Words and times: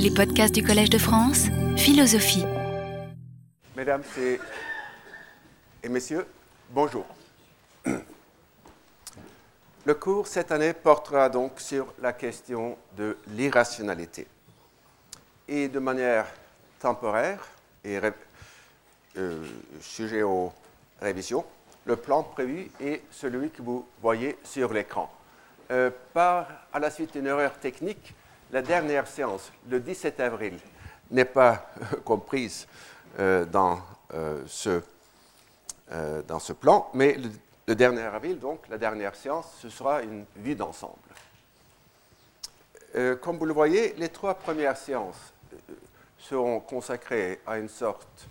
Les 0.00 0.12
podcasts 0.12 0.54
du 0.54 0.62
Collège 0.62 0.90
de 0.90 0.98
France, 0.98 1.46
philosophie. 1.76 2.44
Mesdames 3.76 4.04
et 5.82 5.88
messieurs, 5.88 6.24
bonjour. 6.70 7.04
Le 9.84 9.94
cours 9.94 10.28
cette 10.28 10.52
année 10.52 10.72
portera 10.72 11.28
donc 11.28 11.58
sur 11.58 11.92
la 12.00 12.12
question 12.12 12.78
de 12.96 13.16
l'irrationalité. 13.26 14.28
Et 15.48 15.66
de 15.66 15.80
manière 15.80 16.26
temporaire 16.78 17.44
et 17.84 17.98
euh, 19.16 19.44
sujet 19.80 20.22
aux 20.22 20.52
révisions, 21.00 21.44
le 21.86 21.96
plan 21.96 22.22
prévu 22.22 22.70
est 22.80 23.02
celui 23.10 23.50
que 23.50 23.62
vous 23.62 23.84
voyez 24.00 24.38
sur 24.44 24.72
l'écran. 24.72 25.12
Euh, 25.72 25.90
par, 26.14 26.46
à 26.72 26.78
la 26.78 26.90
suite 26.92 27.14
d'une 27.14 27.26
erreur 27.26 27.58
technique, 27.58 28.14
la 28.50 28.62
dernière 28.62 29.06
séance, 29.06 29.52
le 29.68 29.80
17 29.80 30.20
avril, 30.20 30.58
n'est 31.10 31.24
pas 31.24 31.70
comprise 32.04 32.66
euh, 33.18 33.44
dans, 33.44 33.80
euh, 34.14 34.42
ce, 34.46 34.82
dans 36.26 36.38
ce 36.38 36.52
plan, 36.52 36.90
mais 36.92 37.16
le, 37.66 37.74
dernier 37.74 38.02
avril, 38.02 38.38
donc 38.38 38.68
la 38.68 38.78
dernière 38.78 39.14
séance, 39.14 39.58
ce 39.60 39.68
sera 39.68 40.02
une 40.02 40.24
vue 40.36 40.54
d'ensemble. 40.54 40.96
comme 43.20 43.38
vous 43.38 43.46
le 43.46 43.54
voyez, 43.54 43.94
les 43.96 44.08
trois 44.08 44.34
premières 44.34 44.76
séances 44.76 45.32
seront 46.18 46.60
consacrées 46.60 47.40
à 47.46 47.58
une 47.58 47.68
sorte, 47.68 48.28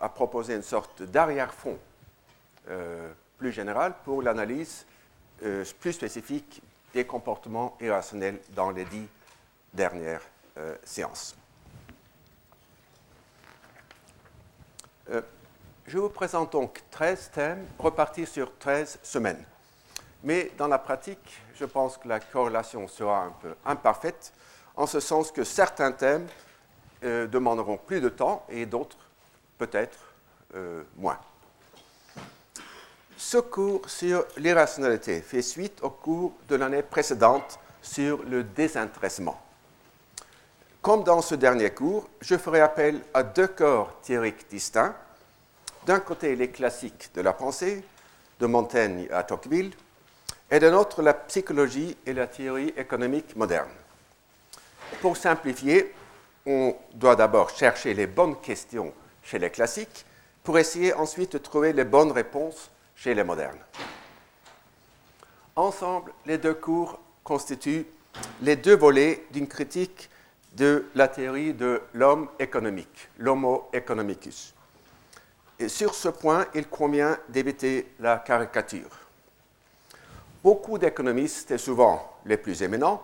à 0.00 0.08
proposer 0.08 0.54
une 0.54 0.62
sorte 0.62 1.02
d'arrière-fond 1.02 1.78
plus 3.38 3.52
général 3.52 3.94
pour 4.04 4.22
l'analyse 4.22 4.86
euh, 5.42 5.64
plus 5.80 5.92
spécifique 5.92 6.62
des 6.94 7.04
comportements 7.04 7.76
irrationnels 7.80 8.40
dans 8.50 8.70
les 8.70 8.84
dix 8.84 9.06
dernières 9.72 10.22
euh, 10.56 10.76
séances. 10.84 11.36
Euh, 15.10 15.20
je 15.86 15.98
vous 15.98 16.08
présente 16.08 16.52
donc 16.52 16.82
13 16.90 17.30
thèmes 17.34 17.66
repartis 17.78 18.24
sur 18.24 18.56
13 18.58 19.00
semaines. 19.02 19.44
Mais 20.22 20.52
dans 20.56 20.68
la 20.68 20.78
pratique, 20.78 21.42
je 21.56 21.66
pense 21.66 21.98
que 21.98 22.08
la 22.08 22.20
corrélation 22.20 22.88
sera 22.88 23.24
un 23.24 23.32
peu 23.42 23.54
imparfaite, 23.66 24.32
en 24.76 24.86
ce 24.86 25.00
sens 25.00 25.30
que 25.30 25.44
certains 25.44 25.92
thèmes 25.92 26.26
demanderont 27.02 27.76
plus 27.76 28.00
de 28.00 28.08
temps 28.08 28.46
et 28.48 28.64
d'autres 28.64 28.96
peut-être 29.58 29.98
moins. 30.96 31.18
Ce 33.16 33.38
cours 33.38 33.88
sur 33.88 34.24
l'irrationalité 34.36 35.20
fait 35.20 35.42
suite 35.42 35.78
au 35.82 35.90
cours 35.90 36.32
de 36.48 36.56
l'année 36.56 36.82
précédente 36.82 37.60
sur 37.80 38.22
le 38.24 38.42
désintéressement. 38.42 39.40
Comme 40.82 41.04
dans 41.04 41.22
ce 41.22 41.34
dernier 41.34 41.70
cours, 41.70 42.08
je 42.20 42.36
ferai 42.36 42.60
appel 42.60 43.00
à 43.14 43.22
deux 43.22 43.46
corps 43.46 44.00
théoriques 44.02 44.48
distincts. 44.50 44.94
D'un 45.86 46.00
côté, 46.00 46.34
les 46.34 46.50
classiques 46.50 47.10
de 47.14 47.20
la 47.20 47.32
pensée, 47.32 47.84
de 48.40 48.46
Montaigne 48.46 49.06
à 49.12 49.22
Tocqueville, 49.22 49.72
et 50.50 50.58
d'un 50.58 50.74
autre, 50.74 51.00
la 51.00 51.14
psychologie 51.14 51.96
et 52.04 52.12
la 52.12 52.26
théorie 52.26 52.74
économique 52.76 53.36
moderne. 53.36 53.70
Pour 55.00 55.16
simplifier, 55.16 55.94
on 56.46 56.76
doit 56.92 57.16
d'abord 57.16 57.50
chercher 57.50 57.94
les 57.94 58.06
bonnes 58.06 58.40
questions 58.40 58.92
chez 59.22 59.38
les 59.38 59.50
classiques 59.50 60.04
pour 60.42 60.58
essayer 60.58 60.92
ensuite 60.92 61.32
de 61.32 61.38
trouver 61.38 61.72
les 61.72 61.84
bonnes 61.84 62.12
réponses 62.12 62.70
chez 62.94 63.14
les 63.14 63.24
modernes. 63.24 63.58
Ensemble, 65.56 66.12
les 66.26 66.38
deux 66.38 66.54
cours 66.54 66.98
constituent 67.22 67.86
les 68.42 68.56
deux 68.56 68.76
volets 68.76 69.24
d'une 69.30 69.48
critique 69.48 70.10
de 70.54 70.86
la 70.94 71.08
théorie 71.08 71.54
de 71.54 71.82
l'homme 71.94 72.28
économique, 72.38 73.08
l'homo 73.18 73.68
economicus. 73.72 74.54
Et 75.58 75.68
sur 75.68 75.94
ce 75.94 76.08
point, 76.08 76.46
il 76.54 76.68
convient 76.68 77.18
d'éviter 77.28 77.92
la 78.00 78.18
caricature. 78.18 78.90
Beaucoup 80.42 80.78
d'économistes, 80.78 81.50
et 81.52 81.58
souvent 81.58 82.18
les 82.24 82.36
plus 82.36 82.62
éminents, 82.62 83.02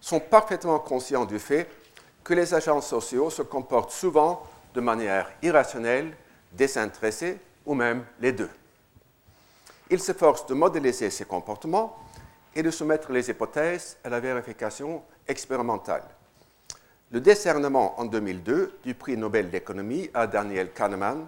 sont 0.00 0.20
parfaitement 0.20 0.78
conscients 0.78 1.24
du 1.24 1.38
fait 1.38 1.68
que 2.24 2.34
les 2.34 2.54
agents 2.54 2.80
sociaux 2.80 3.30
se 3.30 3.42
comportent 3.42 3.90
souvent 3.90 4.44
de 4.74 4.80
manière 4.80 5.30
irrationnelle, 5.42 6.16
désintéressée 6.52 7.38
ou 7.66 7.74
même 7.74 8.04
les 8.20 8.32
deux. 8.32 8.50
Il 9.90 10.00
s'efforce 10.00 10.44
de 10.46 10.54
modéliser 10.54 11.08
ses 11.10 11.24
comportements 11.24 11.96
et 12.54 12.62
de 12.62 12.70
soumettre 12.70 13.10
les 13.10 13.30
hypothèses 13.30 13.96
à 14.04 14.10
la 14.10 14.20
vérification 14.20 15.02
expérimentale. 15.26 16.02
Le 17.10 17.20
décernement 17.20 17.98
en 17.98 18.04
2002 18.04 18.80
du 18.84 18.94
prix 18.94 19.16
Nobel 19.16 19.48
d'économie 19.48 20.10
à 20.12 20.26
Daniel 20.26 20.72
Kahneman 20.72 21.26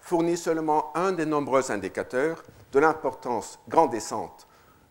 fournit 0.00 0.36
seulement 0.36 0.92
un 0.96 1.10
des 1.10 1.26
nombreux 1.26 1.72
indicateurs 1.72 2.44
de 2.72 2.78
l'importance 2.78 3.58
grandissante 3.68 4.46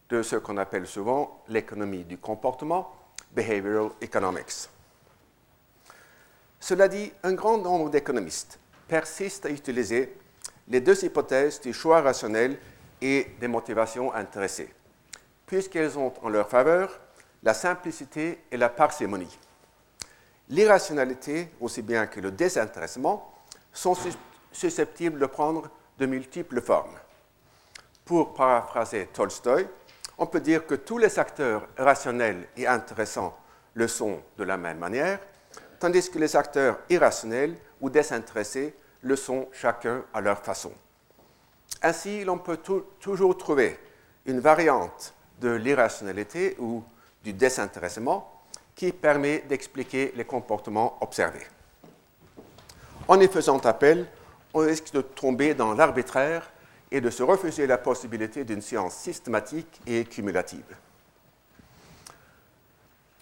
de 0.09 0.21
ce 0.21 0.35
qu'on 0.35 0.57
appelle 0.57 0.85
souvent 0.85 1.41
l'économie 1.47 2.03
du 2.03 2.17
comportement, 2.17 2.91
behavioral 3.31 3.91
economics. 4.01 4.69
Cela 6.59 6.89
dit, 6.89 7.13
un 7.23 7.33
grand 7.33 7.57
nombre 7.57 7.89
d'économistes 7.89 8.59
persistent 8.87 9.45
à 9.45 9.49
utiliser 9.49 10.17
les 10.67 10.81
deux 10.81 11.05
hypothèses 11.05 11.61
du 11.61 11.71
choix 11.71 12.01
rationnel 12.01 12.57
et 13.01 13.35
des 13.39 13.47
motivations 13.47 14.13
intéressées, 14.13 14.73
puisqu'elles 15.45 15.97
ont 15.97 16.13
en 16.21 16.29
leur 16.29 16.49
faveur 16.49 16.99
la 17.43 17.53
simplicité 17.53 18.43
et 18.51 18.57
la 18.57 18.69
parcimonie. 18.69 19.37
L'irrationalité, 20.49 21.49
aussi 21.59 21.81
bien 21.81 22.07
que 22.07 22.19
le 22.19 22.31
désintéressement, 22.31 23.33
sont 23.73 23.95
susceptibles 24.51 25.19
de 25.19 25.25
prendre 25.25 25.69
de 25.97 26.05
multiples 26.05 26.61
formes. 26.61 26.95
Pour 28.03 28.33
paraphraser 28.33 29.07
Tolstoï, 29.13 29.67
on 30.17 30.27
peut 30.27 30.39
dire 30.39 30.65
que 30.65 30.75
tous 30.75 30.97
les 30.97 31.19
acteurs 31.19 31.67
rationnels 31.77 32.47
et 32.55 32.67
intéressants 32.67 33.37
le 33.73 33.87
sont 33.87 34.21
de 34.37 34.43
la 34.43 34.57
même 34.57 34.77
manière, 34.77 35.19
tandis 35.79 36.09
que 36.09 36.19
les 36.19 36.35
acteurs 36.35 36.79
irrationnels 36.89 37.55
ou 37.81 37.89
désintéressés 37.89 38.75
le 39.01 39.15
sont 39.15 39.49
chacun 39.51 40.03
à 40.13 40.21
leur 40.21 40.39
façon. 40.39 40.71
Ainsi, 41.81 42.23
l'on 42.23 42.37
peut 42.37 42.59
toujours 42.99 43.37
trouver 43.37 43.79
une 44.25 44.39
variante 44.39 45.13
de 45.39 45.49
l'irrationalité 45.49 46.55
ou 46.59 46.83
du 47.23 47.33
désintéressement 47.33 48.31
qui 48.75 48.91
permet 48.91 49.39
d'expliquer 49.47 50.13
les 50.15 50.25
comportements 50.25 50.97
observés. 51.01 51.45
En 53.07 53.19
y 53.19 53.27
faisant 53.27 53.59
appel, 53.59 54.07
on 54.53 54.59
risque 54.59 54.91
de 54.93 55.01
tomber 55.01 55.53
dans 55.53 55.73
l'arbitraire 55.73 56.51
et 56.91 57.01
de 57.01 57.09
se 57.09 57.23
refuser 57.23 57.67
la 57.67 57.77
possibilité 57.77 58.43
d'une 58.43 58.61
science 58.61 58.95
systématique 58.95 59.81
et 59.85 60.05
cumulative. 60.05 60.75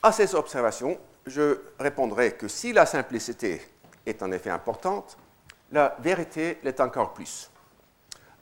À 0.01 0.11
ces 0.11 0.35
observations, 0.35 0.97
je 1.25 1.59
répondrai 1.79 2.33
que 2.33 2.47
si 2.47 2.73
la 2.73 2.85
simplicité 2.85 3.61
est 4.05 4.21
en 4.21 4.31
effet 4.31 4.49
importante, 4.49 5.17
la 5.71 5.95
vérité 5.99 6.59
l'est 6.63 6.79
encore 6.81 7.13
plus 7.13 7.49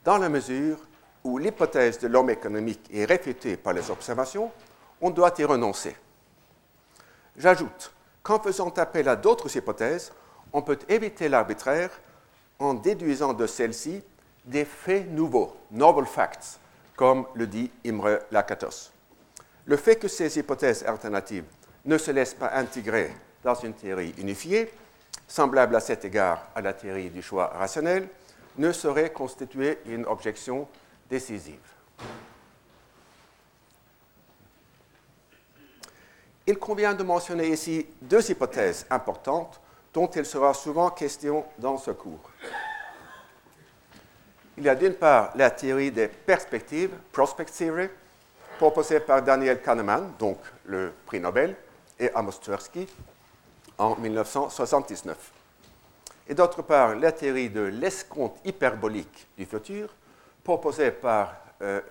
dans 0.04 0.18
la 0.18 0.28
mesure 0.28 0.78
où 1.24 1.38
l'hypothèse 1.38 1.98
de 1.98 2.08
l'homme 2.08 2.30
économique 2.30 2.88
est 2.92 3.04
réfutée 3.04 3.56
par 3.56 3.72
les 3.72 3.90
observations, 3.90 4.50
on 5.00 5.10
doit 5.10 5.32
y 5.38 5.44
renoncer. 5.44 5.96
J'ajoute 7.36 7.92
qu'en 8.22 8.40
faisant 8.40 8.70
appel 8.70 9.08
à 9.08 9.16
d'autres 9.16 9.54
hypothèses, 9.56 10.12
on 10.52 10.62
peut 10.62 10.78
éviter 10.88 11.28
l'arbitraire 11.28 11.90
en 12.58 12.74
déduisant 12.74 13.32
de 13.32 13.46
celles-ci 13.46 14.02
des 14.44 14.64
faits 14.64 15.08
nouveaux, 15.10 15.56
novel 15.70 16.06
facts, 16.06 16.58
comme 16.96 17.26
le 17.34 17.46
dit 17.46 17.70
Imre 17.86 18.20
Lakatos. 18.30 18.92
Le 19.64 19.76
fait 19.76 19.96
que 19.96 20.08
ces 20.08 20.38
hypothèses 20.38 20.84
alternatives 20.84 21.44
ne 21.84 21.96
se 21.96 22.10
laissent 22.10 22.34
pas 22.34 22.52
intégrer 22.54 23.12
dans 23.42 23.54
une 23.54 23.74
théorie 23.74 24.14
unifiée, 24.18 24.72
semblable 25.26 25.76
à 25.76 25.80
cet 25.80 26.04
égard 26.04 26.48
à 26.54 26.60
la 26.60 26.72
théorie 26.72 27.10
du 27.10 27.22
choix 27.22 27.46
rationnel, 27.46 28.08
ne 28.56 28.72
saurait 28.72 29.10
constituer 29.10 29.78
une 29.86 30.06
objection 30.06 30.68
décisive. 31.08 31.60
Il 36.46 36.58
convient 36.58 36.94
de 36.94 37.02
mentionner 37.02 37.48
ici 37.48 37.86
deux 38.00 38.30
hypothèses 38.30 38.84
importantes 38.90 39.60
dont 39.94 40.08
il 40.08 40.26
sera 40.26 40.52
souvent 40.54 40.90
question 40.90 41.44
dans 41.58 41.78
ce 41.78 41.92
cours. 41.92 42.30
Il 44.56 44.64
y 44.64 44.68
a 44.68 44.74
d'une 44.74 44.94
part 44.94 45.32
la 45.34 45.50
théorie 45.50 45.90
des 45.90 46.08
perspectives, 46.08 46.90
Prospect 47.12 47.46
Theory, 47.46 47.88
proposée 48.58 49.00
par 49.00 49.22
Daniel 49.22 49.62
Kahneman, 49.62 50.12
donc 50.18 50.38
le 50.66 50.92
prix 51.06 51.20
Nobel, 51.20 51.56
et 51.98 52.10
Amos 52.14 52.32
Tversky 52.32 52.86
en 53.78 53.96
1979 53.96 55.32
et 56.32 56.34
d'autre 56.34 56.62
part 56.62 56.94
la 56.94 57.12
théorie 57.12 57.50
de 57.50 57.60
l'escompte 57.60 58.38
hyperbolique 58.46 59.28
du 59.36 59.44
futur, 59.44 59.94
proposée 60.42 60.90
par 60.90 61.36
euh, 61.60 61.82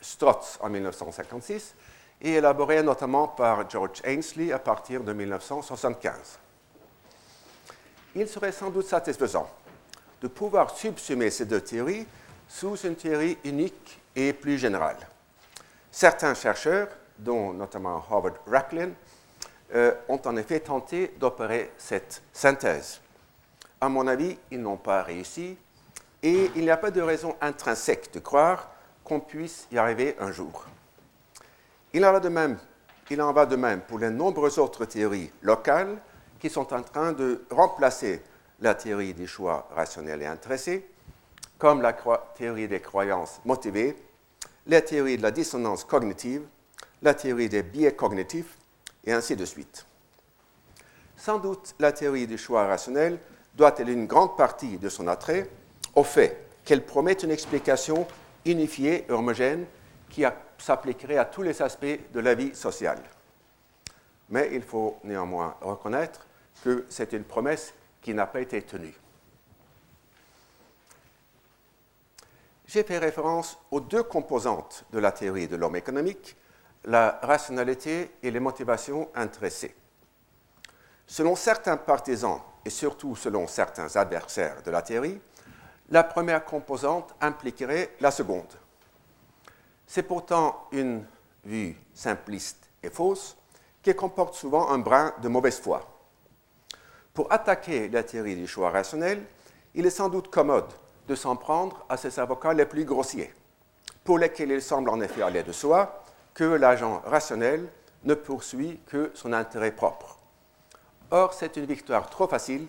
Strotz 0.00 0.58
en 0.60 0.68
1956 0.68 1.76
et 2.20 2.32
élaborée 2.32 2.82
notamment 2.82 3.28
par 3.28 3.70
George 3.70 4.02
Ainsley 4.04 4.50
à 4.50 4.58
partir 4.58 5.04
de 5.04 5.12
1975. 5.12 6.40
Il 8.16 8.26
serait 8.26 8.50
sans 8.50 8.70
doute 8.70 8.86
satisfaisant 8.86 9.48
de 10.20 10.26
pouvoir 10.26 10.76
subsumer 10.76 11.30
ces 11.30 11.44
deux 11.44 11.60
théories 11.60 12.08
sous 12.48 12.74
une 12.78 12.96
théorie 12.96 13.38
unique 13.44 14.00
et 14.16 14.32
plus 14.32 14.58
générale. 14.58 14.98
Certains 15.92 16.34
chercheurs, 16.34 16.88
dont 17.16 17.52
notamment 17.52 18.04
Howard 18.10 18.38
Racklin, 18.44 18.90
euh, 19.72 19.94
ont 20.08 20.20
en 20.24 20.36
effet 20.36 20.58
tenté 20.58 21.14
d'opérer 21.16 21.70
cette 21.78 22.22
synthèse. 22.32 23.00
À 23.84 23.90
mon 23.90 24.06
avis, 24.06 24.38
ils 24.50 24.62
n'ont 24.62 24.78
pas 24.78 25.02
réussi 25.02 25.58
et 26.22 26.50
il 26.56 26.62
n'y 26.62 26.70
a 26.70 26.78
pas 26.78 26.90
de 26.90 27.02
raison 27.02 27.36
intrinsèque 27.42 28.14
de 28.14 28.18
croire 28.18 28.70
qu'on 29.04 29.20
puisse 29.20 29.68
y 29.70 29.76
arriver 29.76 30.16
un 30.20 30.32
jour. 30.32 30.64
Il 31.92 32.02
en, 32.06 32.10
va 32.10 32.18
de 32.18 32.30
même, 32.30 32.56
il 33.10 33.20
en 33.20 33.30
va 33.34 33.44
de 33.44 33.56
même 33.56 33.82
pour 33.82 33.98
les 33.98 34.08
nombreuses 34.08 34.58
autres 34.58 34.86
théories 34.86 35.30
locales 35.42 35.98
qui 36.40 36.48
sont 36.48 36.72
en 36.72 36.80
train 36.80 37.12
de 37.12 37.44
remplacer 37.50 38.22
la 38.60 38.74
théorie 38.74 39.12
des 39.12 39.26
choix 39.26 39.68
rationnels 39.76 40.22
et 40.22 40.26
intéressés, 40.26 40.88
comme 41.58 41.82
la 41.82 41.92
théorie 42.34 42.68
des 42.68 42.80
croyances 42.80 43.42
motivées, 43.44 43.96
la 44.66 44.80
théorie 44.80 45.18
de 45.18 45.22
la 45.22 45.30
dissonance 45.30 45.84
cognitive, 45.84 46.46
la 47.02 47.12
théorie 47.12 47.50
des 47.50 47.62
biais 47.62 47.94
cognitifs, 47.94 48.56
et 49.04 49.12
ainsi 49.12 49.36
de 49.36 49.44
suite. 49.44 49.84
Sans 51.18 51.38
doute, 51.38 51.74
la 51.78 51.92
théorie 51.92 52.26
du 52.26 52.38
choix 52.38 52.66
rationnel 52.66 53.18
doit-elle 53.54 53.88
une 53.88 54.06
grande 54.06 54.36
partie 54.36 54.78
de 54.78 54.88
son 54.88 55.08
attrait 55.08 55.48
au 55.94 56.04
fait 56.04 56.48
qu'elle 56.64 56.84
promet 56.84 57.12
une 57.12 57.30
explication 57.30 58.06
unifiée 58.44 59.06
et 59.08 59.12
homogène 59.12 59.66
qui 60.10 60.24
s'appliquerait 60.58 61.18
à 61.18 61.24
tous 61.24 61.42
les 61.42 61.60
aspects 61.62 61.98
de 62.12 62.20
la 62.20 62.34
vie 62.34 62.54
sociale. 62.54 63.02
Mais 64.30 64.50
il 64.52 64.62
faut 64.62 64.98
néanmoins 65.04 65.56
reconnaître 65.60 66.26
que 66.62 66.86
c'est 66.88 67.12
une 67.12 67.24
promesse 67.24 67.74
qui 68.00 68.14
n'a 68.14 68.26
pas 68.26 68.40
été 68.40 68.62
tenue. 68.62 68.94
J'ai 72.66 72.82
fait 72.82 72.98
référence 72.98 73.58
aux 73.70 73.80
deux 73.80 74.02
composantes 74.02 74.84
de 74.92 74.98
la 74.98 75.12
théorie 75.12 75.48
de 75.48 75.56
l'homme 75.56 75.76
économique 75.76 76.36
la 76.86 77.18
rationalité 77.22 78.10
et 78.22 78.30
les 78.30 78.40
motivations 78.40 79.08
intéressées. 79.14 79.74
Selon 81.06 81.36
certains 81.36 81.76
partisans 81.76 82.40
et 82.64 82.70
surtout 82.70 83.16
selon 83.16 83.46
certains 83.46 83.94
adversaires 83.96 84.62
de 84.62 84.70
la 84.70 84.82
théorie, 84.82 85.20
la 85.90 86.02
première 86.02 86.44
composante 86.44 87.14
impliquerait 87.20 87.94
la 88.00 88.10
seconde. 88.10 88.52
C'est 89.86 90.02
pourtant 90.02 90.66
une 90.72 91.04
vue 91.44 91.76
simpliste 91.92 92.70
et 92.82 92.90
fausse 92.90 93.36
qui 93.82 93.94
comporte 93.94 94.34
souvent 94.34 94.70
un 94.70 94.78
brin 94.78 95.12
de 95.20 95.28
mauvaise 95.28 95.60
foi. 95.60 95.82
Pour 97.12 97.30
attaquer 97.30 97.88
la 97.88 98.02
théorie 98.02 98.34
du 98.34 98.46
choix 98.46 98.70
rationnel, 98.70 99.22
il 99.74 99.86
est 99.86 99.90
sans 99.90 100.08
doute 100.08 100.30
commode 100.30 100.72
de 101.06 101.14
s'en 101.14 101.36
prendre 101.36 101.84
à 101.88 101.96
ses 101.96 102.18
avocats 102.18 102.54
les 102.54 102.64
plus 102.64 102.84
grossiers, 102.84 103.32
pour 104.04 104.18
lesquels 104.18 104.50
il 104.50 104.62
semble 104.62 104.88
en 104.88 105.00
effet 105.00 105.22
aller 105.22 105.42
de 105.42 105.52
soi 105.52 106.02
que 106.32 106.44
l'agent 106.44 107.02
rationnel 107.04 107.68
ne 108.04 108.14
poursuit 108.14 108.80
que 108.86 109.10
son 109.14 109.32
intérêt 109.32 109.72
propre. 109.72 110.18
Or, 111.10 111.32
c'est 111.32 111.56
une 111.56 111.66
victoire 111.66 112.08
trop 112.10 112.26
facile, 112.26 112.68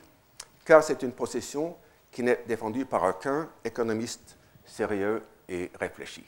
car 0.65 0.83
c'est 0.83 1.01
une 1.03 1.11
possession 1.11 1.75
qui 2.11 2.23
n'est 2.23 2.43
défendue 2.47 2.85
par 2.85 3.03
aucun 3.03 3.49
économiste 3.63 4.37
sérieux 4.65 5.23
et 5.49 5.71
réfléchi. 5.79 6.23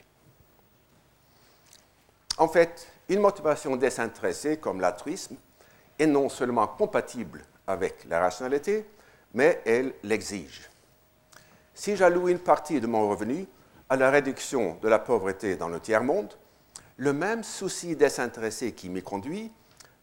En 2.38 2.48
fait, 2.48 2.88
une 3.10 3.20
motivation 3.20 3.76
désintéressée 3.76 4.58
comme 4.58 4.82
l'altruisme 4.82 5.36
est 5.98 6.06
non 6.06 6.30
seulement 6.30 6.68
compatible 6.68 7.44
avec 7.66 8.06
la 8.06 8.20
rationalité, 8.20 8.86
mais 9.34 9.62
elle 9.66 9.94
l'exige. 10.04 10.70
Si 11.74 11.96
j'alloue 11.96 12.30
une 12.30 12.40
partie 12.40 12.80
de 12.80 12.88
mon 12.88 13.10
revenu 13.10 13.48
à 13.90 13.96
la 13.96 14.10
réduction 14.10 14.78
de 14.82 14.88
la 14.88 15.00
pauvreté 15.00 15.56
dans 15.56 15.70
le 15.70 15.80
tiers-monde, 15.80 16.34
le 16.98 17.14
même 17.14 17.44
souci 17.44 17.96
désintéressé 17.96 18.74
qui 18.74 18.90
m'y 18.90 19.02
conduit 19.02 19.52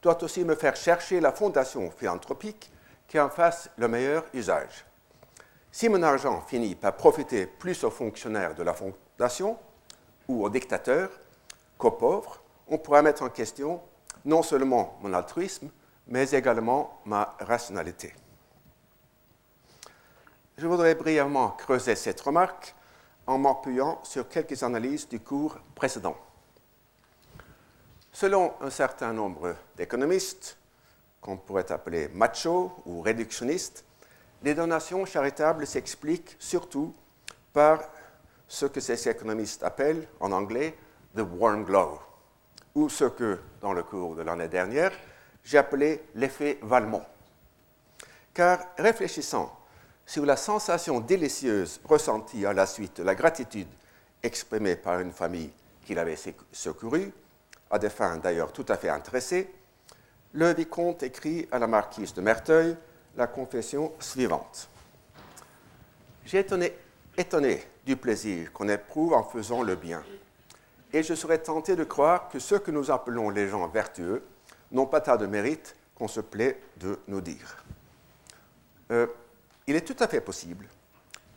doit 0.04 0.22
aussi 0.22 0.44
me 0.44 0.54
faire 0.54 0.76
chercher 0.76 1.18
la 1.18 1.32
fondation 1.32 1.90
philanthropique 1.90 2.70
qui 3.08 3.18
en 3.18 3.30
fasse 3.30 3.70
le 3.78 3.88
meilleur 3.88 4.24
usage. 4.34 4.84
Si 5.72 5.88
mon 5.88 6.02
argent 6.02 6.42
finit 6.42 6.74
par 6.74 6.94
profiter 6.94 7.46
plus 7.46 7.82
aux 7.84 7.90
fonctionnaires 7.90 8.54
de 8.54 8.62
la 8.62 8.74
fondation 8.74 9.58
ou 10.28 10.44
aux 10.44 10.50
dictateurs 10.50 11.10
qu'aux 11.78 11.92
pauvres, 11.92 12.42
on 12.68 12.76
pourra 12.76 13.00
mettre 13.00 13.22
en 13.22 13.30
question 13.30 13.80
non 14.26 14.42
seulement 14.42 14.98
mon 15.00 15.14
altruisme, 15.14 15.70
mais 16.06 16.30
également 16.32 17.00
ma 17.06 17.34
rationalité. 17.40 18.14
Je 20.58 20.66
voudrais 20.66 20.94
brièvement 20.94 21.50
creuser 21.50 21.96
cette 21.96 22.20
remarque 22.20 22.74
en 23.26 23.38
m'appuyant 23.38 24.00
sur 24.02 24.28
quelques 24.28 24.62
analyses 24.62 25.08
du 25.08 25.18
cours 25.18 25.58
précédent. 25.74 26.16
Selon 28.14 28.54
un 28.60 28.70
certain 28.70 29.12
nombre 29.12 29.56
d'économistes, 29.76 30.56
qu'on 31.20 31.36
pourrait 31.36 31.72
appeler 31.72 32.06
machos 32.14 32.70
ou 32.86 33.00
réductionnistes, 33.00 33.84
les 34.44 34.54
donations 34.54 35.04
charitables 35.04 35.66
s'expliquent 35.66 36.36
surtout 36.38 36.94
par 37.52 37.80
ce 38.46 38.66
que 38.66 38.78
ces 38.78 39.08
économistes 39.08 39.64
appellent 39.64 40.06
en 40.20 40.30
anglais 40.30 40.76
the 41.16 41.22
warm 41.22 41.64
glow, 41.64 41.98
ou 42.76 42.88
ce 42.88 43.06
que, 43.06 43.40
dans 43.60 43.72
le 43.72 43.82
cours 43.82 44.14
de 44.14 44.22
l'année 44.22 44.46
dernière, 44.46 44.92
j'ai 45.42 45.58
appelé 45.58 46.00
l'effet 46.14 46.60
Valmont. 46.62 47.02
Car 48.32 48.60
réfléchissant 48.78 49.58
sur 50.06 50.24
la 50.24 50.36
sensation 50.36 51.00
délicieuse 51.00 51.80
ressentie 51.82 52.46
à 52.46 52.52
la 52.52 52.66
suite 52.66 52.98
de 52.98 53.02
la 53.02 53.16
gratitude 53.16 53.66
exprimée 54.22 54.76
par 54.76 55.00
une 55.00 55.12
famille 55.12 55.50
qui 55.84 55.94
l'avait 55.94 56.18
secourue, 56.52 57.12
à 57.70 57.78
des 57.78 57.90
fins 57.90 58.16
d'ailleurs 58.16 58.52
tout 58.52 58.66
à 58.68 58.76
fait 58.76 58.88
intéressées, 58.88 59.50
le 60.32 60.52
vicomte 60.52 61.02
écrit 61.02 61.48
à 61.52 61.58
la 61.58 61.66
marquise 61.66 62.12
de 62.14 62.20
Merteuil 62.20 62.76
la 63.16 63.26
confession 63.26 63.92
suivante. 64.00 64.68
J'ai 66.24 66.40
étonné, 66.40 66.72
étonné 67.16 67.64
du 67.86 67.96
plaisir 67.96 68.52
qu'on 68.52 68.68
éprouve 68.68 69.12
en 69.12 69.22
faisant 69.22 69.62
le 69.62 69.76
bien, 69.76 70.02
et 70.92 71.02
je 71.02 71.14
serais 71.14 71.38
tenté 71.38 71.76
de 71.76 71.84
croire 71.84 72.28
que 72.28 72.38
ceux 72.38 72.58
que 72.58 72.70
nous 72.70 72.90
appelons 72.90 73.30
les 73.30 73.48
gens 73.48 73.66
vertueux 73.68 74.24
n'ont 74.72 74.86
pas 74.86 75.00
tant 75.00 75.16
de 75.16 75.26
mérite 75.26 75.76
qu'on 75.94 76.08
se 76.08 76.20
plaît 76.20 76.60
de 76.78 76.98
nous 77.08 77.20
dire. 77.20 77.64
Euh, 78.90 79.06
il 79.66 79.76
est 79.76 79.86
tout 79.86 79.96
à 80.02 80.08
fait 80.08 80.20
possible 80.20 80.66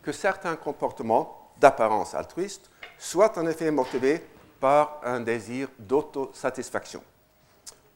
que 0.02 0.12
certains 0.12 0.56
comportements 0.56 1.52
d'apparence 1.60 2.14
altruiste 2.14 2.70
soient 2.98 3.38
en 3.38 3.46
effet 3.46 3.70
motivés 3.70 4.24
par 4.60 5.00
un 5.04 5.20
désir 5.20 5.68
d'autosatisfaction. 5.78 7.02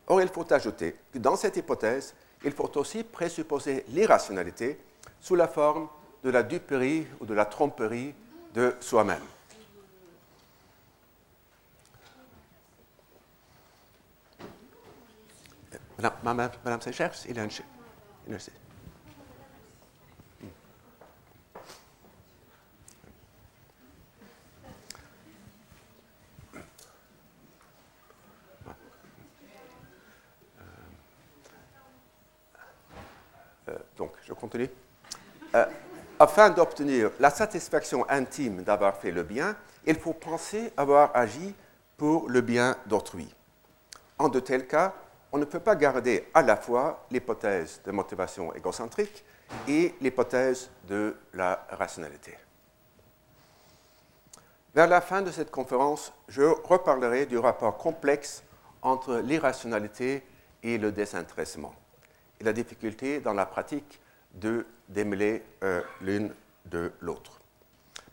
Or, 0.07 0.21
il 0.21 0.29
faut 0.29 0.51
ajouter 0.53 0.97
que 1.13 1.19
dans 1.19 1.37
cette 1.37 1.57
hypothèse, 1.57 2.15
il 2.45 2.53
faut 2.53 2.77
aussi 2.77 3.05
présupposer 3.05 3.85
l'irrationalité 3.89 4.79
sous 5.21 5.35
la 5.35 5.49
forme 5.49 5.89
de 6.25 6.31
la 6.31 6.43
duperie 6.43 7.07
ou 7.21 7.27
de 7.27 7.35
la 7.35 7.45
tromperie 7.45 8.15
de 8.55 8.75
soi-même. 8.81 9.23
Madame, 16.25 16.51
Madame, 16.65 16.81
il 17.29 17.39
a 17.39 17.45
une, 17.45 17.51
donc, 33.97 34.13
Euh, 35.55 35.67
afin 36.19 36.51
d'obtenir 36.51 37.11
la 37.21 37.31
satisfaction 37.31 38.09
intime 38.09 38.63
d'avoir 38.63 38.97
fait 38.97 39.11
le 39.11 39.23
bien, 39.23 39.57
il 39.87 39.97
faut 39.97 40.13
penser 40.13 40.73
avoir 40.77 41.11
agi 41.15 41.55
pour 41.97 42.29
le 42.29 42.41
bien 42.41 42.77
d'autrui. 42.87 43.33
En 44.19 44.29
de 44.29 44.41
tels 44.41 44.67
cas, 44.67 44.95
on 45.33 45.39
ne 45.39 45.45
peut 45.45 45.61
pas 45.61 45.77
garder 45.77 46.29
à 46.35 46.43
la 46.43 46.57
fois 46.57 47.05
l'hypothèse 47.11 47.81
de 47.85 47.91
motivation 47.91 48.55
égocentrique 48.55 49.25
et 49.67 49.95
l'hypothèse 50.01 50.71
de 50.89 51.17
la 51.35 51.67
rationalité. 51.71 52.37
Vers 54.75 54.87
la 54.87 55.01
fin 55.01 55.21
de 55.21 55.31
cette 55.31 55.51
conférence, 55.51 56.13
je 56.29 56.43
reparlerai 56.43 57.27
du 57.27 57.37
rapport 57.39 57.77
complexe 57.77 58.43
entre 58.81 59.17
l'irrationalité 59.19 60.25
et 60.63 60.79
le 60.79 60.93
désintéressement 60.93 61.75
la 62.43 62.53
difficulté 62.53 63.21
dans 63.21 63.33
la 63.33 63.47
pratique 63.47 64.01
de 64.35 64.67
démêler 64.89 65.43
euh, 65.63 65.83
l'une 66.01 66.33
de 66.67 66.93
l'autre. 67.01 67.41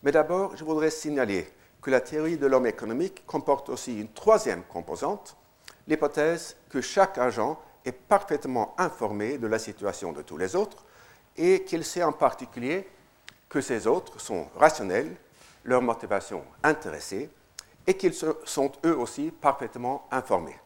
Mais 0.04 0.12
d'abord, 0.12 0.56
je 0.56 0.64
voudrais 0.64 0.90
signaler 0.90 1.48
que 1.82 1.92
la 1.92 2.02
théorie 2.02 2.38
de 2.38 2.48
l'homme 2.48 2.68
économique 2.68 3.26
comporte 3.26 3.70
aussi 3.70 4.00
une 4.00 4.12
troisième 4.12 4.64
composante, 4.64 5.36
l'hypothèse 5.88 6.56
que 6.70 6.82
chaque 6.82 7.18
agent 7.18 7.60
est 7.86 7.92
parfaitement 7.94 8.76
informé 8.78 9.38
de 9.38 9.48
la 9.48 9.60
situation 9.60 10.12
de 10.12 10.22
tous 10.22 10.38
les 10.38 10.56
autres 10.56 10.86
et 11.38 11.64
qu'il 11.64 11.86
sait 11.86 12.04
en 12.04 12.12
particulier 12.12 12.88
que 13.48 13.62
ces 13.62 13.88
autres 13.88 14.20
sont 14.20 14.48
rationnels, 14.56 15.16
leurs 15.64 15.82
motivations 15.82 16.44
intéressées 16.64 17.30
et 17.88 17.96
qu'ils 17.96 18.14
sont 18.14 18.72
eux 18.86 18.96
aussi 18.98 19.32
parfaitement 19.32 20.08
informés. 20.12 20.58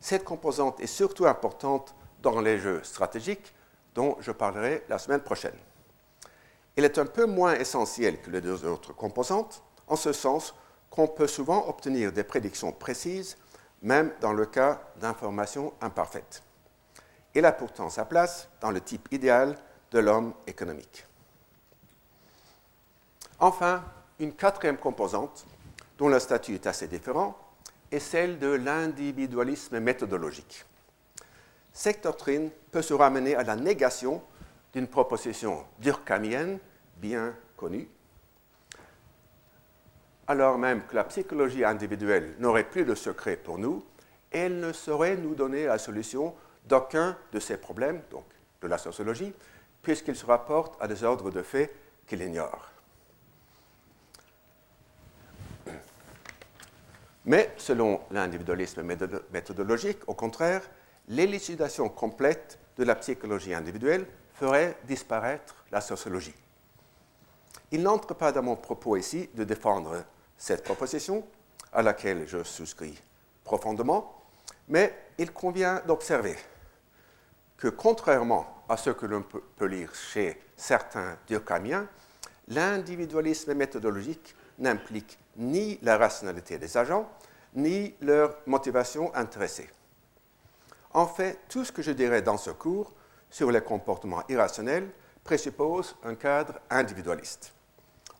Cette 0.00 0.24
composante 0.24 0.80
est 0.80 0.86
surtout 0.86 1.26
importante 1.26 1.94
dans 2.22 2.40
les 2.40 2.58
jeux 2.58 2.80
stratégiques 2.82 3.52
dont 3.94 4.16
je 4.20 4.32
parlerai 4.32 4.84
la 4.88 4.98
semaine 4.98 5.20
prochaine. 5.20 5.56
Elle 6.76 6.84
est 6.84 6.98
un 6.98 7.06
peu 7.06 7.26
moins 7.26 7.54
essentielle 7.54 8.20
que 8.20 8.30
les 8.30 8.40
deux 8.40 8.64
autres 8.64 8.92
composantes, 8.92 9.62
en 9.86 9.96
ce 9.96 10.12
sens 10.12 10.54
qu'on 10.90 11.06
peut 11.06 11.26
souvent 11.26 11.68
obtenir 11.68 12.12
des 12.12 12.24
prédictions 12.24 12.72
précises, 12.72 13.36
même 13.82 14.12
dans 14.20 14.32
le 14.32 14.46
cas 14.46 14.80
d'informations 15.00 15.72
imparfaites. 15.80 16.42
Elle 17.34 17.44
a 17.46 17.52
pourtant 17.52 17.90
sa 17.90 18.04
place 18.04 18.48
dans 18.60 18.70
le 18.70 18.80
type 18.80 19.08
idéal 19.12 19.56
de 19.90 19.98
l'homme 19.98 20.34
économique. 20.46 21.06
Enfin, 23.38 23.84
une 24.18 24.32
quatrième 24.32 24.78
composante, 24.78 25.44
dont 25.98 26.08
le 26.08 26.18
statut 26.18 26.54
est 26.54 26.66
assez 26.66 26.88
différent, 26.88 27.36
est 27.90 27.98
celle 28.00 28.38
de 28.38 28.48
l'individualisme 28.48 29.78
méthodologique. 29.80 30.64
Cette 31.74 32.04
doctrine 32.04 32.50
peut 32.70 32.82
se 32.82 32.94
ramener 32.94 33.34
à 33.34 33.42
la 33.42 33.56
négation 33.56 34.22
d'une 34.72 34.86
proposition 34.86 35.64
durkheimienne 35.80 36.60
bien 36.98 37.34
connue, 37.56 37.88
alors 40.28 40.56
même 40.56 40.86
que 40.86 40.94
la 40.94 41.04
psychologie 41.04 41.64
individuelle 41.64 42.36
n'aurait 42.38 42.68
plus 42.68 42.84
de 42.84 42.94
secret 42.94 43.36
pour 43.36 43.58
nous, 43.58 43.84
elle 44.30 44.60
ne 44.60 44.72
saurait 44.72 45.16
nous 45.16 45.34
donner 45.34 45.66
la 45.66 45.78
solution 45.78 46.34
d'aucun 46.64 47.18
de 47.32 47.40
ces 47.40 47.56
problèmes, 47.56 48.02
donc 48.10 48.24
de 48.62 48.68
la 48.68 48.78
sociologie, 48.78 49.34
puisqu'il 49.82 50.16
se 50.16 50.24
rapporte 50.24 50.80
à 50.80 50.88
des 50.88 51.02
ordres 51.02 51.30
de 51.30 51.42
faits 51.42 51.74
qu'il 52.06 52.22
ignore. 52.22 52.70
Mais 57.26 57.52
selon 57.56 58.00
l'individualisme 58.10 58.82
méthodologique, 59.32 59.98
au 60.06 60.14
contraire, 60.14 60.62
l'élucidation 61.08 61.88
complète 61.88 62.58
de 62.76 62.84
la 62.84 62.94
psychologie 62.94 63.54
individuelle 63.54 64.06
ferait 64.34 64.76
disparaître 64.84 65.64
la 65.70 65.80
sociologie. 65.80 66.34
Il 67.70 67.82
n'entre 67.82 68.14
pas 68.14 68.32
dans 68.32 68.42
mon 68.42 68.56
propos 68.56 68.96
ici 68.96 69.28
de 69.34 69.44
défendre 69.44 70.04
cette 70.36 70.64
proposition, 70.64 71.24
à 71.72 71.82
laquelle 71.82 72.26
je 72.26 72.42
souscris 72.42 73.00
profondément, 73.42 74.22
mais 74.68 74.94
il 75.18 75.32
convient 75.32 75.82
d'observer 75.86 76.36
que 77.56 77.68
contrairement 77.68 78.64
à 78.68 78.76
ce 78.76 78.90
que 78.90 79.06
l'on 79.06 79.22
peut 79.22 79.66
lire 79.66 79.94
chez 79.94 80.40
certains 80.56 81.16
durkheimiens, 81.26 81.88
l'individualisme 82.48 83.54
méthodologique 83.54 84.34
n'implique 84.58 85.18
ni 85.36 85.78
la 85.82 85.96
rationalité 85.96 86.58
des 86.58 86.76
agents, 86.76 87.10
ni 87.54 87.94
leur 88.00 88.36
motivation 88.46 89.14
intéressée. 89.14 89.68
En 90.94 91.08
fait, 91.08 91.40
tout 91.48 91.64
ce 91.64 91.72
que 91.72 91.82
je 91.82 91.90
dirai 91.90 92.22
dans 92.22 92.38
ce 92.38 92.50
cours 92.50 92.92
sur 93.28 93.50
les 93.50 93.60
comportements 93.60 94.22
irrationnels 94.28 94.88
présuppose 95.24 95.96
un 96.04 96.14
cadre 96.14 96.60
individualiste. 96.70 97.52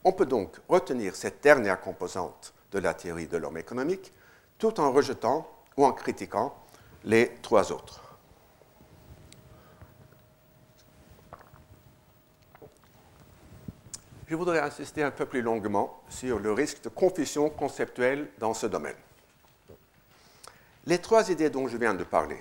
On 0.02 0.12
peut 0.12 0.26
donc 0.26 0.56
retenir 0.68 1.14
cette 1.14 1.40
dernière 1.40 1.80
composante 1.80 2.52
de 2.72 2.80
la 2.80 2.92
théorie 2.92 3.28
de 3.28 3.36
l'homme 3.36 3.58
économique 3.58 4.12
tout 4.58 4.80
en 4.80 4.90
rejetant 4.90 5.48
ou 5.76 5.84
en 5.84 5.92
critiquant 5.92 6.52
les 7.04 7.36
trois 7.42 7.70
autres. 7.70 8.00
Je 14.26 14.34
voudrais 14.34 14.60
insister 14.60 15.04
un 15.04 15.10
peu 15.12 15.26
plus 15.26 15.42
longuement 15.42 16.02
sur 16.08 16.40
le 16.40 16.52
risque 16.52 16.82
de 16.82 16.88
confusion 16.88 17.50
conceptuelle 17.50 18.30
dans 18.38 18.54
ce 18.54 18.66
domaine. 18.66 18.96
Les 20.86 20.98
trois 20.98 21.30
idées 21.30 21.50
dont 21.50 21.68
je 21.68 21.76
viens 21.76 21.94
de 21.94 22.04
parler, 22.04 22.40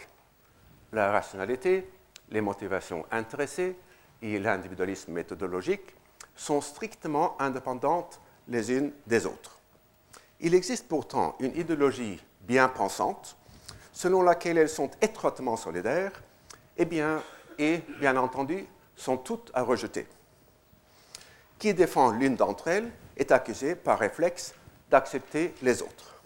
la 0.94 1.12
rationalité, 1.12 1.90
les 2.30 2.42
motivations 2.42 3.06
intéressées 3.12 3.76
et 4.22 4.40
l'individualisme 4.40 5.12
méthodologique, 5.12 5.94
sont 6.36 6.62
strictement 6.62 7.40
indépendantes 7.42 8.22
les 8.48 8.72
unes 8.72 8.92
des 9.06 9.26
autres. 9.26 9.60
Il 10.40 10.56
existe 10.56 10.88
pourtant 10.88 11.36
une 11.40 11.56
idéologie 11.56 12.22
bien 12.42 12.68
pensante 12.68 13.38
selon 13.92 14.24
laquelle 14.24 14.58
elles 14.58 14.70
sont 14.70 14.90
étroitement 15.02 15.56
solidaires 15.56 16.24
et 16.78 16.86
bien, 16.86 17.22
et 17.58 17.82
bien 18.00 18.18
entendu 18.18 18.66
sont 18.96 19.18
toutes 19.18 19.52
à 19.54 19.62
rejeter. 19.62 20.08
Qui 21.60 21.74
défend 21.74 22.12
l'une 22.12 22.36
d'entre 22.36 22.68
elles 22.68 22.92
est 23.18 23.32
accusé 23.32 23.76
par 23.76 24.00
réflexe 24.00 24.54
d'accepter 24.90 25.54
les 25.62 25.82
autres. 25.82 26.22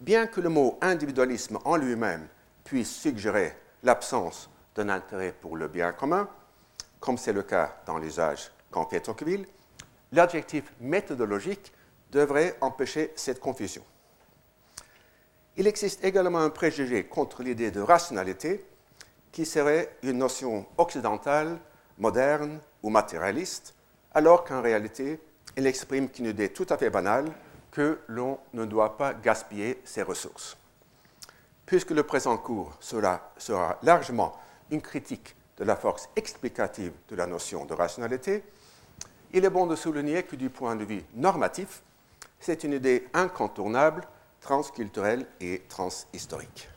Bien 0.00 0.26
que 0.26 0.40
le 0.40 0.48
mot 0.48 0.78
individualisme 0.80 1.58
en 1.64 1.76
lui-même 1.76 2.26
puisse 2.68 2.94
suggérer 2.94 3.54
l'absence 3.82 4.50
d'un 4.74 4.90
intérêt 4.90 5.32
pour 5.32 5.56
le 5.56 5.68
bien 5.68 5.90
commun, 5.92 6.28
comme 7.00 7.16
c'est 7.16 7.32
le 7.32 7.42
cas 7.42 7.80
dans 7.86 7.96
l'usage 7.96 8.50
qu'en 8.70 8.86
fait 8.86 9.00
Tocqueville, 9.00 9.46
l'adjectif 10.12 10.64
méthodologique 10.78 11.72
devrait 12.12 12.58
empêcher 12.60 13.10
cette 13.16 13.40
confusion. 13.40 13.82
Il 15.56 15.66
existe 15.66 16.04
également 16.04 16.40
un 16.40 16.50
préjugé 16.50 17.04
contre 17.04 17.42
l'idée 17.42 17.70
de 17.70 17.80
rationalité 17.80 18.64
qui 19.32 19.46
serait 19.46 19.96
une 20.02 20.18
notion 20.18 20.66
occidentale, 20.76 21.58
moderne 21.96 22.60
ou 22.82 22.90
matérialiste, 22.90 23.74
alors 24.12 24.44
qu'en 24.44 24.60
réalité, 24.60 25.20
elle 25.56 25.66
exprime 25.66 26.10
qu'une 26.10 26.26
idée 26.26 26.50
tout 26.50 26.66
à 26.68 26.76
fait 26.76 26.90
banale 26.90 27.32
que 27.70 27.98
l'on 28.08 28.38
ne 28.52 28.66
doit 28.66 28.98
pas 28.98 29.14
gaspiller 29.14 29.80
ses 29.84 30.02
ressources. 30.02 30.58
Puisque 31.68 31.90
le 31.90 32.02
présent 32.02 32.38
cours 32.38 32.72
sera, 32.80 33.30
largement 33.82 34.34
une 34.70 34.80
critique 34.80 35.36
de 35.58 35.64
la 35.64 35.76
force 35.76 36.08
explicative 36.16 36.94
de 37.10 37.14
la 37.14 37.26
notion 37.26 37.66
de 37.66 37.74
rationalité, 37.74 38.42
il 39.34 39.44
est 39.44 39.50
bon 39.50 39.66
de 39.66 39.76
souligner 39.76 40.22
que 40.22 40.34
du 40.34 40.48
point 40.48 40.76
de 40.76 40.84
vue 40.84 41.04
normatif, 41.14 41.82
c'est 42.40 42.64
une 42.64 42.72
idée 42.72 43.06
incontournable, 43.12 44.08
transculturelle 44.40 45.26
et 45.42 45.60
transhistorique. 45.68 46.70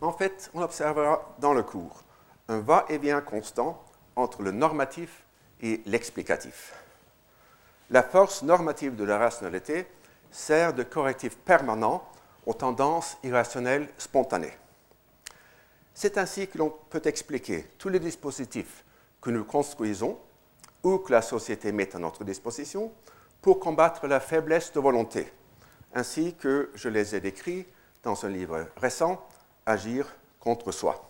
En 0.00 0.12
fait, 0.12 0.48
on 0.54 0.62
observera 0.62 1.34
dans 1.40 1.54
le 1.54 1.64
cours 1.64 2.04
un 2.46 2.60
va-et-vient 2.60 3.20
constant 3.20 3.84
entre 4.14 4.42
le 4.42 4.52
normatif 4.52 5.24
et 5.60 5.82
l'explicatif. 5.86 6.72
La 7.90 8.04
force 8.04 8.44
normative 8.44 8.94
de 8.94 9.02
la 9.02 9.18
rationalité 9.18 9.88
sert 10.34 10.74
de 10.74 10.82
correctif 10.82 11.36
permanent 11.36 12.02
aux 12.44 12.54
tendances 12.54 13.16
irrationnelles 13.22 13.88
spontanées. 13.96 14.52
C'est 15.94 16.18
ainsi 16.18 16.48
que 16.48 16.58
l'on 16.58 16.74
peut 16.90 17.02
expliquer 17.04 17.68
tous 17.78 17.88
les 17.88 18.00
dispositifs 18.00 18.84
que 19.20 19.30
nous 19.30 19.44
construisons 19.44 20.18
ou 20.82 20.98
que 20.98 21.12
la 21.12 21.22
société 21.22 21.70
met 21.70 21.94
à 21.94 22.00
notre 22.00 22.24
disposition 22.24 22.92
pour 23.40 23.60
combattre 23.60 24.08
la 24.08 24.18
faiblesse 24.18 24.72
de 24.72 24.80
volonté, 24.80 25.32
ainsi 25.94 26.34
que 26.34 26.70
je 26.74 26.88
les 26.88 27.14
ai 27.14 27.20
décrits 27.20 27.64
dans 28.02 28.26
un 28.26 28.28
livre 28.28 28.66
récent, 28.76 29.24
Agir 29.66 30.14
contre 30.40 30.72
soi. 30.72 31.08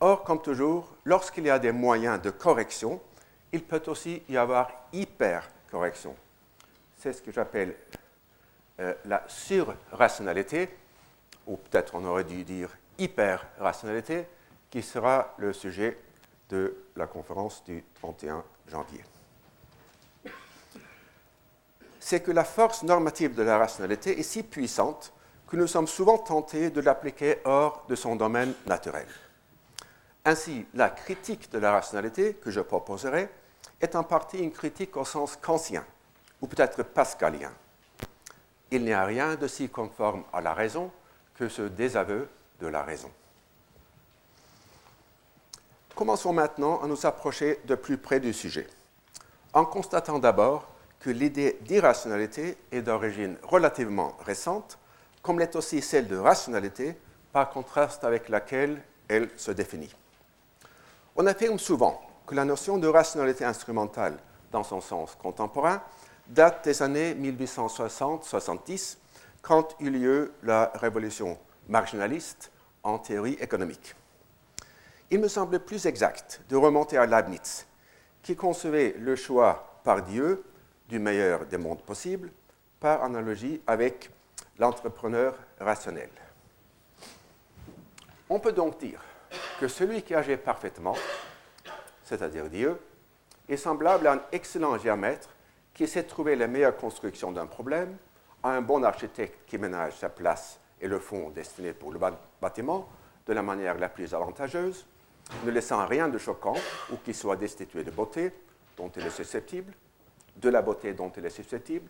Or, 0.00 0.22
comme 0.24 0.42
toujours, 0.42 0.92
lorsqu'il 1.04 1.44
y 1.44 1.50
a 1.50 1.58
des 1.58 1.72
moyens 1.72 2.20
de 2.20 2.28
correction, 2.28 3.00
il 3.52 3.62
peut 3.62 3.82
aussi 3.86 4.22
y 4.28 4.36
avoir 4.36 4.70
hyper-correction. 4.92 6.14
C'est 7.04 7.12
ce 7.12 7.20
que 7.20 7.32
j'appelle 7.32 7.76
euh, 8.80 8.94
la 9.04 9.22
surrationalité, 9.28 10.74
ou 11.46 11.58
peut-être 11.58 11.94
on 11.96 12.04
aurait 12.06 12.24
dû 12.24 12.44
dire 12.44 12.70
hyper-rationalité, 12.96 14.26
qui 14.70 14.80
sera 14.80 15.34
le 15.36 15.52
sujet 15.52 15.98
de 16.48 16.74
la 16.96 17.06
conférence 17.06 17.62
du 17.64 17.84
31 17.96 18.42
janvier. 18.68 19.04
C'est 22.00 22.22
que 22.22 22.30
la 22.30 22.44
force 22.44 22.82
normative 22.84 23.34
de 23.34 23.42
la 23.42 23.58
rationalité 23.58 24.18
est 24.18 24.22
si 24.22 24.42
puissante 24.42 25.12
que 25.46 25.56
nous 25.56 25.66
sommes 25.66 25.88
souvent 25.88 26.16
tentés 26.16 26.70
de 26.70 26.80
l'appliquer 26.80 27.40
hors 27.44 27.84
de 27.86 27.96
son 27.96 28.16
domaine 28.16 28.54
naturel. 28.64 29.08
Ainsi, 30.24 30.64
la 30.72 30.88
critique 30.88 31.52
de 31.52 31.58
la 31.58 31.72
rationalité 31.72 32.32
que 32.32 32.50
je 32.50 32.60
proposerai 32.60 33.28
est 33.82 33.94
en 33.94 34.04
partie 34.04 34.38
une 34.38 34.52
critique 34.52 34.96
au 34.96 35.04
sens 35.04 35.36
kantien, 35.36 35.84
ou 36.40 36.46
peut-être 36.46 36.82
pascalien. 36.82 37.52
Il 38.70 38.84
n'y 38.84 38.92
a 38.92 39.04
rien 39.04 39.36
de 39.36 39.46
si 39.46 39.68
conforme 39.68 40.24
à 40.32 40.40
la 40.40 40.54
raison 40.54 40.90
que 41.34 41.48
ce 41.48 41.62
désaveu 41.62 42.28
de 42.60 42.66
la 42.66 42.82
raison. 42.82 43.10
Commençons 45.94 46.32
maintenant 46.32 46.82
à 46.82 46.86
nous 46.86 47.06
approcher 47.06 47.60
de 47.66 47.76
plus 47.76 47.98
près 47.98 48.18
du 48.18 48.32
sujet, 48.32 48.66
en 49.52 49.64
constatant 49.64 50.18
d'abord 50.18 50.66
que 50.98 51.10
l'idée 51.10 51.58
d'irrationalité 51.60 52.56
est 52.72 52.82
d'origine 52.82 53.36
relativement 53.42 54.16
récente, 54.24 54.78
comme 55.22 55.38
l'est 55.38 55.54
aussi 55.54 55.80
celle 55.82 56.08
de 56.08 56.16
rationalité, 56.16 56.96
par 57.32 57.50
contraste 57.50 58.04
avec 58.04 58.28
laquelle 58.28 58.82
elle 59.08 59.30
se 59.36 59.50
définit. 59.50 59.94
On 61.14 61.26
affirme 61.26 61.58
souvent 61.58 62.00
que 62.26 62.34
la 62.34 62.44
notion 62.44 62.78
de 62.78 62.88
rationalité 62.88 63.44
instrumentale, 63.44 64.18
dans 64.50 64.64
son 64.64 64.80
sens 64.80 65.14
contemporain, 65.14 65.82
date 66.26 66.64
des 66.64 66.82
années 66.82 67.14
1860-70, 67.14 68.98
quand 69.42 69.76
eut 69.80 69.90
lieu 69.90 70.32
la 70.42 70.72
révolution 70.74 71.38
marginaliste 71.68 72.50
en 72.82 72.98
théorie 72.98 73.36
économique. 73.40 73.94
Il 75.10 75.20
me 75.20 75.28
semble 75.28 75.60
plus 75.60 75.86
exact 75.86 76.40
de 76.48 76.56
remonter 76.56 76.96
à 76.96 77.06
Leibniz, 77.06 77.66
qui 78.22 78.36
concevait 78.36 78.94
le 78.98 79.16
choix 79.16 79.80
par 79.84 80.02
Dieu 80.02 80.44
du 80.88 80.98
meilleur 80.98 81.46
des 81.46 81.58
mondes 81.58 81.82
possibles, 81.82 82.30
par 82.80 83.02
analogie 83.02 83.60
avec 83.66 84.10
l'entrepreneur 84.58 85.34
rationnel. 85.60 86.10
On 88.28 88.40
peut 88.40 88.52
donc 88.52 88.78
dire 88.78 89.00
que 89.60 89.68
celui 89.68 90.02
qui 90.02 90.14
agit 90.14 90.36
parfaitement, 90.36 90.96
c'est-à-dire 92.02 92.48
Dieu, 92.48 92.80
est 93.48 93.56
semblable 93.56 94.06
à 94.06 94.14
un 94.14 94.22
excellent 94.32 94.78
géomètre 94.78 95.28
qui 95.74 95.84
essaie 95.84 96.04
de 96.04 96.08
trouver 96.08 96.36
la 96.36 96.46
meilleure 96.46 96.76
construction 96.76 97.32
d'un 97.32 97.46
problème, 97.46 97.96
à 98.42 98.50
un 98.50 98.62
bon 98.62 98.84
architecte 98.84 99.40
qui 99.46 99.58
ménage 99.58 99.96
sa 99.98 100.08
place 100.08 100.60
et 100.80 100.86
le 100.86 100.98
fond 100.98 101.30
destiné 101.30 101.72
pour 101.72 101.92
le 101.92 101.98
bâtiment 102.40 102.88
de 103.26 103.32
la 103.32 103.42
manière 103.42 103.78
la 103.78 103.88
plus 103.88 104.14
avantageuse, 104.14 104.86
ne 105.44 105.50
laissant 105.50 105.84
rien 105.86 106.08
de 106.08 106.18
choquant 106.18 106.56
ou 106.92 106.96
qui 106.96 107.14
soit 107.14 107.36
destitué 107.36 107.82
de 107.82 107.90
beauté 107.90 108.32
dont 108.76 108.90
il 108.90 109.06
est 109.06 109.10
susceptible, 109.10 109.72
de 110.36 110.48
la 110.48 110.62
beauté 110.62 110.92
dont 110.92 111.10
il 111.16 111.24
est 111.24 111.30
susceptible, 111.30 111.88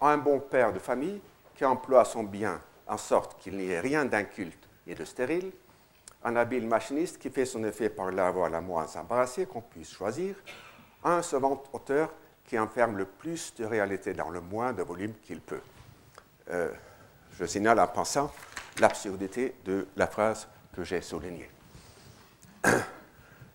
à 0.00 0.08
un 0.08 0.18
bon 0.18 0.40
père 0.40 0.72
de 0.72 0.78
famille 0.78 1.20
qui 1.54 1.64
emploie 1.64 2.04
son 2.04 2.24
bien 2.24 2.60
en 2.88 2.96
sorte 2.96 3.40
qu'il 3.40 3.56
n'y 3.56 3.70
ait 3.70 3.80
rien 3.80 4.04
d'inculte 4.04 4.68
et 4.86 4.94
de 4.94 5.04
stérile, 5.04 5.52
un 6.24 6.36
habile 6.36 6.66
machiniste 6.66 7.18
qui 7.18 7.30
fait 7.30 7.46
son 7.46 7.64
effet 7.64 7.88
par 7.88 8.10
voie 8.32 8.48
la 8.48 8.60
moins 8.60 8.86
embarrassée 8.96 9.46
qu'on 9.46 9.60
puisse 9.60 9.92
choisir, 9.92 10.34
un 11.04 11.22
savant 11.22 11.62
auteur 11.72 12.10
qui 12.52 12.58
enferme 12.58 12.98
le 12.98 13.06
plus 13.06 13.54
de 13.54 13.64
réalité 13.64 14.12
dans 14.12 14.28
le 14.28 14.42
moins 14.42 14.74
de 14.74 14.82
volume 14.82 15.14
qu'il 15.22 15.40
peut. 15.40 15.62
Euh, 16.50 16.70
je 17.38 17.46
signale 17.46 17.80
en 17.80 17.86
pensant 17.86 18.30
l'absurdité 18.78 19.54
de 19.64 19.88
la 19.96 20.06
phrase 20.06 20.46
que 20.76 20.84
j'ai 20.84 21.00
soulignée. 21.00 21.50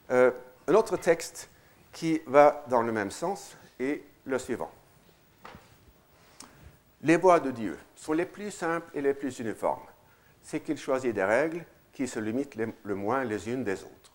Euh, 0.10 0.32
un 0.70 0.74
autre 0.74 0.96
texte 0.96 1.50
qui 1.92 2.22
va 2.28 2.64
dans 2.70 2.82
le 2.82 2.94
même 2.94 3.12
sens 3.12 3.58
est 3.78 4.02
le 4.24 4.40
suivant. 4.40 4.72
Les 7.02 7.18
voies 7.18 7.42
de 7.42 7.52
Dieu 7.52 7.78
sont 7.94 8.14
les 8.14 8.26
plus 8.26 8.52
simples 8.52 8.90
et 8.94 9.02
les 9.02 9.14
plus 9.14 9.38
uniformes. 9.40 9.86
C'est 10.42 10.62
qu'il 10.62 10.78
choisit 10.78 11.14
des 11.14 11.26
règles 11.26 11.66
qui 11.92 12.08
se 12.08 12.20
limitent 12.20 12.56
le 12.56 12.96
moins 12.96 13.26
les 13.26 13.50
unes 13.50 13.66
des 13.66 13.84
autres. 13.84 14.14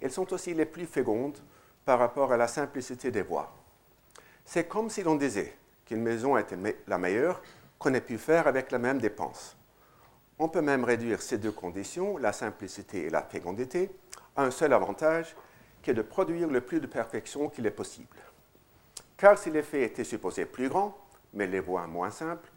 Elles 0.00 0.10
sont 0.10 0.32
aussi 0.32 0.54
les 0.54 0.64
plus 0.64 0.86
fécondes 0.86 1.36
par 1.84 1.98
rapport 1.98 2.32
à 2.32 2.38
la 2.38 2.48
simplicité 2.48 3.10
des 3.10 3.20
voies. 3.20 3.52
C'est 4.48 4.68
comme 4.68 4.88
si 4.90 5.02
l'on 5.02 5.16
disait 5.16 5.52
qu'une 5.84 6.02
maison 6.02 6.36
était 6.36 6.56
la 6.86 6.98
meilleure 6.98 7.42
qu'on 7.80 7.92
ait 7.94 8.00
pu 8.00 8.16
faire 8.16 8.46
avec 8.46 8.70
la 8.70 8.78
même 8.78 9.00
dépense. 9.00 9.56
On 10.38 10.48
peut 10.48 10.62
même 10.62 10.84
réduire 10.84 11.20
ces 11.20 11.36
deux 11.36 11.50
conditions, 11.50 12.16
la 12.16 12.32
simplicité 12.32 13.06
et 13.06 13.10
la 13.10 13.22
fécondité, 13.22 13.90
à 14.36 14.44
un 14.44 14.52
seul 14.52 14.72
avantage, 14.72 15.34
qui 15.82 15.90
est 15.90 15.94
de 15.94 16.02
produire 16.02 16.48
le 16.48 16.60
plus 16.60 16.80
de 16.80 16.86
perfection 16.86 17.48
qu'il 17.48 17.66
est 17.66 17.72
possible. 17.72 18.16
Car 19.16 19.36
si 19.36 19.50
l'effet 19.50 19.82
était 19.82 20.04
supposé 20.04 20.46
plus 20.46 20.68
grand, 20.68 20.96
mais 21.34 21.48
les 21.48 21.60
voies 21.60 21.86
moins 21.88 22.10
simples, 22.10 22.48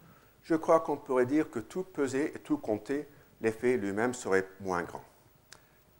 je 0.44 0.56
crois 0.56 0.82
qu'on 0.82 0.98
pourrait 0.98 1.26
dire 1.26 1.50
que 1.50 1.60
tout 1.60 1.84
pesé 1.84 2.34
et 2.36 2.40
tout 2.40 2.58
compté, 2.58 3.08
l'effet 3.42 3.78
lui-même 3.78 4.14
serait 4.14 4.48
moins 4.60 4.84
grand. 4.84 5.04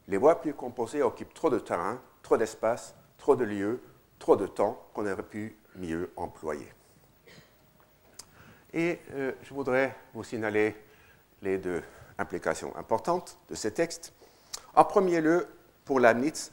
Les 0.06 0.18
voies 0.18 0.40
plus 0.40 0.54
composées 0.54 1.02
occupent 1.02 1.34
trop 1.34 1.50
de 1.50 1.58
terrain, 1.58 2.00
trop 2.22 2.36
d'espace, 2.36 2.94
trop 3.18 3.34
de 3.34 3.44
lieux, 3.44 3.82
trop 4.20 4.36
de 4.36 4.46
temps 4.46 4.86
qu'on 4.94 5.10
aurait 5.10 5.22
pu 5.22 5.56
mieux 5.80 6.10
employer. 6.16 6.68
Et 8.72 8.98
euh, 9.12 9.32
je 9.42 9.52
voudrais 9.52 9.96
vous 10.14 10.22
signaler 10.22 10.76
les 11.42 11.58
deux 11.58 11.82
implications 12.18 12.76
importantes 12.76 13.36
de 13.48 13.54
ces 13.54 13.72
textes. 13.72 14.12
En 14.74 14.84
premier 14.84 15.20
lieu, 15.20 15.48
pour 15.84 15.98
Leibniz, 15.98 16.52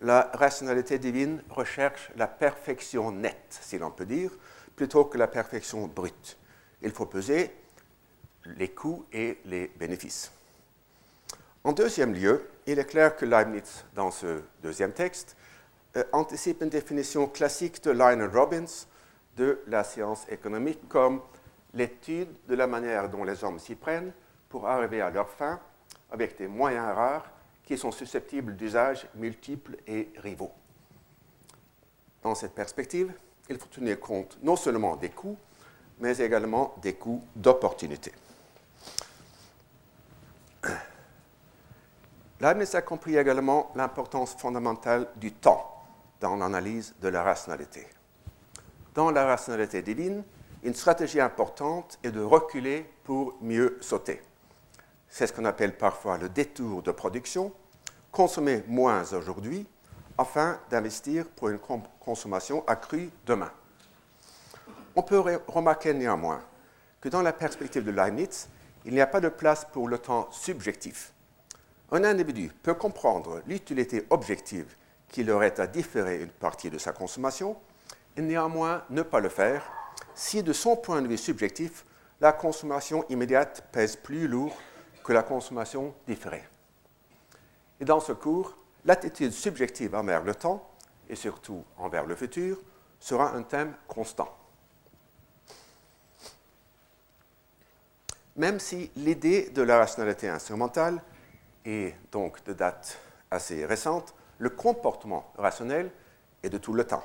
la 0.00 0.30
rationalité 0.34 0.98
divine 0.98 1.42
recherche 1.48 2.10
la 2.16 2.26
perfection 2.26 3.10
nette, 3.10 3.58
si 3.60 3.78
l'on 3.78 3.90
peut 3.90 4.04
dire, 4.04 4.30
plutôt 4.76 5.06
que 5.06 5.18
la 5.18 5.26
perfection 5.26 5.86
brute. 5.86 6.36
Il 6.82 6.92
faut 6.92 7.06
peser 7.06 7.50
les 8.44 8.68
coûts 8.68 9.06
et 9.12 9.38
les 9.46 9.68
bénéfices. 9.68 10.30
En 11.64 11.72
deuxième 11.72 12.12
lieu, 12.12 12.48
il 12.66 12.78
est 12.78 12.84
clair 12.84 13.16
que 13.16 13.24
Leibniz, 13.24 13.84
dans 13.94 14.10
ce 14.10 14.40
deuxième 14.62 14.92
texte, 14.92 15.36
anticipe 16.12 16.62
une 16.62 16.68
définition 16.68 17.26
classique 17.26 17.82
de 17.84 17.90
Lionel 17.90 18.30
Robbins 18.34 18.86
de 19.36 19.62
la 19.66 19.84
science 19.84 20.26
économique 20.28 20.88
comme 20.88 21.20
l'étude 21.74 22.28
de 22.48 22.54
la 22.54 22.66
manière 22.66 23.08
dont 23.08 23.24
les 23.24 23.44
hommes 23.44 23.58
s'y 23.58 23.74
prennent 23.74 24.12
pour 24.48 24.66
arriver 24.66 25.00
à 25.00 25.10
leur 25.10 25.28
fin 25.28 25.60
avec 26.10 26.38
des 26.38 26.48
moyens 26.48 26.94
rares 26.94 27.30
qui 27.64 27.76
sont 27.76 27.92
susceptibles 27.92 28.56
d'usages 28.56 29.06
multiples 29.14 29.76
et 29.86 30.10
rivaux. 30.18 30.52
Dans 32.22 32.34
cette 32.34 32.54
perspective, 32.54 33.12
il 33.48 33.58
faut 33.58 33.66
tenir 33.66 34.00
compte 34.00 34.38
non 34.42 34.56
seulement 34.56 34.96
des 34.96 35.10
coûts, 35.10 35.36
mais 35.98 36.16
également 36.18 36.74
des 36.82 36.94
coûts 36.94 37.22
d'opportunité. 37.34 38.12
Leibniz 42.40 42.74
a 42.74 42.82
compris 42.82 43.16
également 43.16 43.70
l'importance 43.74 44.34
fondamentale 44.34 45.08
du 45.16 45.32
temps 45.32 45.75
dans 46.20 46.36
l'analyse 46.36 46.94
de 47.00 47.08
la 47.08 47.22
rationalité. 47.22 47.86
Dans 48.94 49.10
la 49.10 49.26
rationalité 49.26 49.82
divine, 49.82 50.24
une 50.62 50.74
stratégie 50.74 51.20
importante 51.20 51.98
est 52.02 52.10
de 52.10 52.22
reculer 52.22 52.90
pour 53.04 53.36
mieux 53.40 53.78
sauter. 53.80 54.22
C'est 55.08 55.26
ce 55.26 55.32
qu'on 55.32 55.44
appelle 55.44 55.76
parfois 55.76 56.18
le 56.18 56.28
détour 56.28 56.82
de 56.82 56.90
production, 56.90 57.52
consommer 58.10 58.64
moins 58.66 59.04
aujourd'hui 59.12 59.66
afin 60.18 60.58
d'investir 60.70 61.26
pour 61.28 61.50
une 61.50 61.58
consommation 62.00 62.64
accrue 62.66 63.10
demain. 63.26 63.50
On 64.94 65.02
peut 65.02 65.22
remarquer 65.46 65.92
néanmoins 65.92 66.40
que 67.00 67.10
dans 67.10 67.22
la 67.22 67.32
perspective 67.34 67.84
de 67.84 67.90
Leibniz, 67.90 68.48
il 68.86 68.94
n'y 68.94 69.00
a 69.00 69.06
pas 69.06 69.20
de 69.20 69.28
place 69.28 69.66
pour 69.70 69.88
le 69.88 69.98
temps 69.98 70.28
subjectif. 70.30 71.12
Un 71.92 72.02
individu 72.04 72.50
peut 72.62 72.74
comprendre 72.74 73.42
l'utilité 73.46 74.06
objective 74.10 74.74
qu'il 75.16 75.30
aurait 75.30 75.58
à 75.58 75.66
différer 75.66 76.20
une 76.20 76.28
partie 76.28 76.68
de 76.68 76.76
sa 76.76 76.92
consommation 76.92 77.56
et 78.18 78.20
néanmoins 78.20 78.84
ne 78.90 79.00
pas 79.00 79.18
le 79.18 79.30
faire 79.30 79.64
si 80.14 80.42
de 80.42 80.52
son 80.52 80.76
point 80.76 81.00
de 81.00 81.08
vue 81.08 81.16
subjectif, 81.16 81.86
la 82.20 82.34
consommation 82.34 83.02
immédiate 83.08 83.66
pèse 83.72 83.96
plus 83.96 84.28
lourd 84.28 84.54
que 85.02 85.14
la 85.14 85.22
consommation 85.22 85.94
différée. 86.06 86.44
Et 87.80 87.86
dans 87.86 87.98
ce 87.98 88.12
cours, 88.12 88.58
l'attitude 88.84 89.32
subjective 89.32 89.94
envers 89.94 90.22
le 90.22 90.34
temps, 90.34 90.70
et 91.08 91.16
surtout 91.16 91.64
envers 91.78 92.04
le 92.04 92.14
futur, 92.14 92.60
sera 93.00 93.34
un 93.34 93.42
thème 93.42 93.74
constant. 93.88 94.36
Même 98.36 98.60
si 98.60 98.90
l'idée 98.96 99.48
de 99.48 99.62
la 99.62 99.78
rationalité 99.78 100.28
instrumentale 100.28 101.00
est 101.64 101.94
donc 102.12 102.44
de 102.44 102.52
date 102.52 102.98
assez 103.30 103.64
récente, 103.64 104.14
le 104.38 104.50
comportement 104.50 105.32
rationnel 105.36 105.90
est 106.42 106.50
de 106.50 106.58
tout 106.58 106.72
le 106.74 106.84
temps. 106.84 107.04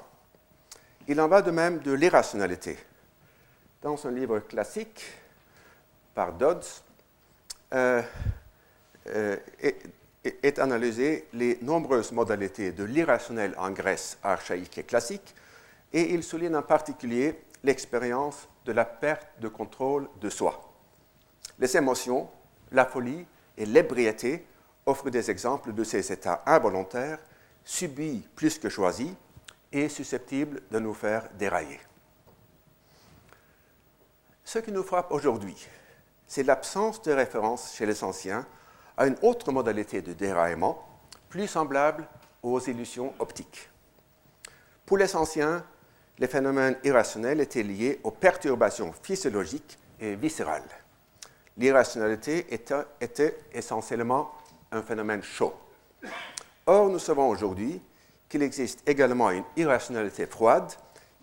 Il 1.08 1.20
en 1.20 1.28
va 1.28 1.42
de 1.42 1.52
même 1.52 1.80
de 1.80 1.92
l'irrationalité. 1.92 2.78
Dans 3.82 4.06
un 4.06 4.12
livre 4.12 4.40
classique 4.40 5.04
par 6.14 6.34
Dodds, 6.34 6.84
euh, 7.74 8.02
euh, 9.08 9.38
est, 10.24 10.60
analysé 10.60 11.28
les 11.34 11.58
nombreuses 11.62 12.12
modalités 12.12 12.72
de 12.72 12.84
l'irrationnel 12.84 13.56
en 13.58 13.72
Grèce 13.72 14.20
archaïque 14.22 14.78
et 14.78 14.84
classique, 14.84 15.34
et 15.92 16.14
il 16.14 16.24
souligne 16.24 16.56
en 16.56 16.62
particulier 16.62 17.42
l'expérience 17.64 18.48
de 18.66 18.72
la 18.72 18.86
perte 18.86 19.28
de 19.40 19.48
contrôle 19.48 20.08
de 20.20 20.30
soi. 20.30 20.62
Les 21.58 21.76
émotions, 21.76 22.30
la 22.72 22.86
folie 22.86 23.26
et 23.58 23.66
l'ébriété 23.66 24.46
offre 24.92 25.10
des 25.10 25.32
exemples 25.32 25.74
de 25.74 25.84
ces 25.84 26.12
états 26.12 26.44
involontaires, 26.46 27.20
subis 27.64 28.28
plus 28.36 28.60
que 28.60 28.70
choisis 28.70 29.12
et 29.72 29.88
susceptibles 29.88 30.62
de 30.70 30.80
nous 30.80 30.94
faire 30.94 31.30
dérailler. 31.40 31.80
Ce 34.44 34.60
qui 34.60 34.72
nous 34.72 34.84
frappe 34.84 35.12
aujourd'hui, 35.12 35.56
c'est 36.28 36.44
l'absence 36.44 37.02
de 37.02 37.14
référence 37.14 37.74
chez 37.74 37.86
les 37.86 38.04
anciens 38.04 38.46
à 38.98 39.08
une 39.08 39.16
autre 39.22 39.52
modalité 39.52 40.02
de 40.02 40.12
déraillement, 40.12 40.86
plus 41.30 41.48
semblable 41.48 42.06
aux 42.44 42.60
illusions 42.60 43.14
optiques. 43.20 43.70
Pour 44.86 44.98
les 44.98 45.16
anciens, 45.16 45.64
les 46.20 46.28
phénomènes 46.28 46.78
irrationnels 46.84 47.40
étaient 47.40 47.64
liés 47.64 48.02
aux 48.04 48.12
perturbations 48.12 48.94
physiologiques 49.02 49.80
et 50.02 50.16
viscérales. 50.16 50.68
L'irrationalité 51.58 52.54
était, 52.54 52.84
était 53.00 53.38
essentiellement 53.54 54.32
un 54.72 54.82
phénomène 54.82 55.22
chaud. 55.24 55.54
Or, 56.66 56.90
nous 56.90 57.00
savons 57.00 57.28
aujourd'hui 57.30 57.82
qu'il 58.30 58.44
existe 58.44 58.88
également 58.88 59.32
une 59.32 59.44
irrationalité 59.58 60.26
froide 60.26 60.72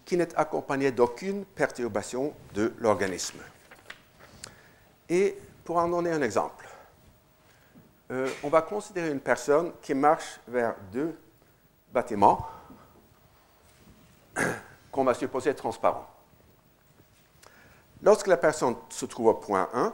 qui 0.04 0.16
n'est 0.16 0.34
accompagnée 0.36 0.90
d'aucune 0.90 1.44
perturbation 1.44 2.34
de 2.54 2.72
l'organisme. 2.78 3.40
Et 5.08 5.38
pour 5.64 5.76
en 5.76 5.88
donner 5.88 6.10
un 6.12 6.22
exemple, 6.22 6.68
euh, 8.10 8.28
on 8.42 8.48
va 8.48 8.62
considérer 8.62 9.10
une 9.10 9.20
personne 9.20 9.72
qui 9.82 9.94
marche 9.94 10.40
vers 10.46 10.74
deux 10.92 11.18
bâtiments 11.92 12.46
qu'on 14.92 15.04
va 15.04 15.14
supposer 15.14 15.54
transparents. 15.54 16.08
Lorsque 18.02 18.28
la 18.28 18.36
personne 18.36 18.76
se 18.88 19.06
trouve 19.06 19.26
au 19.26 19.34
point 19.34 19.68
1, 19.72 19.92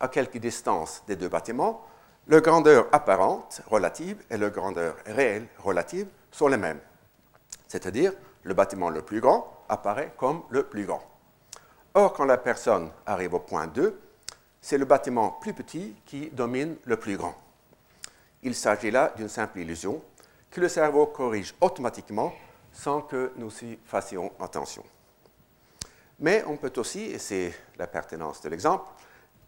à 0.00 0.08
quelque 0.08 0.38
distance 0.38 1.02
des 1.06 1.16
deux 1.16 1.28
bâtiments, 1.28 1.86
la 2.30 2.40
grandeur 2.40 2.86
apparente 2.92 3.60
relative 3.66 4.22
et 4.30 4.36
la 4.36 4.50
grandeur 4.50 4.94
réelle 5.04 5.48
relative 5.58 6.06
sont 6.30 6.46
les 6.46 6.56
mêmes. 6.56 6.78
C'est-à-dire, 7.66 8.12
le 8.44 8.54
bâtiment 8.54 8.88
le 8.88 9.02
plus 9.02 9.20
grand 9.20 9.64
apparaît 9.68 10.14
comme 10.16 10.44
le 10.48 10.62
plus 10.62 10.84
grand. 10.84 11.02
Or, 11.92 12.12
quand 12.12 12.24
la 12.24 12.38
personne 12.38 12.88
arrive 13.04 13.34
au 13.34 13.40
point 13.40 13.66
2, 13.66 14.00
c'est 14.60 14.78
le 14.78 14.84
bâtiment 14.84 15.38
plus 15.40 15.52
petit 15.52 15.96
qui 16.06 16.30
domine 16.30 16.76
le 16.84 16.96
plus 16.96 17.16
grand. 17.16 17.34
Il 18.44 18.54
s'agit 18.54 18.92
là 18.92 19.12
d'une 19.16 19.28
simple 19.28 19.58
illusion 19.58 20.00
que 20.52 20.60
le 20.60 20.68
cerveau 20.68 21.06
corrige 21.06 21.52
automatiquement 21.60 22.32
sans 22.72 23.00
que 23.00 23.32
nous 23.38 23.50
y 23.64 23.76
fassions 23.84 24.30
attention. 24.38 24.84
Mais 26.20 26.44
on 26.46 26.56
peut 26.56 26.72
aussi, 26.76 27.06
et 27.06 27.18
c'est 27.18 27.52
la 27.76 27.88
pertinence 27.88 28.40
de 28.40 28.50
l'exemple, 28.50 28.84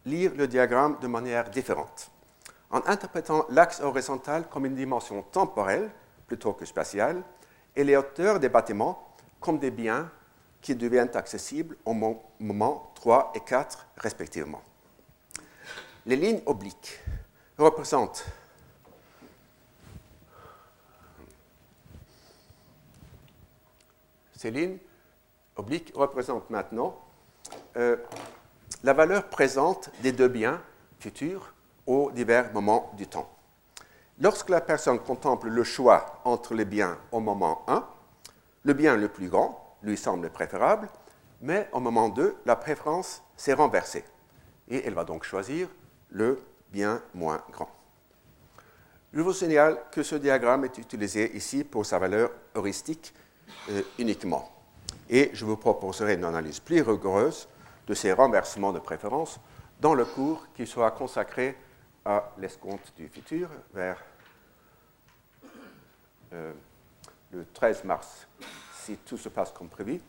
lire 0.04 0.32
le 0.34 0.48
diagramme 0.48 0.98
de 1.00 1.06
manière 1.06 1.48
différente, 1.48 2.10
en 2.72 2.80
interprétant 2.86 3.46
l'axe 3.50 3.80
horizontal 3.80 4.48
comme 4.48 4.66
une 4.66 4.74
dimension 4.74 5.22
temporelle 5.22 5.90
plutôt 6.26 6.54
que 6.54 6.64
spatiale, 6.64 7.22
et 7.76 7.84
les 7.84 7.96
hauteurs 7.96 8.40
des 8.40 8.48
bâtiments 8.48 9.14
comme 9.40 9.58
des 9.58 9.70
biens 9.70 10.10
qui 10.62 10.74
deviennent 10.74 11.14
accessibles 11.14 11.76
au 11.84 11.92
moment 11.92 12.90
3 12.94 13.32
et 13.34 13.40
4 13.40 13.86
respectivement. 13.98 14.62
Les 16.06 16.16
lignes 16.16 16.40
obliques 16.46 16.98
représentent 17.58 18.24
ces 24.36 24.50
lignes 24.50 24.78
obliques 25.56 25.92
représentent 25.94 26.50
maintenant 26.50 26.98
euh, 27.76 27.96
la 28.82 28.92
valeur 28.92 29.28
présente 29.28 29.90
des 30.00 30.12
deux 30.12 30.28
biens 30.28 30.60
futurs 30.98 31.52
aux 31.86 32.10
divers 32.10 32.52
moments 32.52 32.90
du 32.96 33.06
temps. 33.06 33.28
Lorsque 34.20 34.50
la 34.50 34.60
personne 34.60 35.00
contemple 35.00 35.48
le 35.48 35.64
choix 35.64 36.20
entre 36.24 36.54
les 36.54 36.64
biens 36.64 36.98
au 37.10 37.20
moment 37.20 37.64
1, 37.66 37.86
le 38.64 38.72
bien 38.74 38.96
le 38.96 39.08
plus 39.08 39.28
grand 39.28 39.76
lui 39.82 39.96
semble 39.96 40.30
préférable, 40.30 40.88
mais 41.40 41.68
au 41.72 41.80
moment 41.80 42.08
2, 42.08 42.36
la 42.46 42.56
préférence 42.56 43.22
s'est 43.36 43.52
renversée 43.52 44.04
et 44.68 44.86
elle 44.86 44.94
va 44.94 45.04
donc 45.04 45.24
choisir 45.24 45.68
le 46.10 46.40
bien 46.70 47.02
moins 47.14 47.42
grand. 47.50 47.70
Je 49.12 49.20
vous 49.20 49.32
signale 49.32 49.78
que 49.90 50.02
ce 50.02 50.14
diagramme 50.14 50.64
est 50.64 50.78
utilisé 50.78 51.36
ici 51.36 51.64
pour 51.64 51.84
sa 51.84 51.98
valeur 51.98 52.30
heuristique 52.54 53.12
euh, 53.70 53.82
uniquement. 53.98 54.50
Et 55.10 55.30
je 55.34 55.44
vous 55.44 55.56
proposerai 55.56 56.14
une 56.14 56.24
analyse 56.24 56.60
plus 56.60 56.80
rigoureuse 56.80 57.48
de 57.86 57.94
ces 57.94 58.12
renversements 58.12 58.72
de 58.72 58.78
préférence 58.78 59.38
dans 59.80 59.94
le 59.94 60.04
cours 60.04 60.46
qui 60.54 60.66
sera 60.66 60.90
consacré 60.92 61.56
à 62.04 62.32
l'escompte 62.38 62.92
du 62.96 63.08
futur 63.08 63.48
vers 63.72 64.02
euh, 66.32 66.52
le 67.32 67.46
13 67.52 67.84
mars. 67.84 68.26
Si 68.74 68.96
tout 68.98 69.16
se 69.16 69.28
passe 69.28 69.52
comme 69.52 69.68
prévu, 69.68 70.00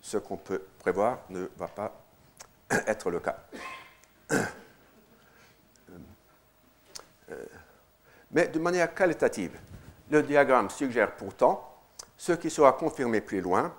ce 0.00 0.18
qu'on 0.18 0.36
peut 0.36 0.62
prévoir 0.78 1.18
ne 1.30 1.48
va 1.56 1.68
pas 1.68 1.92
être 2.86 3.10
le 3.10 3.20
cas. 3.20 3.36
Euh, 7.28 7.44
mais 8.30 8.46
de 8.46 8.60
manière 8.60 8.94
qualitative, 8.94 9.58
le 10.10 10.22
diagramme 10.22 10.70
suggère 10.70 11.16
pourtant 11.16 11.76
ce 12.16 12.30
qui 12.30 12.50
sera 12.50 12.72
confirmé 12.72 13.20
plus 13.20 13.40
loin, 13.40 13.74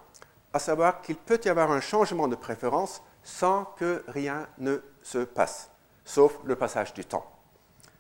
à 0.51 0.59
savoir 0.59 1.01
qu'il 1.01 1.15
peut 1.15 1.39
y 1.45 1.47
avoir 1.47 1.71
un 1.71 1.79
changement 1.79 2.27
de 2.27 2.35
préférence 2.35 3.01
sans 3.23 3.63
que 3.63 4.03
rien 4.09 4.47
ne 4.57 4.79
se 5.01 5.19
passe, 5.19 5.69
sauf 6.03 6.37
le 6.43 6.57
passage 6.57 6.93
du 6.93 7.05
temps. 7.05 7.36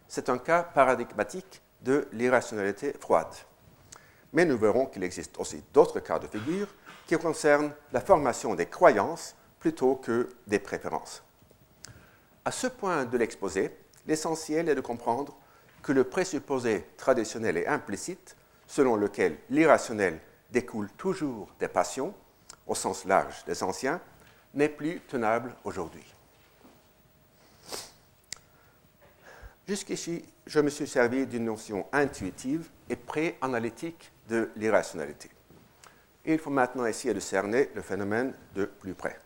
C'est 0.07 0.29
un 0.29 0.37
cas 0.37 0.63
paradigmatique 0.63 1.61
de 1.81 2.07
l'irrationalité 2.11 2.93
froide. 2.99 3.33
Mais 4.33 4.45
nous 4.45 4.57
verrons 4.57 4.85
qu'il 4.85 5.03
existe 5.03 5.37
aussi 5.39 5.63
d'autres 5.73 5.99
cas 5.99 6.19
de 6.19 6.27
figure 6.27 6.67
qui 7.05 7.17
concernent 7.17 7.73
la 7.93 8.01
formation 8.01 8.55
des 8.55 8.65
croyances 8.65 9.35
plutôt 9.59 9.95
que 9.95 10.29
des 10.45 10.59
préférences. 10.59 11.23
À 12.45 12.51
ce 12.51 12.67
point 12.67 13.05
de 13.05 13.17
l'exposé, 13.17 13.75
l'essentiel 14.05 14.69
est 14.69 14.75
de 14.75 14.81
comprendre 14.81 15.35
que 15.81 15.91
le 15.91 16.03
présupposé 16.03 16.85
traditionnel 16.97 17.57
et 17.57 17.67
implicite, 17.67 18.35
selon 18.67 18.95
lequel 18.95 19.37
l'irrationnel 19.49 20.19
découle 20.51 20.89
toujours 20.97 21.49
des 21.59 21.67
passions, 21.67 22.13
au 22.65 22.75
sens 22.75 23.05
large 23.05 23.43
des 23.45 23.63
anciens, 23.63 24.01
n'est 24.53 24.69
plus 24.69 24.99
tenable 25.01 25.55
aujourd'hui. 25.63 26.05
Jusqu'ici, 29.67 30.23
je 30.45 30.61
me 30.61 30.69
suis 30.69 30.87
servi 30.87 31.27
d'une 31.27 31.43
notion 31.43 31.87
intuitive 31.91 32.69
et 32.89 32.95
pré-analytique 32.95 34.13
de 34.29 34.49
l'irrationalité. 34.55 35.29
Il 36.23 36.39
faut 36.39 36.49
maintenant 36.49 36.85
essayer 36.85 37.13
de 37.13 37.19
cerner 37.19 37.69
le 37.75 37.81
phénomène 37.81 38.33
de 38.55 38.63
plus 38.63 38.93
près. 38.93 39.19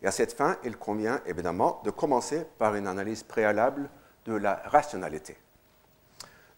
Et 0.00 0.06
à 0.06 0.12
cette 0.12 0.34
fin, 0.34 0.56
il 0.62 0.76
convient 0.76 1.20
évidemment 1.26 1.80
de 1.84 1.90
commencer 1.90 2.46
par 2.56 2.76
une 2.76 2.86
analyse 2.86 3.24
préalable 3.24 3.90
de 4.26 4.34
la 4.34 4.62
rationalité. 4.66 5.36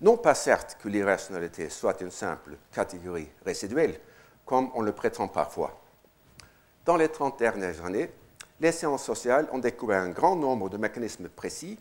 Non 0.01 0.19
pas 0.19 0.35
certes 0.35 0.77
que 0.83 0.89
l'irrationalité 0.89 1.71
soit 1.71 2.01
une 2.03 2.11
simple 2.11 2.59
catégorie 2.71 3.31
résiduelle, 3.47 3.99
comme 4.45 4.71
on 4.75 4.83
le 4.83 4.93
prétend 4.93 5.29
parfois. 5.29 5.81
Dans 6.85 6.97
les 6.97 7.09
30 7.09 7.39
dernières 7.39 7.83
années, 7.85 8.11
les 8.61 8.73
sciences 8.73 9.05
sociales 9.05 9.49
ont 9.53 9.59
découvert 9.59 10.03
un 10.03 10.11
grand 10.11 10.37
nombre 10.37 10.69
de 10.69 10.77
mécanismes 10.77 11.31
précis 11.31 11.79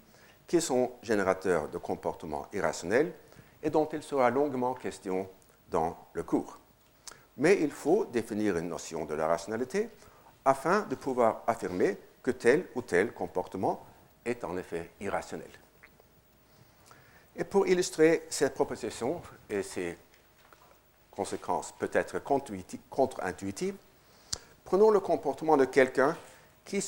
qui 0.48 0.62
sont 0.62 0.92
générateurs 1.04 1.68
de 1.68 1.78
comportements 1.78 2.48
irrationnels 2.54 3.14
et 3.62 3.70
dont 3.70 3.88
il 3.92 4.02
sera 4.02 4.30
longuement 4.30 4.74
question 4.74 5.30
dans 5.70 5.98
le 6.14 6.24
cours. 6.24 6.58
Mais 7.38 7.62
il 7.62 7.72
faut 7.72 8.06
définir 8.06 8.58
une 8.58 8.70
notion 8.70 9.06
de 9.06 9.14
la 9.14 9.28
rationalité 9.28 9.90
afin 10.46 10.82
de 10.82 10.96
pouvoir 10.96 11.44
affirmer 11.46 11.98
que 12.24 12.32
tel 12.32 12.66
ou 12.76 12.82
tel 12.82 13.14
comportement 13.14 13.86
est 14.26 14.44
en 14.44 14.58
effet 14.58 14.92
irrationnel. 15.00 15.50
Et 17.36 17.44
pour 17.44 17.68
illustrer 17.68 18.26
cette 18.30 18.56
proposition 18.56 19.22
et 19.50 19.62
ses 19.62 19.98
conséquences 21.12 21.74
peut-être 21.78 22.20
contre-intuitives, 22.90 23.76
prenons 24.64 24.90
le 24.90 25.00
comportement 25.00 25.58
de 25.58 25.66
quelqu'un 25.66 26.18
qui, 26.66 26.80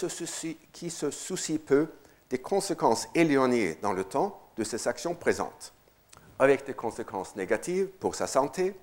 qui 0.73 0.89
se 0.89 1.11
soucie, 1.11 1.59
peu 1.59 1.87
des 2.29 2.39
conséquences 2.39 3.07
éloignées 3.15 3.75
dans 3.81 3.93
le 3.93 4.03
temps 4.03 4.39
de 4.55 4.63
ses 4.63 4.87
actions 4.87 5.15
présentes, 5.15 5.73
avec 6.37 6.65
des 6.65 6.73
conséquences 6.73 7.35
négatives 7.35 7.87
pour 7.87 8.15
sa 8.15 8.27
santé, 8.27 8.75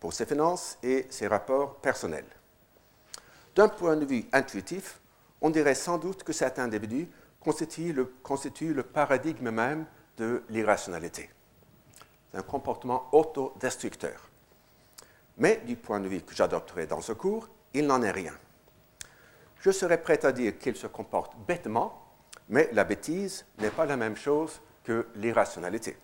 pour 0.00 0.12
ses 0.12 0.26
finances 0.26 0.78
et 0.82 1.06
ses 1.10 1.26
rapports 1.26 1.76
personnels. 1.76 2.26
D'un 3.54 3.68
point 3.68 3.96
de 3.96 4.06
vue 4.06 4.24
intuitif, 4.32 5.00
on 5.40 5.50
dirait 5.50 5.74
sans 5.74 5.98
doute 5.98 6.24
que 6.24 6.32
cet 6.32 6.58
individu 6.58 7.08
constitue 7.40 7.92
le, 7.92 8.82
paradigme 8.82 9.50
même 9.50 9.86
de 10.16 10.42
l'irrationalité. 10.48 11.30
Un 12.34 12.42
comportement 12.42 13.08
autodestructeur. 13.12 14.28
Mais 15.38 15.62
du 15.64 15.76
point 15.76 16.00
de 16.00 16.08
vue 16.08 16.20
que 16.20 16.34
j'adopterai 16.34 16.86
dans 16.86 17.00
ce 17.00 17.12
cours, 17.12 17.48
il 17.74 17.86
n'en 17.86 18.02
est 18.02 18.10
rien. 18.10 18.34
Je 19.60 19.70
serais 19.70 20.02
prêt 20.02 20.24
à 20.24 20.32
dire 20.32 20.58
qu'il 20.58 20.76
se 20.76 20.86
comporte 20.86 21.34
bêtement, 21.46 22.07
mais 22.48 22.68
la 22.72 22.84
bêtise 22.84 23.44
n'est 23.58 23.70
pas 23.70 23.86
la 23.86 23.96
même 23.96 24.16
chose 24.16 24.60
que 24.84 25.06
l'irrationalité. 25.16 25.96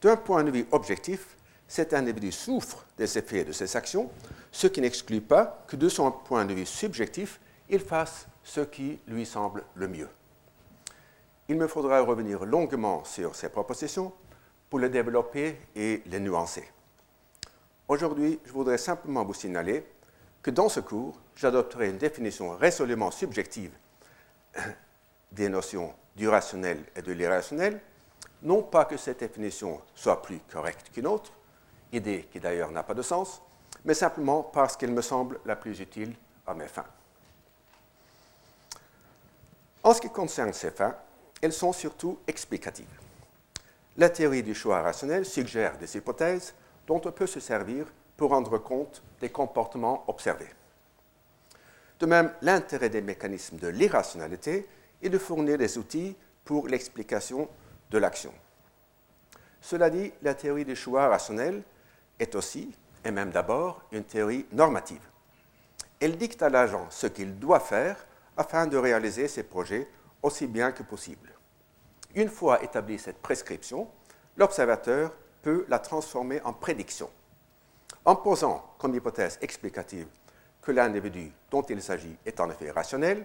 D'un 0.00 0.16
point 0.16 0.44
de 0.44 0.50
vue 0.50 0.66
objectif, 0.70 1.36
cet 1.66 1.92
individu 1.92 2.32
souffre 2.32 2.84
des 2.96 3.18
effets 3.18 3.44
de 3.44 3.52
ses 3.52 3.76
actions, 3.76 4.10
ce 4.50 4.66
qui 4.66 4.80
n'exclut 4.80 5.20
pas 5.20 5.64
que 5.66 5.76
de 5.76 5.88
son 5.88 6.10
point 6.10 6.44
de 6.44 6.54
vue 6.54 6.66
subjectif, 6.66 7.40
il 7.68 7.80
fasse 7.80 8.26
ce 8.42 8.60
qui 8.60 8.98
lui 9.06 9.26
semble 9.26 9.64
le 9.74 9.88
mieux. 9.88 10.08
Il 11.48 11.56
me 11.56 11.66
faudra 11.66 12.00
revenir 12.00 12.44
longuement 12.44 13.04
sur 13.04 13.34
ces 13.34 13.48
propositions 13.48 14.12
pour 14.68 14.78
les 14.78 14.88
développer 14.88 15.60
et 15.74 16.02
les 16.06 16.20
nuancer. 16.20 16.64
Aujourd'hui, 17.88 18.38
je 18.44 18.52
voudrais 18.52 18.78
simplement 18.78 19.24
vous 19.24 19.34
signaler 19.34 19.84
que 20.42 20.50
dans 20.50 20.68
ce 20.68 20.80
cours, 20.80 21.20
j'adopterai 21.34 21.90
une 21.90 21.98
définition 21.98 22.56
résolument 22.56 23.10
subjective 23.10 23.72
des 25.32 25.48
notions 25.48 25.92
du 26.16 26.28
rationnel 26.28 26.84
et 26.96 27.02
de 27.02 27.12
l'irrationnel, 27.12 27.80
non 28.42 28.62
pas 28.62 28.84
que 28.84 28.96
cette 28.96 29.20
définition 29.20 29.80
soit 29.94 30.22
plus 30.22 30.40
correcte 30.50 30.90
qu'une 30.92 31.06
autre, 31.06 31.32
idée 31.92 32.28
qui 32.32 32.40
d'ailleurs 32.40 32.70
n'a 32.70 32.82
pas 32.82 32.94
de 32.94 33.02
sens, 33.02 33.40
mais 33.84 33.94
simplement 33.94 34.42
parce 34.42 34.76
qu'elle 34.76 34.92
me 34.92 35.02
semble 35.02 35.40
la 35.44 35.56
plus 35.56 35.80
utile 35.80 36.14
à 36.46 36.54
mes 36.54 36.68
fins. 36.68 36.86
En 39.82 39.94
ce 39.94 40.00
qui 40.00 40.10
concerne 40.10 40.52
ces 40.52 40.70
fins, 40.70 40.96
elles 41.40 41.52
sont 41.52 41.72
surtout 41.72 42.18
explicatives. 42.26 42.86
La 43.96 44.10
théorie 44.10 44.42
du 44.42 44.54
choix 44.54 44.82
rationnel 44.82 45.24
suggère 45.24 45.78
des 45.78 45.96
hypothèses 45.96 46.54
dont 46.86 47.00
on 47.04 47.12
peut 47.12 47.26
se 47.26 47.40
servir 47.40 47.86
pour 48.16 48.30
rendre 48.30 48.58
compte 48.58 49.02
des 49.20 49.30
comportements 49.30 50.04
observés. 50.08 50.50
De 51.98 52.06
même, 52.06 52.32
l'intérêt 52.42 52.88
des 52.88 53.00
mécanismes 53.00 53.58
de 53.58 53.68
l'irrationalité 53.68 54.66
est 55.02 55.08
de 55.08 55.18
fournir 55.18 55.58
des 55.58 55.78
outils 55.78 56.16
pour 56.44 56.68
l'explication 56.68 57.48
de 57.90 57.98
l'action. 57.98 58.32
Cela 59.60 59.90
dit, 59.90 60.12
la 60.22 60.34
théorie 60.34 60.64
du 60.64 60.74
choix 60.74 61.08
rationnel 61.08 61.62
est 62.18 62.34
aussi, 62.34 62.74
et 63.04 63.10
même 63.10 63.30
d'abord, 63.30 63.82
une 63.92 64.04
théorie 64.04 64.46
normative. 64.52 65.02
Elle 66.00 66.16
dicte 66.16 66.42
à 66.42 66.48
l'agent 66.48 66.86
ce 66.90 67.06
qu'il 67.06 67.38
doit 67.38 67.60
faire 67.60 67.96
afin 68.36 68.66
de 68.66 68.76
réaliser 68.76 69.28
ses 69.28 69.42
projets 69.42 69.88
aussi 70.22 70.46
bien 70.46 70.72
que 70.72 70.82
possible. 70.82 71.30
Une 72.14 72.28
fois 72.28 72.62
établie 72.62 72.98
cette 72.98 73.20
prescription, 73.20 73.88
l'observateur 74.36 75.12
peut 75.42 75.64
la 75.68 75.78
transformer 75.78 76.40
en 76.42 76.52
prédiction. 76.52 77.10
En 78.04 78.16
posant 78.16 78.74
comme 78.78 78.94
hypothèse 78.94 79.38
explicative 79.42 80.08
que 80.62 80.72
l'individu 80.72 81.30
dont 81.50 81.62
il 81.62 81.82
s'agit 81.82 82.16
est 82.24 82.40
en 82.40 82.50
effet 82.50 82.70
rationnel, 82.70 83.24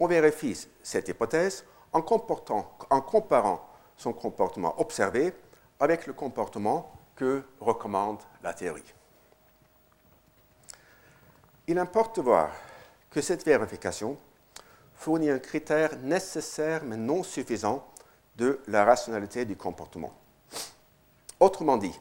on 0.00 0.06
vérifie 0.06 0.66
cette 0.82 1.08
hypothèse 1.08 1.64
en, 1.92 2.00
comparant 2.00 3.68
son 3.96 4.12
comportement 4.14 4.80
observé 4.80 5.34
avec 5.78 6.06
le 6.06 6.14
comportement 6.14 6.90
que 7.14 7.42
recommande 7.60 8.18
la 8.42 8.54
théorie. 8.54 8.94
Il 11.66 11.78
importe 11.78 12.16
de 12.16 12.22
voir 12.22 12.50
que 13.10 13.20
cette 13.20 13.44
vérification 13.44 14.16
fournit 14.94 15.30
un 15.30 15.38
critère 15.38 15.96
nécessaire 15.98 16.82
mais 16.84 16.96
non 16.96 17.22
suffisant 17.22 17.86
de 18.36 18.60
la 18.68 18.84
rationalité 18.84 19.44
du 19.44 19.56
comportement. 19.56 20.14
Autrement 21.38 21.76
dit, 21.76 21.94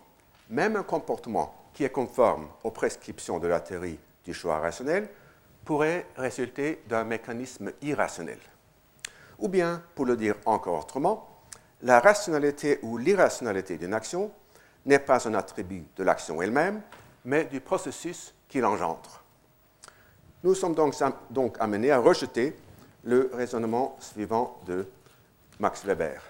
même 0.50 0.78
un 0.78 0.84
comportement 0.84 1.54
qui 1.74 1.84
est 1.84 1.90
conforme 1.90 2.48
aux 2.64 2.72
prescriptions 2.72 3.40
de 3.40 3.48
la 3.48 3.60
théorie 3.60 4.00
du 4.24 4.34
choix 4.34 4.60
rationnel 4.60 5.10
pourrait 5.65 6.08
résulter 6.17 6.82
d'un 6.88 7.04
mécanisme 7.04 7.72
irrationnel. 7.82 8.39
Ou 9.38 9.48
bien, 9.48 9.82
pour 9.95 10.06
le 10.06 10.17
dire 10.17 10.36
encore 10.45 10.80
autrement, 10.80 11.43
la 11.82 12.00
rationalité 12.00 12.80
ou 12.82 12.98
l'irrationalité 12.98 13.78
d'une 13.78 13.93
action 13.93 14.32
n'est 14.86 15.00
pas 15.00 15.28
un 15.28 15.34
attribut 15.34 15.86
de 15.95 16.04
l'action 16.04 16.41
elle-même, 16.41 16.82
mais 17.26 17.45
du 17.45 17.62
processus 17.62 18.34
qui 18.48 18.60
l'engendre. 18.60 19.24
Nous 20.43 20.56
sommes 20.56 20.74
donc, 20.74 20.95
donc 21.30 21.58
amenés 21.60 21.91
à 21.91 22.00
rejeter 22.00 22.56
le 23.04 23.30
raisonnement 23.34 23.98
suivant 24.00 24.60
de 24.65 24.88
Max 25.60 25.86
Weber. 25.86 26.22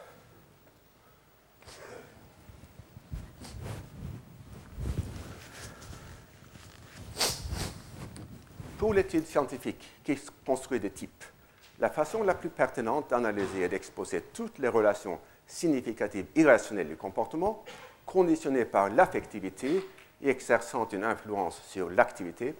Pour 8.79 8.93
l'étude 8.93 9.25
scientifique 9.25 9.91
qui 10.05 10.17
construit 10.45 10.79
des 10.79 10.91
types, 10.91 11.25
la 11.79 11.89
façon 11.89 12.23
la 12.23 12.33
plus 12.33 12.47
pertinente 12.47 13.09
d'analyser 13.09 13.63
et 13.63 13.67
d'exposer 13.67 14.21
toutes 14.33 14.57
les 14.57 14.69
relations 14.69 15.19
significatives 15.45 16.27
irrationnelles 16.33 16.87
du 16.87 16.95
comportement, 16.95 17.65
conditionnées 18.05 18.63
par 18.63 18.89
l'affectivité 18.89 19.85
et 20.21 20.29
exerçant 20.29 20.87
une 20.87 21.03
influence 21.03 21.61
sur 21.67 21.89
l'activité, 21.89 22.55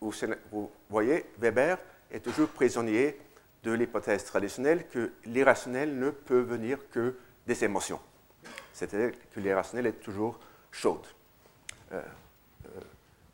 vous 0.00 0.70
voyez, 0.90 1.24
Weber 1.38 1.78
est 2.10 2.20
toujours 2.20 2.48
prisonnier 2.48 3.16
de 3.62 3.70
l'hypothèse 3.70 4.24
traditionnelle 4.24 4.88
que 4.88 5.12
l'irrationnel 5.24 5.96
ne 5.96 6.10
peut 6.10 6.40
venir 6.40 6.78
que 6.90 7.16
des 7.46 7.62
émotions. 7.62 8.00
C'est-à-dire 8.72 9.12
que 9.32 9.38
l'irrationnel 9.38 9.86
est 9.86 10.00
toujours 10.00 10.40
chaude. 10.72 11.06
Euh, 11.92 12.02
euh, 12.66 12.80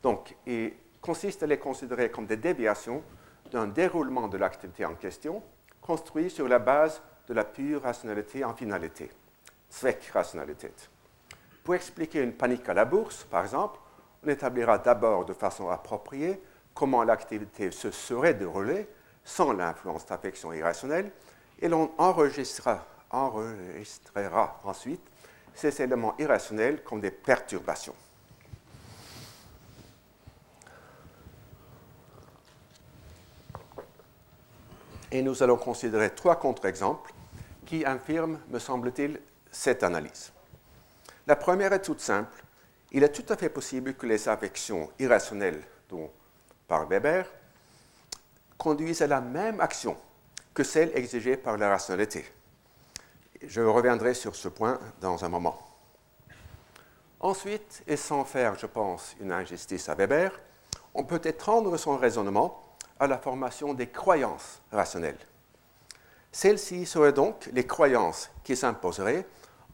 donc, 0.03 0.35
il 0.45 0.73
consiste 1.01 1.43
à 1.43 1.47
les 1.47 1.57
considérer 1.57 2.11
comme 2.11 2.27
des 2.27 2.37
déviations 2.37 3.03
d'un 3.51 3.67
déroulement 3.67 4.27
de 4.27 4.37
l'activité 4.37 4.85
en 4.85 4.95
question, 4.95 5.43
construit 5.81 6.29
sur 6.29 6.47
la 6.47 6.59
base 6.59 7.01
de 7.27 7.33
la 7.33 7.43
pure 7.43 7.81
rationalité 7.81 8.45
en 8.45 8.53
finalité, 8.53 9.09
Zweck-Rationalität. 9.71 10.89
Pour 11.63 11.75
expliquer 11.75 12.21
une 12.21 12.33
panique 12.33 12.67
à 12.69 12.73
la 12.73 12.85
bourse, 12.85 13.23
par 13.23 13.43
exemple, 13.43 13.79
on 14.23 14.29
établira 14.29 14.77
d'abord 14.77 15.25
de 15.25 15.33
façon 15.33 15.69
appropriée 15.69 16.41
comment 16.73 17.03
l'activité 17.03 17.71
se 17.71 17.91
serait 17.91 18.33
déroulée 18.33 18.87
sans 19.23 19.53
l'influence 19.53 20.05
d'affection 20.05 20.53
irrationnelle, 20.53 21.11
et 21.59 21.67
l'on 21.67 21.91
enregistrera 21.97 22.85
ensuite 24.63 25.01
ces 25.53 25.81
éléments 25.81 26.15
irrationnels 26.17 26.83
comme 26.83 27.01
des 27.01 27.11
perturbations. 27.11 27.95
Et 35.11 35.21
nous 35.21 35.43
allons 35.43 35.57
considérer 35.57 36.09
trois 36.11 36.37
contre-exemples 36.37 37.13
qui 37.65 37.85
infirment, 37.85 38.39
me 38.49 38.59
semble-t-il, 38.59 39.19
cette 39.51 39.83
analyse. 39.83 40.31
La 41.27 41.35
première 41.35 41.73
est 41.73 41.81
toute 41.81 41.99
simple. 41.99 42.43
Il 42.91 43.03
est 43.03 43.09
tout 43.09 43.31
à 43.31 43.37
fait 43.37 43.49
possible 43.49 43.93
que 43.93 44.05
les 44.05 44.27
affections 44.27 44.89
irrationnelles 44.99 45.61
dont 45.89 46.09
par 46.67 46.87
Weber 46.87 47.25
conduisent 48.57 49.01
à 49.01 49.07
la 49.07 49.21
même 49.21 49.59
action 49.59 49.97
que 50.53 50.63
celle 50.63 50.91
exigée 50.95 51.37
par 51.37 51.57
la 51.57 51.69
rationalité. 51.69 52.25
Je 53.41 53.61
reviendrai 53.61 54.13
sur 54.13 54.35
ce 54.35 54.47
point 54.47 54.79
dans 54.99 55.23
un 55.25 55.29
moment. 55.29 55.59
Ensuite, 57.19 57.83
et 57.87 57.97
sans 57.97 58.25
faire, 58.25 58.57
je 58.57 58.65
pense, 58.65 59.15
une 59.19 59.31
injustice 59.31 59.89
à 59.89 59.95
Weber, 59.95 60.31
on 60.93 61.03
peut 61.03 61.21
étendre 61.23 61.77
son 61.77 61.97
raisonnement 61.97 62.60
à 63.01 63.07
la 63.07 63.17
formation 63.17 63.73
des 63.73 63.87
croyances 63.87 64.61
rationnelles. 64.71 65.19
Celles-ci 66.31 66.85
seraient 66.85 67.11
donc 67.11 67.49
les 67.51 67.67
croyances 67.67 68.29
qui 68.45 68.55
s'imposeraient 68.55 69.25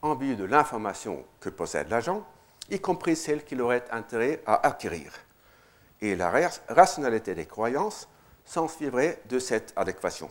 en 0.02 0.16
vue 0.16 0.36
de 0.36 0.46
l'information 0.46 1.24
que 1.40 1.50
possède 1.50 1.90
l'agent, 1.90 2.26
y 2.72 2.80
compris 2.80 3.16
celles 3.16 3.44
qu'il 3.44 3.62
aurait 3.62 3.86
intérêt 3.92 4.42
à 4.48 4.66
acquérir 4.66 5.12
et 6.02 6.16
la 6.16 6.32
rationalité 6.70 7.36
des 7.36 7.46
croyances 7.46 8.08
s'ensuivrait 8.46 9.22
de 9.28 9.40
cette 9.40 9.74
adéquation. 9.76 10.30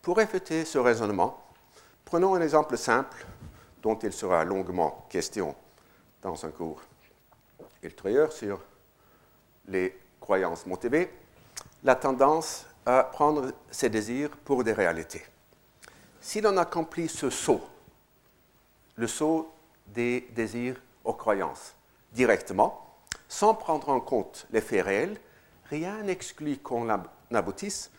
Pour 0.00 0.16
réfuter 0.16 0.64
ce 0.64 0.78
raisonnement, 0.78 1.42
prenons 2.04 2.34
un 2.34 2.40
exemple 2.40 2.78
simple 2.78 3.26
dont 3.82 3.98
il 3.98 4.12
sera 4.12 4.44
longuement 4.44 5.06
question 5.10 5.54
dans 6.22 6.46
un 6.46 6.50
cours 6.50 6.82
ultérieur 7.82 8.32
sur 8.32 8.60
les 9.66 9.98
croyances 10.30 10.64
la 11.82 11.96
tendance 11.96 12.64
à 12.86 13.02
prendre 13.02 13.50
ses 13.68 13.88
désirs 13.88 14.30
pour 14.44 14.62
des 14.62 14.72
réalités. 14.72 15.24
Si 16.20 16.40
l'on 16.40 16.56
accomplit 16.56 17.08
ce 17.08 17.30
saut, 17.30 17.62
le 18.94 19.08
saut 19.08 19.52
des 19.88 20.28
désirs 20.32 20.80
aux 21.02 21.14
croyances, 21.14 21.74
directement, 22.12 22.86
sans 23.28 23.54
prendre 23.54 23.88
en 23.88 23.98
compte 23.98 24.46
les 24.52 24.60
faits 24.60 24.84
réels, 24.84 25.18
rien 25.68 26.00
n'exclut 26.04 26.58
qu'on 26.58 26.88
aboutisse, 27.32 27.90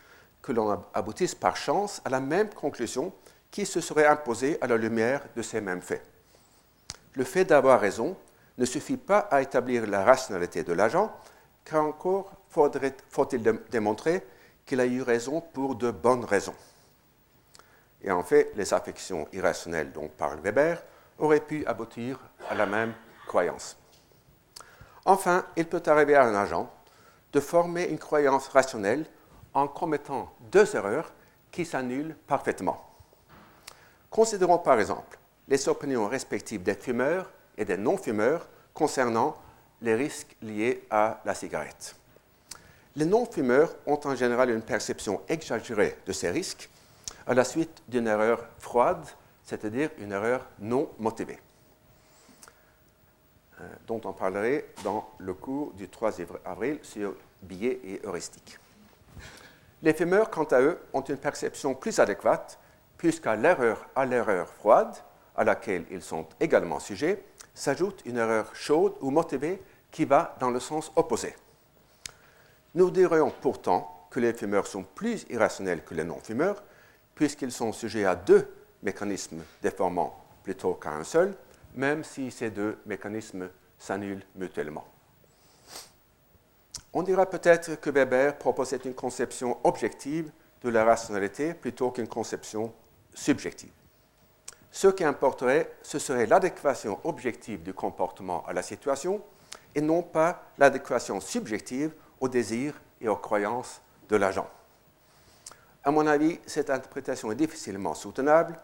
que 0.41 0.54
l'on 0.54 0.82
aboutisse 0.94 1.36
par 1.36 1.58
chance 1.58 2.02
à 2.06 2.10
la 2.10 2.22
même 2.22 2.50
conclusion 2.54 3.12
qui 3.50 3.65
se 3.65 3.82
serait 3.82 4.08
imposée 4.08 4.58
à 4.62 4.67
la 4.67 4.78
lumière 4.78 5.22
de 5.36 5.41
ces 5.41 5.60
mêmes 5.60 5.82
faits. 5.82 6.06
Le 7.15 7.26
fait 7.26 7.44
d'avoir 7.44 7.82
raison 7.82 8.15
ne 8.58 8.63
suffit 8.63 8.96
pas 8.96 9.20
à 9.20 9.41
établir 9.41 9.86
la 9.86 10.06
rationalité 10.06 10.63
de 10.63 10.72
l'agent, 10.72 11.12
car 11.65 11.86
encore 11.86 12.32
faut-il 12.50 13.41
démontrer 13.69 14.26
qu'il 14.65 14.80
a 14.80 14.86
eu 14.86 15.02
raison 15.02 15.41
pour 15.41 15.76
de 15.76 15.91
bonnes 15.91 16.26
raisons. 16.26 16.56
Et 18.04 18.12
en 18.12 18.24
fait, 18.24 18.52
les 18.56 18.74
affections 18.74 19.28
irrationnelles 19.32 19.91
dont 19.91 20.10
parle 20.10 20.39
Weber 20.39 20.82
auraient 21.19 21.39
pu 21.39 21.65
aboutir 21.65 22.19
à 22.50 22.56
la 22.56 22.65
même 22.65 22.93
croyance. 23.28 23.78
Enfin, 25.06 25.45
il 25.56 25.67
peut 25.67 25.84
arriver 25.86 26.15
à 26.15 26.26
un 26.26 26.36
agent 26.36 26.71
de 27.34 27.39
former 27.39 27.86
une 27.86 28.00
croyance 28.00 28.47
rationnelle 28.50 29.06
en 29.54 29.67
commettant 29.67 30.32
deux 30.52 30.76
erreurs 30.76 31.12
qui 31.52 31.65
s'annulent 31.65 32.15
parfaitement. 32.28 32.86
Considérons 34.10 34.58
par 34.58 34.80
exemple 34.80 35.17
les 35.47 35.69
opinions 35.69 36.08
respectives 36.08 36.63
des 36.63 36.76
fumeurs 36.76 37.30
et 37.58 37.65
des 37.65 37.78
non-fumeurs 37.78 38.47
concernant 38.74 39.36
les 39.82 39.96
risques 39.96 40.36
liés 40.41 40.84
à 40.89 41.22
la 41.26 41.34
cigarette. 41.34 41.96
Les 42.96 43.06
non-fumeurs 43.06 43.74
ont 43.86 44.00
en 44.04 44.15
général 44.15 44.50
une 44.50 44.62
perception 44.62 45.22
exagérée 45.30 45.98
de 46.06 46.12
ces 46.12 46.30
risques 46.30 46.70
à 47.26 47.34
la 47.34 47.44
suite 47.44 47.82
d'une 47.88 48.08
erreur 48.08 48.46
froide, 48.60 49.06
c'est-à-dire 49.44 49.89
une 49.98 50.12
erreur 50.12 50.46
non 50.60 50.89
motivée, 51.00 51.39
euh, 53.60 53.63
dont 53.88 54.02
on 54.04 54.13
parlerait 54.13 54.65
dans 54.84 55.10
le 55.20 55.34
cours 55.34 55.72
du 55.74 55.88
3 55.88 56.13
avril 56.46 56.80
sur 56.82 57.15
billets 57.41 57.80
et 57.84 58.02
heuristiques. 58.06 58.60
Les 59.82 59.94
fumeurs, 59.94 60.30
quant 60.30 60.44
à 60.46 60.62
eux, 60.62 60.80
ont 60.94 61.02
une 61.02 61.17
perception 61.17 61.74
plus 61.74 61.98
adéquate, 62.00 62.60
puisqu'à 62.98 63.36
l'erreur 63.36 63.88
à 63.96 64.06
l'erreur 64.06 64.48
froide, 64.48 64.96
à 65.36 65.44
laquelle 65.44 65.86
ils 65.89 66.04
sont 66.04 66.28
également 66.39 66.80
sujets, 66.80 67.24
s'ajoute 67.54 68.02
une 68.06 68.17
erreur 68.17 68.54
chaude 68.56 68.94
ou 69.02 69.10
motivée 69.10 69.62
qui 69.91 70.06
va 70.06 70.36
dans 70.39 70.49
le 70.49 70.60
sens 70.60 70.91
opposé. 70.95 71.36
Nous 72.75 72.89
dirions 72.89 73.32
pourtant 73.41 74.08
que 74.10 74.19
les 74.19 74.34
fumeurs 74.34 74.67
sont 74.67 74.84
plus 74.84 75.25
irrationnels 75.30 75.84
que 75.84 75.93
les 75.93 76.04
non-fumeurs, 76.04 76.63
puisqu'ils 77.15 77.51
sont 77.51 77.73
sujets 77.73 78.06
à 78.06 78.15
deux 78.15 78.47
mécanismes 78.84 79.43
déformants 79.62 80.17
plutôt 80.43 80.73
qu'à 80.73 80.91
un 80.91 81.04
seul, 81.04 81.36
même 81.75 82.04
si 82.04 82.32
ces 82.32 82.49
deux 82.49 82.77
mécanismes 82.86 83.49
s'annulent 83.77 84.23
mutuellement. 84.36 84.86
On 86.93 87.04
dira 87.04 87.25
peut-être 87.25 87.80
que 87.80 87.89
Weber 87.89 88.38
proposait 88.38 88.77
une 88.84 88.93
conception 88.93 89.58
objective 89.63 90.32
de 90.62 90.69
la 90.69 90.84
rationalité 90.84 91.54
plutôt 91.54 91.91
qu'une 91.91 92.08
conception 92.08 92.73
subjective. 93.13 93.71
Ce 94.71 94.88
qui 94.88 95.04
importerait, 95.04 95.73
ce 95.84 95.99
serait 95.99 96.25
l'adéquation 96.25 96.99
objective 97.04 97.63
du 97.63 97.73
comportement 97.73 98.45
à 98.45 98.54
la 98.54 98.62
situation 98.62 99.21
et 99.76 99.82
non 99.82 100.02
pas 100.04 100.44
l'adéquation 100.58 101.20
subjective 101.20 101.94
aux 102.20 102.30
désirs 102.30 102.74
et 103.00 103.08
aux 103.08 103.16
croyances 103.16 103.82
de 104.10 104.16
l'agent. 104.16 104.50
À 105.84 105.92
mon 105.92 106.06
avis, 106.06 106.40
cette 106.46 106.70
interprétation 106.70 107.32
est 107.32 107.36
difficilement 107.36 107.96
soutenable 107.96 108.58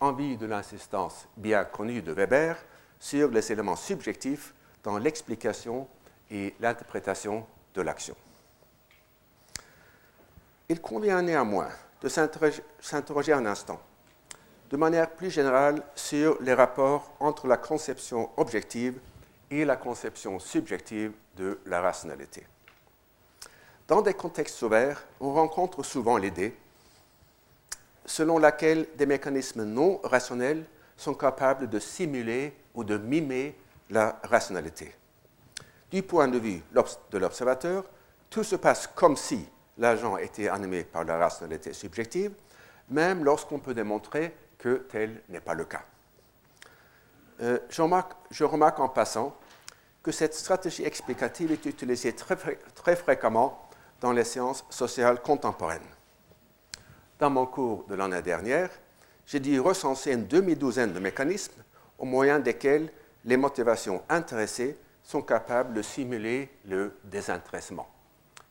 en 0.00 0.12
vue 0.12 0.36
de 0.36 0.46
l'insistance 0.46 1.28
bien 1.36 1.64
connue 1.64 2.02
de 2.02 2.12
Weber 2.12 2.56
sur 2.98 3.30
les 3.30 3.52
éléments 3.52 3.76
subjectifs 3.76 4.54
dans 4.82 4.98
l'explication 4.98 5.86
et 6.30 6.54
l'interprétation 6.60 7.46
de 7.74 7.82
l'action. 7.82 8.16
Il 10.68 10.80
convient 10.80 11.20
néanmoins 11.20 11.68
de 12.00 12.08
s'interroger 12.08 13.32
un 13.32 13.46
instant, 13.46 13.80
de 14.70 14.76
manière 14.76 15.10
plus 15.10 15.30
générale, 15.30 15.82
sur 15.94 16.40
les 16.40 16.54
rapports 16.54 17.14
entre 17.20 17.46
la 17.46 17.58
conception 17.58 18.30
objective 18.36 18.98
et 19.60 19.64
la 19.64 19.76
conception 19.76 20.38
subjective 20.38 21.12
de 21.36 21.60
la 21.66 21.80
rationalité. 21.80 22.46
Dans 23.86 24.02
des 24.02 24.14
contextes 24.14 24.60
ouverts, 24.62 25.06
on 25.20 25.32
rencontre 25.32 25.82
souvent 25.82 26.16
l'idée 26.16 26.56
selon 28.06 28.38
laquelle 28.38 28.86
des 28.96 29.06
mécanismes 29.06 29.64
non 29.64 30.00
rationnels 30.04 30.64
sont 30.96 31.14
capables 31.14 31.68
de 31.68 31.78
simuler 31.78 32.54
ou 32.74 32.84
de 32.84 32.98
mimer 32.98 33.56
la 33.90 34.20
rationalité. 34.24 34.94
Du 35.90 36.02
point 36.02 36.28
de 36.28 36.38
vue 36.38 36.62
de 37.10 37.18
l'observateur, 37.18 37.84
tout 38.28 38.44
se 38.44 38.56
passe 38.56 38.86
comme 38.86 39.16
si 39.16 39.48
l'agent 39.78 40.16
était 40.16 40.48
animé 40.48 40.84
par 40.84 41.04
la 41.04 41.16
rationalité 41.16 41.72
subjective, 41.72 42.32
même 42.90 43.24
lorsqu'on 43.24 43.58
peut 43.58 43.74
démontrer 43.74 44.34
que 44.58 44.86
tel 44.90 45.22
n'est 45.28 45.40
pas 45.40 45.54
le 45.54 45.64
cas. 45.64 45.82
Euh, 47.40 47.58
je, 47.68 48.44
remarque, 48.44 48.78
en 48.78 48.88
passant 48.88 49.36
que 50.04 50.12
cette 50.12 50.34
stratégie 50.34 50.84
explicative 50.84 51.50
est 51.50 51.64
utilisée 51.64 52.14
très, 52.14 52.36
très 52.74 52.94
fréquemment 52.94 53.66
dans 54.00 54.12
les 54.12 54.22
sciences 54.22 54.64
sociales 54.68 55.22
contemporaines. 55.22 55.80
Dans 57.18 57.30
mon 57.30 57.46
cours 57.46 57.84
de 57.86 57.94
l'année 57.94 58.20
dernière, 58.20 58.70
j'ai 59.26 59.40
dû 59.40 59.58
recenser 59.58 60.12
une 60.12 60.26
demi-douzaine 60.26 60.92
de 60.92 60.98
mécanismes 60.98 61.64
au 61.98 62.04
moyen 62.04 62.38
desquels 62.38 62.92
les 63.24 63.38
motivations 63.38 64.02
intéressées 64.10 64.76
sont 65.02 65.22
capables 65.22 65.72
de 65.72 65.80
simuler 65.80 66.50
le 66.66 66.98
désintéressement. 67.04 67.88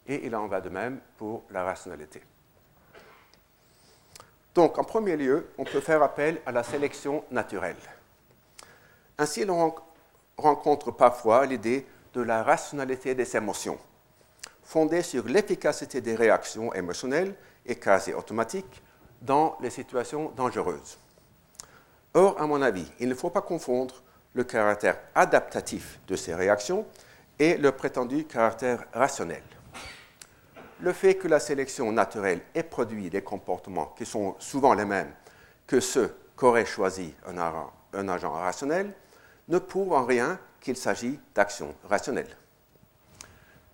Et 0.08 0.26
il 0.26 0.36
en 0.36 0.48
va 0.48 0.60
de 0.60 0.70
même 0.70 1.00
pour 1.18 1.44
la 1.52 1.64
rationalité. 1.64 2.24
Donc, 4.56 4.80
en 4.80 4.84
premier 4.84 5.16
lieu, 5.18 5.50
on 5.60 5.66
peut 5.66 5.82
faire 5.82 6.02
appel 6.02 6.42
à 6.48 6.52
la 6.52 6.64
sélection 6.64 7.24
naturelle. 7.30 7.76
Ainsi, 9.20 9.46
l'on 9.46 9.76
rencontre 10.38 10.92
parfois 10.92 11.46
l'idée 11.46 11.86
de 12.14 12.22
la 12.22 12.44
rationalité 12.44 13.16
des 13.16 13.36
émotions, 13.36 13.78
fondée 14.64 15.02
sur 15.02 15.26
l'efficacité 15.26 16.02
des 16.02 16.16
réactions 16.16 16.74
émotionnelles 16.74 17.36
et 17.66 17.76
quasi 17.76 18.14
automatiques 18.14 18.82
dans 19.22 19.58
les 19.62 19.70
situations 19.70 20.32
dangereuses. 20.36 20.98
Or, 22.14 22.40
à 22.40 22.46
mon 22.46 22.62
avis, 22.62 22.90
il 23.00 23.10
ne 23.10 23.16
faut 23.16 23.30
pas 23.30 23.42
confondre 23.42 24.04
le 24.34 24.44
caractère 24.44 25.00
adaptatif 25.16 26.00
de 26.08 26.16
ces 26.16 26.36
réactions 26.36 26.86
et 27.40 27.58
le 27.58 27.72
prétendu 27.72 28.26
caractère 28.26 28.86
rationnel. 28.94 29.44
Le 30.80 30.92
fait 30.94 31.16
que 31.16 31.28
la 31.28 31.40
sélection 31.40 31.92
naturelle 31.92 32.42
ait 32.54 32.64
produit 32.64 33.10
des 33.10 33.22
comportements 33.22 33.94
qui 33.98 34.06
sont 34.06 34.36
souvent 34.40 34.74
les 34.74 34.86
mêmes 34.86 35.12
que 35.66 35.80
ceux 35.80 36.16
qu'aurait 36.36 36.66
choisi 36.66 37.14
un, 37.26 38.08
agent 38.10 38.32
rationnel 38.32 38.94
ne 39.48 39.60
prouve 39.60 39.94
en 39.94 40.06
rien 40.06 40.40
qu'il 40.62 40.78
s'agit 40.78 41.20
d'actions 41.36 41.74
rationnelles. 41.90 42.36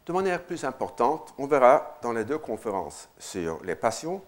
De 0.05 0.13
manière 0.13 0.41
plus 0.41 0.63
importante, 0.63 1.33
on 1.37 1.45
verra 1.45 1.99
dans 2.01 2.13
les 2.13 2.25
deux 2.25 2.39
conférences 2.39 3.09
sur 3.19 3.63
les 3.63 3.75
passions 3.75 4.23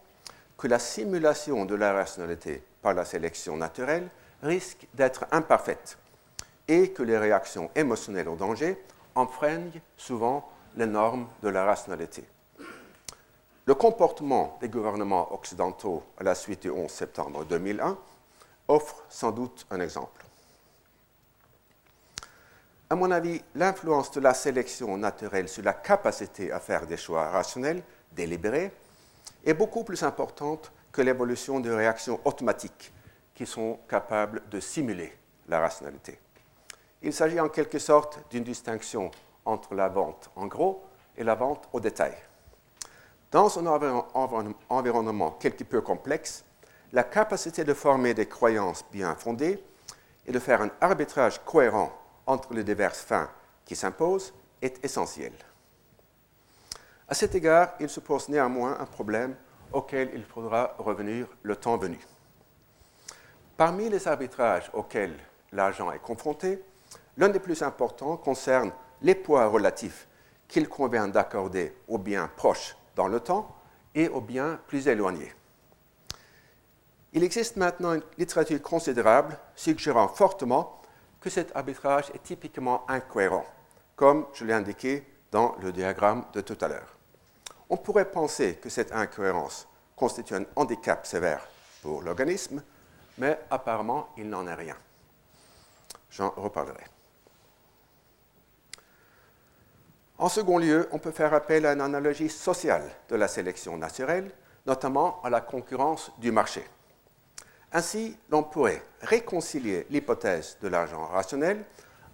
que 0.57 0.67
la 0.67 0.77
simulation 0.77 1.65
de 1.65 1.73
la 1.73 1.91
rationalité 1.93 2.63
par 2.83 2.93
la 2.93 3.03
sélection 3.03 3.57
naturelle 3.57 4.07
risque 4.43 4.87
d'être 4.93 5.25
imparfaite 5.31 5.97
et 6.67 6.91
que 6.91 7.01
les 7.01 7.17
réactions 7.17 7.71
émotionnelles 7.75 8.29
au 8.29 8.35
danger 8.35 8.77
enfreignent 9.15 9.81
souvent 9.97 10.47
les 10.77 10.85
normes 10.85 11.27
de 11.41 11.49
la 11.49 11.65
rationalité. 11.65 12.23
Le 13.65 13.73
comportement 13.73 14.57
des 14.61 14.69
gouvernements 14.69 15.33
occidentaux 15.33 16.03
à 16.17 16.23
la 16.23 16.35
suite 16.35 16.61
du 16.61 16.69
11 16.69 16.89
septembre 16.91 17.45
2001 17.45 17.97
offre 18.67 19.03
sans 19.09 19.31
doute 19.31 19.65
un 19.71 19.79
exemple. 19.79 20.25
À 22.91 22.95
mon 22.95 23.09
avis, 23.09 23.41
l'influence 23.55 24.11
de 24.11 24.19
la 24.19 24.33
sélection 24.33 24.97
naturelle 24.97 25.47
sur 25.47 25.63
la 25.63 25.71
capacité 25.71 26.51
à 26.51 26.59
faire 26.59 26.85
des 26.85 26.97
choix 26.97 27.29
rationnels, 27.29 27.83
délibérés, 28.11 28.69
est 29.45 29.53
beaucoup 29.53 29.85
plus 29.85 30.03
importante 30.03 30.73
que 30.91 31.01
l'évolution 31.01 31.61
de 31.61 31.71
réactions 31.71 32.19
automatiques 32.25 32.91
qui 33.33 33.45
sont 33.45 33.79
capables 33.87 34.41
de 34.51 34.59
simuler 34.59 35.17
la 35.47 35.61
rationalité. 35.61 36.19
Il 37.01 37.13
s'agit 37.13 37.39
en 37.39 37.47
quelque 37.47 37.79
sorte 37.79 38.19
d'une 38.29 38.43
distinction 38.43 39.09
entre 39.45 39.73
la 39.73 39.87
vente 39.87 40.29
en 40.35 40.47
gros 40.47 40.83
et 41.15 41.23
la 41.23 41.35
vente 41.35 41.69
au 41.71 41.79
détail. 41.79 42.17
Dans 43.31 43.57
un 43.57 43.67
environnement 44.67 45.31
quelque 45.39 45.63
peu 45.63 45.79
complexe, 45.79 46.43
la 46.91 47.05
capacité 47.05 47.63
de 47.63 47.73
former 47.73 48.13
des 48.13 48.27
croyances 48.27 48.83
bien 48.91 49.15
fondées 49.15 49.63
et 50.27 50.33
de 50.33 50.39
faire 50.39 50.61
un 50.61 50.71
arbitrage 50.81 51.39
cohérent 51.45 51.93
entre 52.25 52.53
les 52.53 52.63
diverses 52.63 53.01
fins 53.01 53.29
qui 53.65 53.75
s'imposent 53.75 54.33
est 54.61 54.83
essentielle. 54.83 55.37
À 57.07 57.13
cet 57.13 57.35
égard, 57.35 57.73
il 57.79 57.89
se 57.89 57.99
pose 57.99 58.29
néanmoins 58.29 58.77
un 58.79 58.85
problème 58.85 59.35
auquel 59.71 60.11
il 60.13 60.23
faudra 60.23 60.75
revenir 60.77 61.27
le 61.43 61.55
temps 61.55 61.77
venu. 61.77 61.99
Parmi 63.57 63.89
les 63.89 64.07
arbitrages 64.07 64.69
auxquels 64.73 65.17
l'agent 65.51 65.91
est 65.91 65.99
confronté, 65.99 66.63
L'un 67.17 67.29
des 67.29 67.39
plus 67.39 67.61
importants 67.61 68.17
concerne 68.17 68.71
les 69.01 69.15
poids 69.15 69.47
relatifs 69.47 70.07
qu'il 70.47 70.67
convient 70.69 71.07
d'accorder 71.07 71.75
aux 71.87 71.97
biens 71.97 72.29
proches 72.35 72.75
dans 72.95 73.07
le 73.07 73.19
temps 73.19 73.55
et 73.93 74.07
aux 74.07 74.21
biens 74.21 74.59
plus 74.67 74.87
éloignés. 74.87 75.33
Il 77.13 77.23
existe 77.23 77.57
maintenant 77.57 77.93
une 77.93 78.03
littérature 78.17 78.61
considérable 78.61 79.37
suggérant 79.55 80.07
fortement 80.07 80.80
que 81.21 81.29
cet 81.29 81.55
arbitrage 81.55 82.09
est 82.13 82.23
typiquement 82.23 82.83
incohérent, 82.89 83.45
comme 83.95 84.25
je 84.33 84.43
l'ai 84.43 84.53
indiqué 84.53 85.07
dans 85.31 85.55
le 85.61 85.71
diagramme 85.71 86.25
de 86.33 86.41
tout 86.41 86.57
à 86.59 86.67
l'heure. 86.67 86.97
On 87.69 87.77
pourrait 87.77 88.11
penser 88.11 88.55
que 88.55 88.69
cette 88.69 88.91
incohérence 88.91 89.67
constitue 89.95 90.35
un 90.35 90.45
handicap 90.55 91.05
sévère 91.05 91.47
pour 91.81 92.01
l'organisme, 92.01 92.61
mais 93.17 93.39
apparemment 93.49 94.09
il 94.17 94.27
n'en 94.27 94.47
est 94.47 94.55
rien. 94.55 94.75
J'en 96.09 96.31
reparlerai. 96.31 96.83
En 100.17 100.29
second 100.29 100.57
lieu, 100.57 100.89
on 100.91 100.99
peut 100.99 101.11
faire 101.11 101.33
appel 101.33 101.65
à 101.65 101.73
une 101.73 101.81
analogie 101.81 102.29
sociale 102.29 102.87
de 103.09 103.15
la 103.15 103.27
sélection 103.27 103.77
naturelle, 103.77 104.31
notamment 104.65 105.21
à 105.23 105.29
la 105.29 105.41
concurrence 105.41 106.11
du 106.19 106.31
marché. 106.31 106.63
Ainsi, 107.73 108.17
l'on 108.29 108.43
pourrait 108.43 108.83
réconcilier 109.01 109.85
l'hypothèse 109.89 110.57
de 110.61 110.67
l'argent 110.67 111.05
rationnel 111.05 111.63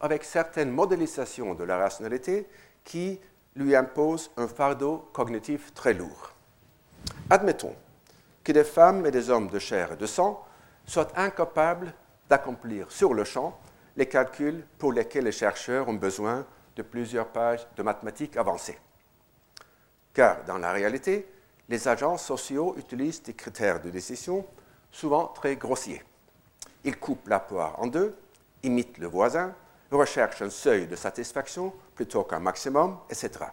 avec 0.02 0.24
certaines 0.24 0.72
modélisations 0.72 1.56
de 1.56 1.64
la 1.64 1.78
rationalité 1.78 2.48
qui 2.84 3.20
lui 3.56 3.76
imposent 3.76 4.30
un 4.38 4.48
fardeau 4.48 5.10
cognitif 5.14 5.74
très 5.74 5.94
lourd. 5.94 6.32
Admettons 7.30 7.76
que 8.44 8.52
des 8.52 8.64
femmes 8.64 9.06
et 9.06 9.12
des 9.12 9.30
hommes 9.30 9.50
de 9.50 9.60
chair 9.60 9.94
et 9.94 9.98
de 9.98 10.06
sang 10.06 10.46
soient 10.86 11.12
incapables 11.20 11.94
d'accomplir 12.30 12.92
sur 12.92 13.14
le 13.14 13.24
champ 13.24 13.60
les 13.96 14.06
calculs 14.06 14.64
pour 14.78 14.94
lesquels 14.94 15.24
les 15.24 15.32
chercheurs 15.32 15.88
ont 15.90 15.94
besoin 15.94 16.46
de 16.76 16.84
plusieurs 16.84 17.28
pages 17.28 17.68
de 17.76 17.82
mathématiques 17.82 18.38
avancées. 18.38 18.78
Car 20.14 20.44
dans 20.46 20.60
la 20.60 20.72
réalité, 20.72 21.28
les 21.68 21.88
agents 21.88 22.18
sociaux 22.18 22.76
utilisent 22.78 23.24
des 23.24 23.34
critères 23.34 23.82
de 23.82 23.90
décision 23.90 24.46
souvent 24.92 25.28
très 25.28 25.56
grossiers. 25.56 26.04
Ils 26.84 26.98
coupent 26.98 27.28
la 27.28 27.40
poire 27.40 27.80
en 27.80 27.88
deux, 27.88 28.18
imitent 28.64 28.98
le 28.98 29.08
voisin, 29.08 29.54
recherchent 29.92 30.42
un 30.42 30.50
seuil 30.50 30.88
de 30.88 30.96
satisfaction 30.96 31.74
plutôt 31.96 32.24
qu'un 32.24 32.40
maximum, 32.40 33.00
etc. 33.10 33.46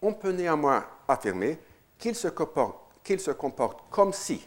On 0.00 0.12
peut 0.12 0.32
néanmoins 0.32 0.86
affirmer 1.06 1.58
qu'ils 1.98 2.14
se, 2.14 2.28
comportent, 2.28 3.84
comme 3.90 4.12
si 4.12 4.46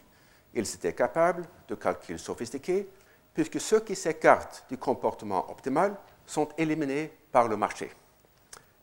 ils 0.53 0.73
étaient 0.75 0.93
capables 0.93 1.45
de 1.67 1.75
calculs 1.75 2.19
sophistiqués, 2.19 2.87
puisque 3.33 3.59
ceux 3.59 3.81
qui 3.81 3.95
s'écartent 3.95 4.65
du 4.69 4.77
comportement 4.77 5.49
optimal 5.49 5.95
sont 6.25 6.49
éliminés 6.57 7.11
par 7.31 7.47
le 7.47 7.57
marché. 7.57 7.91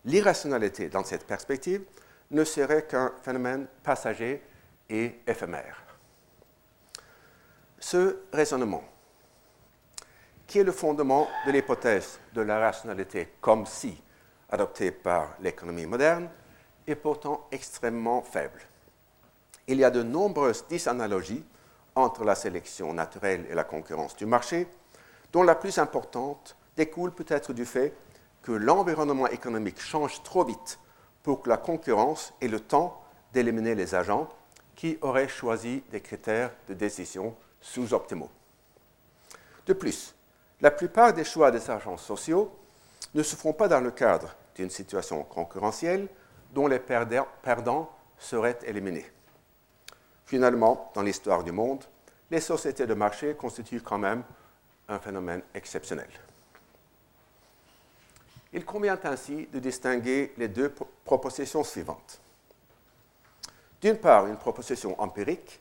L'irrationalité 0.04 0.88
dans 0.88 1.04
cette 1.04 1.26
perspective 1.26 1.84
ne 2.30 2.44
serait 2.44 2.86
qu'un 2.86 3.12
phénomène 3.22 3.66
passager 3.82 4.42
et 4.88 5.20
éphémère. 5.26 5.87
Ce 7.80 8.18
raisonnement, 8.32 8.82
qui 10.46 10.58
est 10.58 10.64
le 10.64 10.72
fondement 10.72 11.28
de 11.46 11.52
l'hypothèse 11.52 12.18
de 12.34 12.40
la 12.40 12.58
rationalité 12.58 13.34
comme 13.40 13.66
si 13.66 14.02
adoptée 14.50 14.90
par 14.90 15.36
l'économie 15.40 15.86
moderne, 15.86 16.28
est 16.86 16.96
pourtant 16.96 17.46
extrêmement 17.52 18.22
faible. 18.22 18.60
Il 19.66 19.78
y 19.78 19.84
a 19.84 19.90
de 19.90 20.02
nombreuses 20.02 20.64
disanalogies 20.68 21.44
entre 21.94 22.24
la 22.24 22.34
sélection 22.34 22.92
naturelle 22.94 23.46
et 23.50 23.54
la 23.54 23.64
concurrence 23.64 24.16
du 24.16 24.24
marché, 24.24 24.66
dont 25.32 25.42
la 25.42 25.54
plus 25.54 25.78
importante 25.78 26.56
découle 26.76 27.12
peut-être 27.12 27.52
du 27.52 27.64
fait 27.64 27.92
que 28.42 28.52
l'environnement 28.52 29.26
économique 29.26 29.80
change 29.80 30.22
trop 30.22 30.44
vite 30.44 30.78
pour 31.22 31.42
que 31.42 31.48
la 31.50 31.58
concurrence 31.58 32.32
ait 32.40 32.48
le 32.48 32.60
temps 32.60 33.02
d'éliminer 33.32 33.74
les 33.74 33.94
agents 33.94 34.28
qui 34.74 34.96
auraient 35.02 35.28
choisi 35.28 35.82
des 35.90 36.00
critères 36.00 36.52
de 36.68 36.74
décision 36.74 37.36
sous-optimaux. 37.60 38.30
De 39.66 39.72
plus, 39.72 40.14
la 40.60 40.70
plupart 40.70 41.12
des 41.12 41.24
choix 41.24 41.50
des 41.50 41.70
agents 41.70 41.96
sociaux 41.96 42.56
ne 43.14 43.22
se 43.22 43.36
font 43.36 43.52
pas 43.52 43.68
dans 43.68 43.80
le 43.80 43.90
cadre 43.90 44.34
d'une 44.54 44.70
situation 44.70 45.22
concurrentielle 45.24 46.08
dont 46.52 46.66
les 46.66 46.78
perdants 46.80 47.90
seraient 48.18 48.58
éliminés. 48.64 49.06
Finalement, 50.26 50.90
dans 50.94 51.02
l'histoire 51.02 51.44
du 51.44 51.52
monde, 51.52 51.84
les 52.30 52.40
sociétés 52.40 52.86
de 52.86 52.94
marché 52.94 53.34
constituent 53.34 53.82
quand 53.82 53.98
même 53.98 54.22
un 54.88 54.98
phénomène 54.98 55.42
exceptionnel. 55.54 56.08
Il 58.52 58.64
convient 58.64 58.98
ainsi 59.04 59.46
de 59.52 59.58
distinguer 59.58 60.32
les 60.36 60.48
deux 60.48 60.74
propositions 61.04 61.64
suivantes. 61.64 62.20
D'une 63.80 63.98
part, 63.98 64.26
une 64.26 64.36
proposition 64.36 65.00
empirique, 65.00 65.60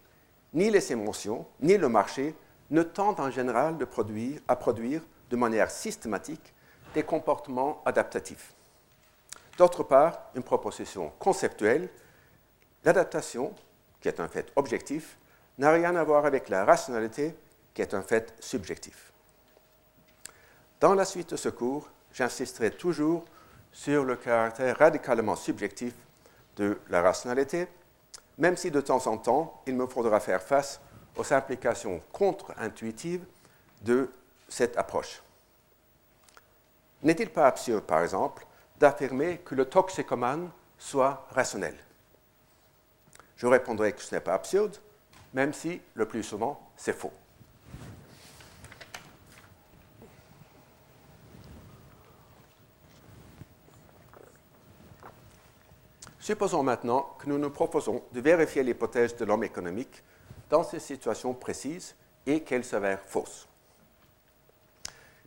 ni 0.57 0.71
les 0.71 0.91
émotions, 0.91 1.45
ni 1.61 1.77
le 1.77 1.87
marché 1.87 2.35
ne 2.71 2.81
tentent 2.81 3.19
en 3.19 3.29
général 3.29 3.77
de 3.77 3.85
produire, 3.85 4.41
à 4.47 4.55
produire 4.55 5.03
de 5.29 5.35
manière 5.35 5.69
systématique 5.69 6.51
des 6.95 7.03
comportements 7.03 7.83
adaptatifs. 7.85 8.53
D'autre 9.55 9.83
part, 9.83 10.31
une 10.33 10.41
proposition 10.41 11.13
conceptuelle, 11.19 11.89
l'adaptation, 12.83 13.53
qui 14.01 14.07
est 14.07 14.19
un 14.19 14.27
fait 14.27 14.51
objectif, 14.55 15.19
n'a 15.59 15.71
rien 15.71 15.95
à 15.95 16.03
voir 16.03 16.25
avec 16.25 16.49
la 16.49 16.65
rationalité, 16.65 17.35
qui 17.75 17.83
est 17.83 17.93
un 17.93 18.01
fait 18.01 18.33
subjectif. 18.39 19.13
Dans 20.79 20.95
la 20.95 21.05
suite 21.05 21.29
de 21.31 21.37
ce 21.37 21.49
cours, 21.49 21.87
j'insisterai 22.13 22.71
toujours 22.71 23.25
sur 23.71 24.03
le 24.03 24.15
caractère 24.15 24.75
radicalement 24.79 25.35
subjectif 25.35 25.93
de 26.55 26.79
la 26.89 27.03
rationalité, 27.03 27.67
même 28.37 28.57
si 28.57 28.71
de 28.71 28.81
temps 28.81 29.05
en 29.07 29.17
temps, 29.17 29.61
il 29.65 29.75
me 29.75 29.87
faudra 29.87 30.19
faire 30.19 30.41
face 30.41 30.79
aux 31.15 31.33
implications 31.33 32.01
contre-intuitives 32.11 33.25
de 33.81 34.09
cette 34.47 34.77
approche. 34.77 35.21
N'est-il 37.03 37.29
pas 37.29 37.47
absurde, 37.47 37.83
par 37.83 38.01
exemple, 38.01 38.45
d'affirmer 38.79 39.39
que 39.39 39.55
le 39.55 39.65
toxicomane 39.65 40.49
soit 40.77 41.27
rationnel? 41.31 41.75
Je 43.35 43.47
répondrai 43.47 43.93
que 43.93 44.01
ce 44.01 44.15
n'est 44.15 44.21
pas 44.21 44.33
absurde, 44.33 44.77
même 45.33 45.53
si 45.53 45.81
le 45.93 46.07
plus 46.07 46.23
souvent 46.23 46.59
c'est 46.75 46.93
faux. 46.93 47.13
Supposons 56.27 56.61
maintenant 56.61 57.15
que 57.19 57.29
nous 57.29 57.37
nous 57.37 57.49
proposons 57.49 58.03
de 58.11 58.19
vérifier 58.19 58.61
l'hypothèse 58.61 59.15
de 59.15 59.23
l'homme 59.23 59.45
économique 59.45 60.03
dans 60.49 60.61
ces 60.61 60.81
situations 60.81 61.33
précises 61.33 61.95
et 62.25 62.41
qu'elle 62.41 62.65
s'avère 62.65 62.99
fausse. 62.99 63.47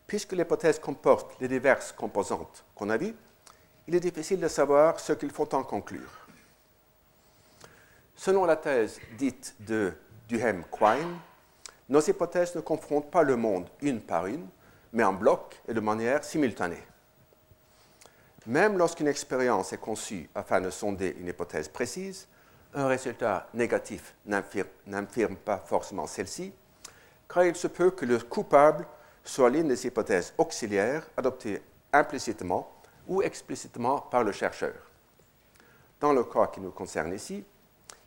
Puisque 0.06 0.32
l'hypothèse 0.32 0.78
comporte 0.78 1.40
les 1.40 1.48
diverses 1.48 1.92
composantes 1.92 2.66
qu'on 2.74 2.90
a 2.90 2.98
vues, 2.98 3.14
il 3.88 3.94
est 3.94 4.00
difficile 4.00 4.40
de 4.40 4.48
savoir 4.48 5.00
ce 5.00 5.14
qu'il 5.14 5.30
faut 5.30 5.54
en 5.54 5.62
conclure. 5.62 6.26
Selon 8.14 8.44
la 8.44 8.56
thèse 8.56 9.00
dite 9.16 9.54
de 9.60 9.94
Duhem-Quine, 10.28 11.16
nos 11.88 12.02
hypothèses 12.02 12.54
ne 12.56 12.60
confrontent 12.60 13.10
pas 13.10 13.22
le 13.22 13.36
monde 13.36 13.70
une 13.80 14.02
par 14.02 14.26
une, 14.26 14.46
mais 14.92 15.04
en 15.04 15.14
bloc 15.14 15.62
et 15.66 15.72
de 15.72 15.80
manière 15.80 16.22
simultanée. 16.22 16.82
Même 18.50 18.78
lorsqu'une 18.78 19.06
expérience 19.06 19.72
est 19.72 19.78
conçue 19.78 20.28
afin 20.34 20.60
de 20.60 20.70
sonder 20.70 21.14
une 21.20 21.28
hypothèse 21.28 21.68
précise, 21.68 22.26
un 22.74 22.88
résultat 22.88 23.46
négatif 23.54 24.16
n'infirme 24.26 25.36
pas 25.36 25.58
forcément 25.58 26.08
celle-ci, 26.08 26.52
car 27.32 27.44
il 27.44 27.54
se 27.54 27.68
peut 27.68 27.92
que 27.92 28.04
le 28.04 28.18
coupable 28.18 28.88
soit 29.22 29.50
l'une 29.50 29.68
des 29.68 29.86
hypothèses 29.86 30.34
auxiliaires 30.36 31.08
adoptées 31.16 31.62
implicitement 31.92 32.68
ou 33.06 33.22
explicitement 33.22 34.00
par 34.00 34.24
le 34.24 34.32
chercheur. 34.32 34.74
Dans 36.00 36.12
le 36.12 36.24
cas 36.24 36.48
qui 36.48 36.60
nous 36.60 36.72
concerne 36.72 37.14
ici, 37.14 37.44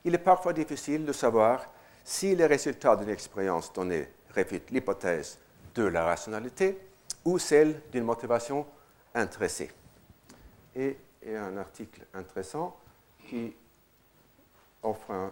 il 0.03 0.13
est 0.13 0.17
parfois 0.17 0.51
difficile 0.51 1.05
de 1.05 1.13
savoir 1.13 1.65
si 2.03 2.35
les 2.35 2.47
résultats 2.47 2.97
d'une 2.97 3.07
expérience 3.07 3.71
donnée 3.71 4.09
réfutent 4.31 4.71
l'hypothèse 4.71 5.37
de 5.73 5.83
la 5.83 6.03
rationalité 6.03 6.77
ou 7.23 7.39
celle 7.39 7.81
d'une 7.93 8.03
motivation 8.03 8.65
intéressée 9.15 9.71
et, 10.75 10.97
un 11.25 11.55
article 11.57 12.01
intéressant 12.13 12.77
qui 13.29 13.55
offre 14.81 15.31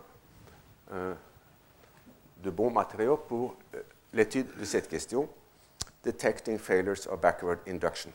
de 2.44 2.50
bons 2.50 2.72
matériaux 2.72 3.18
pour 3.18 3.56
euh, 3.76 3.82
l'étude 4.14 4.48
de 4.58 4.66
cette 4.66 4.88
question, 4.88 5.30
Detecting 6.04 6.58
Failures 6.58 7.08
of 7.10 7.20
Backward 7.20 7.60
Induction. 7.68 8.12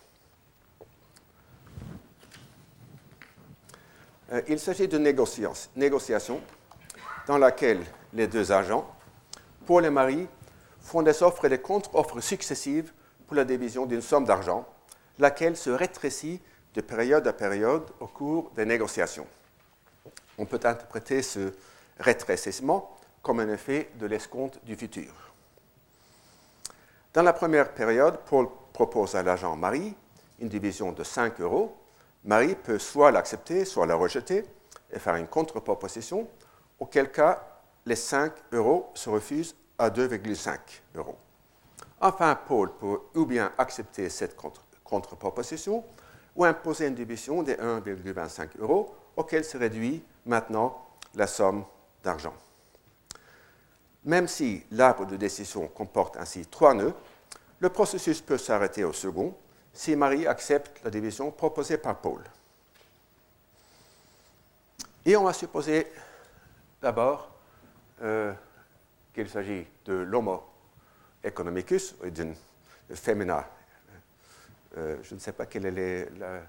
Euh, 4.33 4.43
il 4.49 4.59
s'agit 4.59 4.89
de 4.89 4.99
négociation 4.99 6.41
dans 7.27 7.39
laquelle 7.39 7.85
les 8.13 8.27
deux 8.27 8.51
agents, 8.51 8.91
pour 9.67 9.81
les 9.81 9.91
maris, 9.91 10.27
font 10.81 11.03
des 11.03 11.23
offres 11.23 11.45
et 11.45 11.49
des 11.49 11.61
contre-offres 11.61 12.21
successives 12.21 12.93
pour 13.27 13.37
la 13.37 13.45
division 13.45 13.87
d'une 13.87 14.03
somme 14.03 14.25
d'argent, 14.25 14.67
laquelle 15.19 15.57
se 15.57 15.71
rétrécit 15.71 16.41
de 16.77 16.83
période 16.83 17.27
à 17.27 17.33
période 17.33 17.91
au 18.01 18.07
cours 18.07 18.51
des 18.55 18.67
négociations. 18.67 19.27
On 20.37 20.45
peut 20.45 20.61
interpréter 20.63 21.23
ce 21.23 21.55
rétrécissement 21.99 22.99
comme 23.23 23.41
un 23.41 23.49
effet 23.49 23.91
de 23.95 24.05
l'escompte 24.05 24.63
du 24.63 24.77
futur. 24.77 25.11
Dans 27.15 27.23
la 27.23 27.33
première 27.33 27.73
période, 27.73 28.19
Paul 28.27 28.49
propose 28.75 29.15
à 29.15 29.23
l'agent 29.23 29.57
Marie 29.57 29.95
une 30.39 30.51
division 30.51 30.93
de 30.93 31.03
5 31.03 31.41
euros. 31.41 31.75
Marie 32.25 32.55
peut 32.55 32.79
soit 32.79 33.11
l'accepter, 33.11 33.65
soit 33.65 33.87
la 33.87 33.95
rejeter 33.95 34.45
et 34.93 34.99
faire 34.99 35.17
une 35.17 35.29
contre-proposition, 35.29 36.29
auquel 36.79 37.11
cas 37.11 37.43
les 37.87 37.97
5 37.97 38.33
euros 38.53 38.91
se 38.93 39.09
refusent 39.09 39.57
à 39.79 39.89
2,5 39.89 40.59
euros. 40.97 41.17
Enfin, 42.03 42.39
Paul 42.47 42.71
peut 42.79 42.99
ou 43.15 43.25
bien 43.25 43.51
accepter 43.57 44.11
cette 44.11 44.37
contre-proposition, 44.85 45.83
ou 46.37 46.45
imposer 46.45 46.87
une 46.87 46.95
division 46.95 47.43
des 47.43 47.55
1,25 47.55 48.59
euros, 48.59 48.95
auquel 49.17 49.45
se 49.45 49.57
réduit 49.57 50.05
maintenant 50.27 50.87
la 51.15 51.27
somme 51.27 51.65
d'argent. 52.05 52.35
Même 54.05 54.29
si 54.29 54.63
l'arbre 54.71 55.07
de 55.07 55.17
décision 55.17 55.67
comporte 55.67 56.17
ainsi 56.17 56.47
trois 56.47 56.75
nœuds, 56.75 56.95
le 57.59 57.71
processus 57.71 58.21
peut 58.21 58.39
s'arrêter 58.39 58.85
au 58.85 58.93
second 58.93 59.35
si 59.73 59.97
Marie 59.97 60.27
accepte 60.27 60.83
la 60.85 60.91
division 60.91 61.31
proposée 61.31 61.79
par 61.79 61.97
Paul. 61.97 62.23
Et 65.05 65.17
on 65.17 65.25
va 65.25 65.33
supposer 65.33 65.87
d'abord 66.81 67.31
euh, 68.03 68.33
qu'il 69.15 69.29
s'agit 69.29 69.67
de 69.85 69.95
l'homo 69.95 70.43
economicus, 71.25 71.95
ou 72.03 72.11
d'une 72.11 72.35
fémina. 72.95 73.47
Euh, 74.77 74.99
je 75.03 75.15
ne 75.15 75.21
sais 75.21 75.33
pas 75.33 75.47
quelle 75.47 75.79
est 75.79 76.09
la 76.19 76.43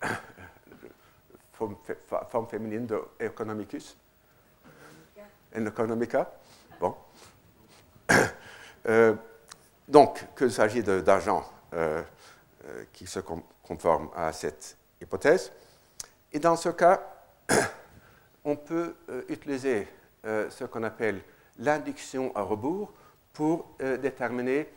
forme, 1.52 2.46
féminine 2.48 2.86
de 2.86 3.02
economicus. 3.20 3.96
Economica? 5.54 6.32
Bon. 6.80 6.96
Euh, 8.88 9.14
donc, 9.86 10.26
qu'il 10.36 10.50
s'agit 10.50 10.82
d'argent 10.82 11.48
euh, 11.72 12.02
qui 12.92 13.06
se 13.06 13.20
conforme 13.62 14.10
à 14.12 14.32
cette 14.32 14.76
hypothèse. 15.00 15.52
Et 16.32 16.40
dans 16.40 16.56
ce 16.56 16.70
cas, 16.70 17.00
on 18.44 18.56
peut 18.56 18.96
utiliser 19.28 19.86
ce 20.24 20.64
qu'on 20.64 20.82
appelle 20.82 21.20
l'induction 21.58 22.34
à 22.34 22.42
rebours 22.42 22.92
pour 23.32 23.76
déterminer 23.78 24.68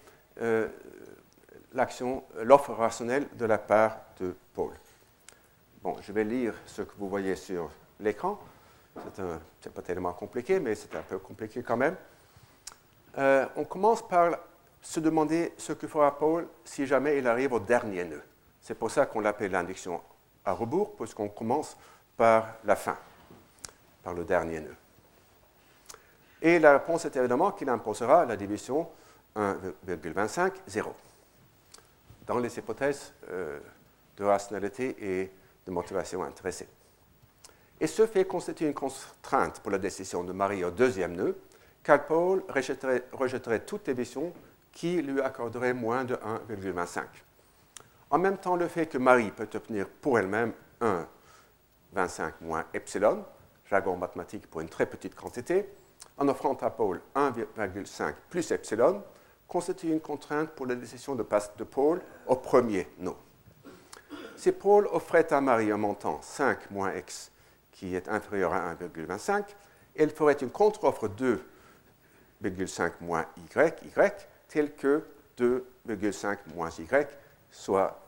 l'action, 1.76 2.23
l'offre 2.41 2.73
rationnelle 2.73 3.28
de 3.34 3.45
la 3.45 3.57
part 3.57 3.97
de 4.19 4.36
Paul. 4.53 4.71
Bon, 5.84 5.97
je 6.01 6.11
vais 6.11 6.23
lire 6.23 6.53
ce 6.65 6.82
que 6.82 6.93
vous 6.97 7.09
voyez 7.09 7.36
sur 7.36 7.69
l'écran. 7.99 8.39
Ce 9.15 9.21
n'est 9.21 9.71
pas 9.73 9.82
tellement 9.82 10.13
compliqué, 10.13 10.59
mais 10.59 10.73
c'est 10.73 10.95
un 10.95 11.01
peu 11.01 11.19
compliqué 11.19 11.61
quand 11.61 11.78
même. 11.78 11.95
Euh, 13.17 13.45
on 13.55 13.65
commence 13.65 14.07
par 14.07 14.38
se 14.82 14.99
demander 14.99 15.53
ce 15.57 15.73
que 15.73 15.88
fera 15.88 16.17
Paul 16.17 16.47
si 16.63 16.86
jamais 16.86 17.17
il 17.17 17.28
arrive 17.28 17.53
au 17.53 17.59
dernier 17.59 18.05
nœud. 18.05 18.23
C'est 18.61 18.76
pour 18.76 18.89
ça 18.89 19.05
qu'on 19.05 19.19
l'appelle 19.19 19.51
l'induction 19.51 20.01
à 20.43 20.53
rebours, 20.53 20.95
puisqu'on 20.95 21.30
commence 21.30 21.78
par 22.15 22.47
la 22.63 22.76
fin, 22.76 22.97
par 24.03 24.13
le 24.13 24.23
dernier 24.23 24.61
nœud. 24.61 24.76
Et 26.41 26.59
la 26.59 26.73
réponse 26.73 27.05
est 27.05 27.15
évidemment 27.15 27.51
qu'il 27.51 27.69
imposera 27.69 28.26
la 28.26 28.36
division 28.36 28.88
1,25, 29.36 30.51
0, 30.67 30.95
dans 32.26 32.39
les 32.39 32.57
hypothèses 32.57 33.13
euh, 33.30 33.59
de 34.17 34.23
rationalité 34.23 34.95
et 34.99 35.32
de 35.65 35.71
motivation 35.71 36.23
intéressée. 36.23 36.67
Et 37.80 37.88
ce 37.88 38.07
fait 38.07 38.26
constitue 38.26 38.65
une 38.65 38.73
contrainte 38.73 39.59
pour 39.59 39.71
la 39.71 39.78
décision 39.78 40.23
de 40.23 40.32
Marie 40.32 40.63
au 40.63 40.71
deuxième 40.71 41.13
nœud, 41.13 41.38
car 41.84 42.05
Paul 42.05 42.43
rejetterait, 42.47 43.03
rejetterait 43.11 43.65
toute 43.65 43.89
division 43.89 44.34
qui 44.71 45.01
lui 45.01 45.21
accorderait 45.21 45.73
moins 45.73 46.03
de 46.03 46.15
1,25. 46.15 47.03
En 48.11 48.17
même 48.17 48.38
temps, 48.38 48.55
le 48.55 48.67
fait 48.67 48.86
que 48.88 48.97
Marie 48.97 49.32
peut 49.32 49.49
obtenir 49.53 49.88
pour 49.88 50.19
elle-même 50.19 50.53
1,25 50.82 52.34
moins 52.41 52.65
epsilon, 52.73 53.26
jargon 53.69 53.97
mathématique 53.97 54.47
pour 54.47 54.61
une 54.61 54.69
très 54.69 54.86
petite 54.86 55.15
quantité, 55.15 55.67
en 56.17 56.28
offrant 56.28 56.53
à 56.61 56.69
Paul 56.69 57.01
1,5 57.15 58.13
plus 58.30 58.51
epsilon, 58.51 59.03
constitue 59.48 59.91
une 59.91 60.00
contrainte 60.00 60.50
pour 60.52 60.66
la 60.66 60.76
décision 60.76 61.16
de 61.16 61.24
de 61.58 61.64
Paul 61.64 62.02
au 62.28 62.36
premier 62.36 62.88
nœud. 63.00 63.14
Si 64.36 64.52
Paul 64.52 64.88
offrait 64.91 65.32
à 65.32 65.39
Marie 65.41 65.72
un 65.72 65.78
montant 65.78 66.20
5 66.22 66.72
moins 66.72 66.93
x 66.96 67.32
qui 67.72 67.96
est 67.96 68.08
inférieur 68.08 68.54
à 68.54 68.76
1,25, 68.76 69.43
elle 69.96 70.10
ferait 70.10 70.34
une 70.34 70.50
contre-offre 70.50 71.08
2,5 72.41 72.91
moins 73.02 73.26
y, 73.38 73.60
y, 73.60 74.12
tel 74.48 74.74
que 74.74 75.04
2,5 75.38 76.38
moins 76.54 76.70
y 76.70 76.88
soit 77.52 78.06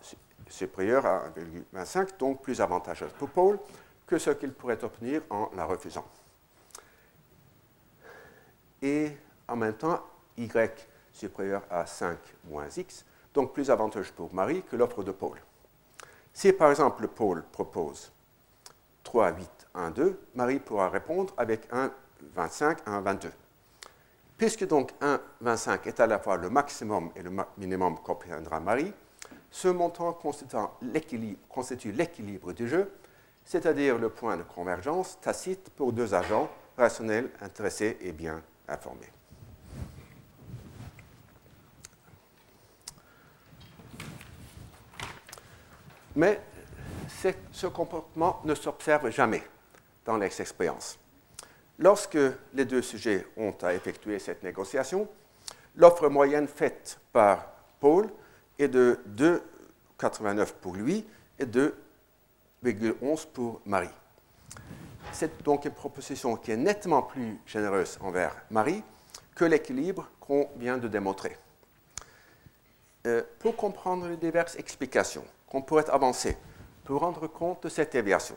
supérieur 0.50 1.06
à 1.06 1.30
1,25, 1.74 2.18
donc 2.18 2.42
plus 2.42 2.60
avantageuse 2.62 3.12
pour 3.18 3.30
Paul 3.30 3.60
que 4.06 4.18
ce 4.18 4.32
qu'il 4.32 4.54
pourrait 4.54 4.84
obtenir 4.84 5.22
en 5.30 5.50
la 5.56 5.66
refusant. 5.66 6.06
Et 8.82 9.12
en 9.48 9.56
même 9.56 9.74
temps, 9.74 10.02
y 10.38 10.48
supérieur 11.18 11.64
à 11.70 11.86
5 11.86 12.18
moins 12.46 12.70
x, 12.70 13.06
donc 13.34 13.54
plus 13.54 13.70
avantageux 13.70 14.14
pour 14.16 14.34
Marie 14.34 14.64
que 14.64 14.76
l'offre 14.76 15.04
de 15.04 15.12
Paul. 15.12 15.38
Si 16.34 16.54
par 16.54 16.70
exemple 16.70 17.08
Paul 17.08 17.44
propose 17.52 18.12
3, 19.04 19.32
8, 19.32 19.50
1, 19.74 19.92
2, 19.92 20.20
Marie 20.36 20.60
pourra 20.60 20.90
répondre 20.90 21.34
avec 21.38 21.68
1, 21.72 21.92
25, 22.36 22.80
1, 22.86 23.02
22. 23.02 23.32
Puisque 24.38 24.68
donc 24.68 24.92
1, 25.02 25.20
25 25.42 25.88
est 25.88 26.00
à 26.00 26.08
la 26.08 26.20
fois 26.20 26.38
le 26.38 26.50
maximum 26.50 27.10
et 27.16 27.24
le 27.24 27.32
minimum 27.58 27.98
qu'obtiendra 28.04 28.60
Marie, 28.60 28.94
ce 29.50 29.68
montant 29.68 30.14
constitue 30.14 31.92
l'équilibre 31.92 32.54
du 32.54 32.68
jeu, 32.68 32.92
c'est-à-dire 33.44 33.98
le 33.98 34.10
point 34.10 34.38
de 34.38 34.44
convergence 34.44 35.18
tacite 35.22 35.72
pour 35.76 35.94
deux 35.94 36.14
agents 36.14 36.50
rationnels, 36.78 37.32
intéressés 37.42 37.98
et 38.02 38.12
bien 38.12 38.44
informés. 38.68 39.10
Mais 46.18 46.42
ce 47.12 47.68
comportement 47.68 48.42
ne 48.44 48.56
s'observe 48.56 49.12
jamais 49.12 49.44
dans 50.04 50.18
l'expérience. 50.18 50.98
Lorsque 51.78 52.18
les 52.56 52.66
deux 52.66 52.82
sujets 52.82 53.28
ont 53.38 53.54
à 53.62 53.76
effectuer 53.76 54.18
cette 54.18 54.42
négociation, 54.42 55.08
l'offre 55.76 56.10
moyenne 56.10 56.48
faite 56.48 57.00
par 57.14 57.46
Paul 57.80 58.10
est 58.58 58.68
de 58.68 59.00
2,89 59.16 60.54
pour 60.60 60.74
lui 60.74 61.06
et 61.38 61.46
2,11 61.46 63.28
pour 63.28 63.62
Marie. 63.68 63.88
C'est 65.12 65.44
donc 65.44 65.66
une 65.66 65.72
proposition 65.72 66.36
qui 66.36 66.50
est 66.50 66.58
nettement 66.58 67.04
plus 67.04 67.40
généreuse 67.46 68.00
envers 68.02 68.36
Marie 68.50 68.82
que 69.36 69.46
l'équilibre 69.46 70.10
qu'on 70.20 70.50
vient 70.58 70.80
de 70.80 70.88
démontrer. 70.88 71.38
Euh, 73.06 73.22
pour 73.38 73.56
comprendre 73.56 74.08
les 74.08 74.18
diverses 74.18 74.56
explications 74.56 75.24
qu'on 75.48 75.62
pourrait 75.62 75.90
avancer 75.90 76.38
pour 76.84 77.02
rendre 77.02 77.28
compte 77.28 77.64
de 77.64 77.70
cette 77.70 77.94
déviation 77.94 78.36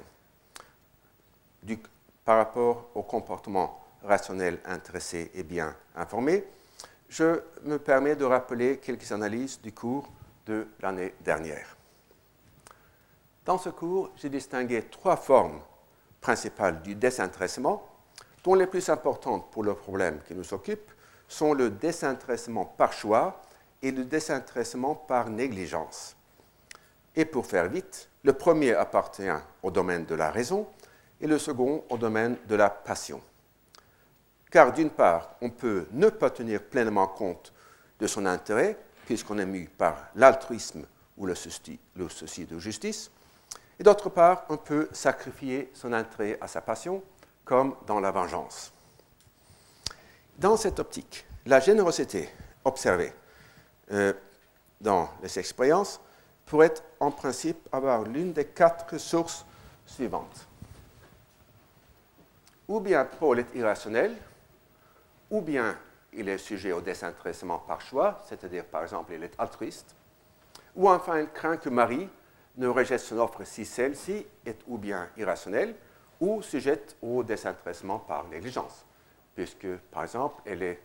par 2.24 2.36
rapport 2.36 2.90
au 2.94 3.02
comportement 3.02 3.80
rationnel 4.04 4.60
intéressé 4.64 5.30
et 5.34 5.42
bien 5.42 5.74
informé, 5.96 6.44
je 7.08 7.42
me 7.64 7.78
permets 7.78 8.16
de 8.16 8.24
rappeler 8.24 8.78
quelques 8.78 9.10
analyses 9.12 9.60
du 9.60 9.72
cours 9.72 10.08
de 10.46 10.68
l'année 10.80 11.14
dernière. 11.24 11.76
Dans 13.44 13.58
ce 13.58 13.68
cours, 13.70 14.10
j'ai 14.16 14.28
distingué 14.28 14.82
trois 14.82 15.16
formes 15.16 15.60
principales 16.20 16.82
du 16.82 16.94
désintéressement, 16.94 17.86
dont 18.44 18.54
les 18.54 18.66
plus 18.66 18.88
importantes 18.88 19.50
pour 19.50 19.64
le 19.64 19.74
problème 19.74 20.20
qui 20.26 20.34
nous 20.34 20.54
occupe 20.54 20.90
sont 21.28 21.52
le 21.52 21.70
désintéressement 21.70 22.64
par 22.64 22.92
choix 22.92 23.42
et 23.82 23.90
le 23.90 24.04
désintéressement 24.04 24.94
par 24.94 25.30
négligence. 25.30 26.16
Et 27.16 27.24
pour 27.24 27.46
faire 27.46 27.68
vite, 27.68 28.08
le 28.22 28.32
premier 28.32 28.74
appartient 28.74 29.22
au 29.62 29.70
domaine 29.70 30.04
de 30.04 30.14
la 30.14 30.30
raison 30.30 30.66
et 31.20 31.26
le 31.26 31.38
second 31.38 31.84
au 31.88 31.96
domaine 31.96 32.36
de 32.48 32.54
la 32.54 32.70
passion. 32.70 33.20
Car 34.50 34.72
d'une 34.72 34.90
part, 34.90 35.36
on 35.40 35.50
peut 35.50 35.86
ne 35.92 36.08
pas 36.08 36.30
tenir 36.30 36.62
pleinement 36.62 37.06
compte 37.06 37.52
de 37.98 38.06
son 38.06 38.26
intérêt, 38.26 38.76
puisqu'on 39.06 39.38
est 39.38 39.46
mu 39.46 39.66
par 39.66 40.08
l'altruisme 40.14 40.84
ou 41.16 41.26
le 41.26 41.34
souci, 41.34 41.78
de 41.96 42.58
justice, 42.58 43.10
et 43.78 43.82
d'autre 43.82 44.08
part, 44.08 44.44
on 44.48 44.56
peut 44.56 44.88
sacrifier 44.92 45.70
son 45.74 45.92
intérêt 45.92 46.38
à 46.40 46.48
sa 46.48 46.60
passion, 46.60 47.02
comme 47.44 47.76
dans 47.86 48.00
la 48.00 48.10
vengeance. 48.10 48.72
Dans 50.38 50.56
cette 50.56 50.78
optique, 50.78 51.26
la 51.46 51.60
générosité 51.60 52.28
observée 52.64 53.12
euh, 53.92 54.12
dans 54.80 55.10
les 55.22 55.38
expériences 55.38 56.00
pourrait 56.50 56.74
en 56.98 57.12
principe 57.12 57.68
avoir 57.70 58.02
l'une 58.02 58.32
des 58.32 58.44
quatre 58.44 58.98
sources 58.98 59.46
suivantes. 59.86 60.48
Ou 62.66 62.80
bien 62.80 63.04
Paul 63.04 63.38
est 63.38 63.54
irrationnel, 63.54 64.16
ou 65.30 65.40
bien 65.42 65.78
il 66.12 66.28
est 66.28 66.38
sujet 66.38 66.72
au 66.72 66.80
désintéressement 66.80 67.58
par 67.60 67.80
choix, 67.80 68.20
c'est-à-dire 68.28 68.64
par 68.64 68.82
exemple 68.82 69.12
il 69.12 69.22
est 69.22 69.32
altruiste, 69.38 69.94
ou 70.74 70.90
enfin 70.90 71.20
il 71.20 71.28
craint 71.28 71.56
que 71.56 71.68
Marie 71.68 72.08
ne 72.56 72.66
rejette 72.66 72.98
son 72.98 73.18
offre 73.18 73.44
si 73.44 73.64
celle-ci 73.64 74.26
est 74.44 74.58
ou 74.66 74.76
bien 74.76 75.08
irrationnelle, 75.16 75.76
ou 76.18 76.42
sujette 76.42 76.96
au 77.00 77.22
désintéressement 77.22 78.00
par 78.00 78.26
négligence, 78.26 78.84
puisque 79.36 79.68
par 79.92 80.02
exemple 80.02 80.42
elle 80.44 80.64
est 80.64 80.80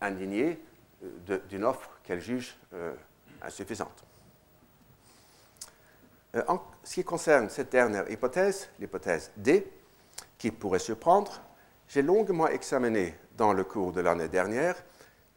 indignée 0.00 0.60
euh, 1.04 1.38
d'une 1.48 1.62
offre 1.62 1.90
qu'elle 2.02 2.20
juge 2.20 2.56
euh, 2.74 2.92
insuffisante. 3.40 4.04
Euh, 6.36 6.42
en 6.48 6.60
ce 6.84 6.94
qui 6.94 7.04
concerne 7.04 7.50
cette 7.50 7.72
dernière 7.72 8.10
hypothèse, 8.10 8.68
l'hypothèse 8.78 9.30
D, 9.36 9.66
qui 10.38 10.50
pourrait 10.50 10.78
surprendre, 10.78 11.40
j'ai 11.88 12.02
longuement 12.02 12.46
examiné 12.46 13.14
dans 13.36 13.52
le 13.52 13.64
cours 13.64 13.92
de 13.92 14.00
l'année 14.00 14.28
dernière 14.28 14.76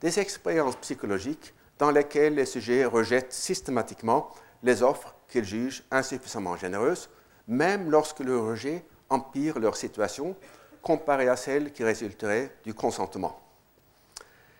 des 0.02 0.20
expériences 0.20 0.76
psychologiques 0.78 1.54
dans 1.80 1.90
lesquelles 1.90 2.36
les 2.36 2.46
sujets 2.46 2.86
rejettent 2.86 3.34
systématiquement 3.34 4.32
les 4.62 4.84
offres 4.84 5.16
qu'ils 5.28 5.46
jugent 5.46 5.84
insuffisamment 5.90 6.56
généreuses, 6.58 7.10
même 7.48 7.90
lorsque 7.90 8.20
le 8.20 8.38
rejet 8.38 8.86
empire 9.10 9.60
leur 9.60 9.76
situation 9.76 10.36
comparée 10.82 11.30
à 11.30 11.36
celle 11.36 11.72
qui 11.72 11.84
résulterait 11.84 12.56
du 12.64 12.74
consentement. 12.74 13.40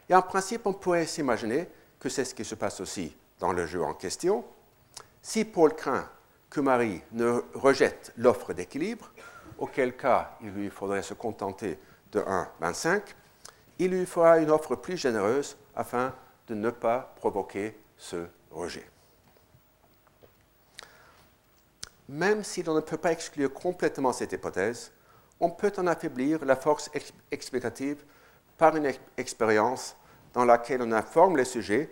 Et 0.10 0.16
en 0.16 0.22
principe, 0.22 0.66
on 0.66 0.74
pourrait 0.74 1.06
s'imaginer 1.06 1.70
que 2.00 2.10
c'est 2.10 2.26
ce 2.26 2.34
qui 2.34 2.46
se 2.46 2.56
passe 2.56 2.80
aussi 2.82 3.16
dans 3.40 3.54
le 3.54 3.66
jeu 3.66 3.84
en 3.84 3.94
question. 3.94 4.44
Si 5.22 5.46
Paul 5.46 5.76
craint 5.76 6.10
que 6.54 6.62
Marie 6.62 7.02
ne 7.12 7.42
rejette 7.56 8.14
l'offre 8.16 8.54
d'équilibre, 8.54 9.12
auquel 9.58 9.98
cas 9.98 10.38
il 10.42 10.52
lui 10.52 10.70
faudrait 10.70 11.02
se 11.02 11.16
contenter 11.16 11.80
de 12.12 12.20
1,25, 12.20 13.02
il 13.80 13.90
lui 13.90 14.06
fera 14.06 14.38
une 14.38 14.52
offre 14.52 14.76
plus 14.76 14.96
généreuse 14.96 15.58
afin 15.76 16.14
de 16.48 16.54
ne 16.54 16.70
pas 16.70 17.12
provoquer 17.16 17.76
ce 17.98 18.28
rejet. 18.52 18.88
Même 22.08 22.44
si 22.44 22.62
l'on 22.62 22.76
ne 22.76 22.82
peut 22.82 22.98
pas 22.98 23.12
exclure 23.12 23.52
complètement 23.52 24.14
cette 24.14 24.34
hypothèse, 24.34 24.92
on 25.40 25.50
peut 25.50 25.74
en 25.78 25.88
affaiblir 25.88 26.46
la 26.46 26.56
force 26.56 26.92
explicative 27.32 28.04
par 28.60 28.76
une 28.76 28.92
expérience 29.18 29.96
dans 30.34 30.46
laquelle 30.46 30.84
on 30.84 30.92
informe 30.92 31.38
les 31.38 31.46
sujets 31.46 31.90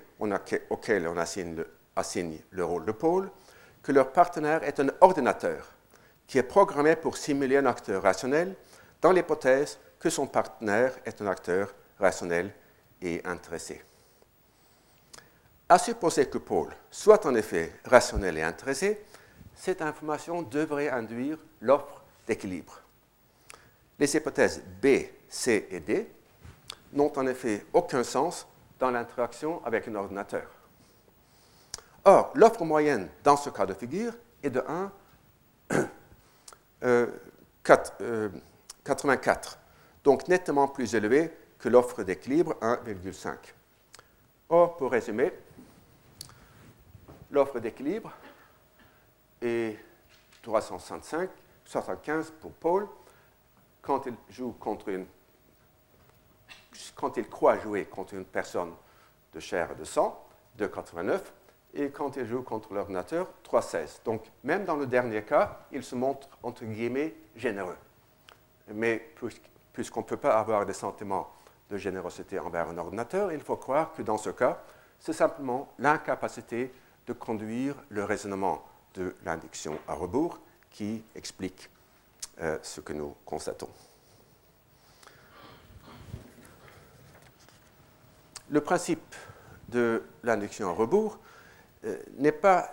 auxquels 0.69 1.07
on 1.07 1.17
assigne 1.17 1.55
le, 1.55 1.67
assigne 1.95 2.37
le 2.51 2.63
rôle 2.63 2.85
de 2.85 2.91
pôle 2.91 3.31
que 3.83 3.91
leur 3.91 4.11
partenaire 4.11 4.63
est 4.63 4.79
un 4.79 4.89
ordinateur 5.01 5.67
qui 6.27 6.37
est 6.37 6.43
programmé 6.43 6.95
pour 6.95 7.17
simuler 7.17 7.57
un 7.57 7.65
acteur 7.65 8.03
rationnel 8.03 8.55
dans 9.01 9.11
l'hypothèse 9.11 9.79
que 9.99 10.09
son 10.09 10.27
partenaire 10.27 10.93
est 11.05 11.21
un 11.21 11.27
acteur 11.27 11.73
rationnel 11.99 12.51
et 13.01 13.21
intéressé. 13.25 13.83
À 15.67 15.77
supposer 15.77 16.27
que 16.27 16.37
Paul 16.37 16.69
soit 16.89 17.25
en 17.25 17.35
effet 17.35 17.73
rationnel 17.85 18.37
et 18.37 18.43
intéressé, 18.43 19.05
cette 19.55 19.81
information 19.81 20.41
devrait 20.41 20.89
induire 20.89 21.37
l'offre 21.61 22.03
d'équilibre. 22.27 22.81
Les 23.99 24.15
hypothèses 24.15 24.63
B, 24.81 24.87
C 25.29 25.67
et 25.69 25.79
D 25.79 26.11
n'ont 26.93 27.11
en 27.17 27.27
effet 27.27 27.65
aucun 27.73 28.03
sens 28.03 28.47
dans 28.79 28.91
l'interaction 28.91 29.63
avec 29.63 29.87
un 29.87 29.95
ordinateur. 29.95 30.60
Or, 32.03 32.31
l'offre 32.35 32.63
moyenne 32.63 33.09
dans 33.23 33.37
ce 33.37 33.49
cas 33.49 33.65
de 33.65 33.73
figure 33.73 34.13
est 34.41 34.49
de 34.49 34.63
1, 34.67 34.91
84, 37.63 37.99
euh, 38.01 39.57
donc 40.03 40.27
nettement 40.27 40.67
plus 40.67 40.95
élevée 40.95 41.31
que 41.59 41.69
l'offre 41.69 42.03
d'équilibre 42.03 42.55
1,5. 42.61 43.35
Or, 44.49 44.75
pour 44.77 44.91
résumer, 44.91 45.31
l'offre 47.29 47.59
d'équilibre 47.59 48.11
est 49.41 49.77
365, 50.41 51.29
75 51.65 52.33
pour 52.41 52.51
Paul 52.53 52.87
quand 53.81 54.05
il 54.07 54.15
joue 54.29 54.53
contre 54.53 54.89
une 54.89 55.05
quand 56.95 57.17
il 57.17 57.27
croit 57.27 57.59
jouer 57.59 57.85
contre 57.85 58.13
une 58.13 58.25
personne 58.25 58.73
de 59.33 59.39
chair 59.39 59.71
et 59.71 59.75
de 59.75 59.83
sang, 59.83 60.25
2,89, 60.57 61.19
et 61.73 61.89
quand 61.89 62.17
il 62.17 62.25
joue 62.25 62.41
contre 62.41 62.73
l'ordinateur, 62.73 63.27
3,16. 63.49 64.03
Donc, 64.03 64.23
même 64.43 64.65
dans 64.65 64.75
le 64.75 64.85
dernier 64.85 65.23
cas, 65.23 65.65
il 65.71 65.83
se 65.83 65.95
montre, 65.95 66.27
entre 66.43 66.65
guillemets, 66.65 67.15
généreux. 67.35 67.77
Mais 68.73 69.09
puisqu'on 69.73 70.01
ne 70.01 70.05
peut 70.05 70.17
pas 70.17 70.37
avoir 70.37 70.65
des 70.65 70.73
sentiments 70.73 71.31
de 71.69 71.77
générosité 71.77 72.39
envers 72.39 72.69
un 72.69 72.77
ordinateur, 72.77 73.31
il 73.31 73.39
faut 73.39 73.55
croire 73.55 73.93
que 73.93 74.01
dans 74.01 74.17
ce 74.17 74.29
cas, 74.29 74.61
c'est 74.99 75.13
simplement 75.13 75.71
l'incapacité 75.79 76.73
de 77.07 77.13
conduire 77.13 77.75
le 77.89 78.03
raisonnement 78.03 78.63
de 78.93 79.15
l'induction 79.23 79.77
à 79.87 79.93
rebours 79.93 80.39
qui 80.69 81.03
explique 81.15 81.69
euh, 82.41 82.57
ce 82.61 82.81
que 82.81 82.93
nous 82.93 83.15
constatons. 83.25 83.69
Le 88.49 88.61
principe 88.61 89.15
de 89.69 90.03
l'induction 90.23 90.69
à 90.69 90.73
rebours 90.73 91.17
n'est 92.17 92.31
pas 92.31 92.69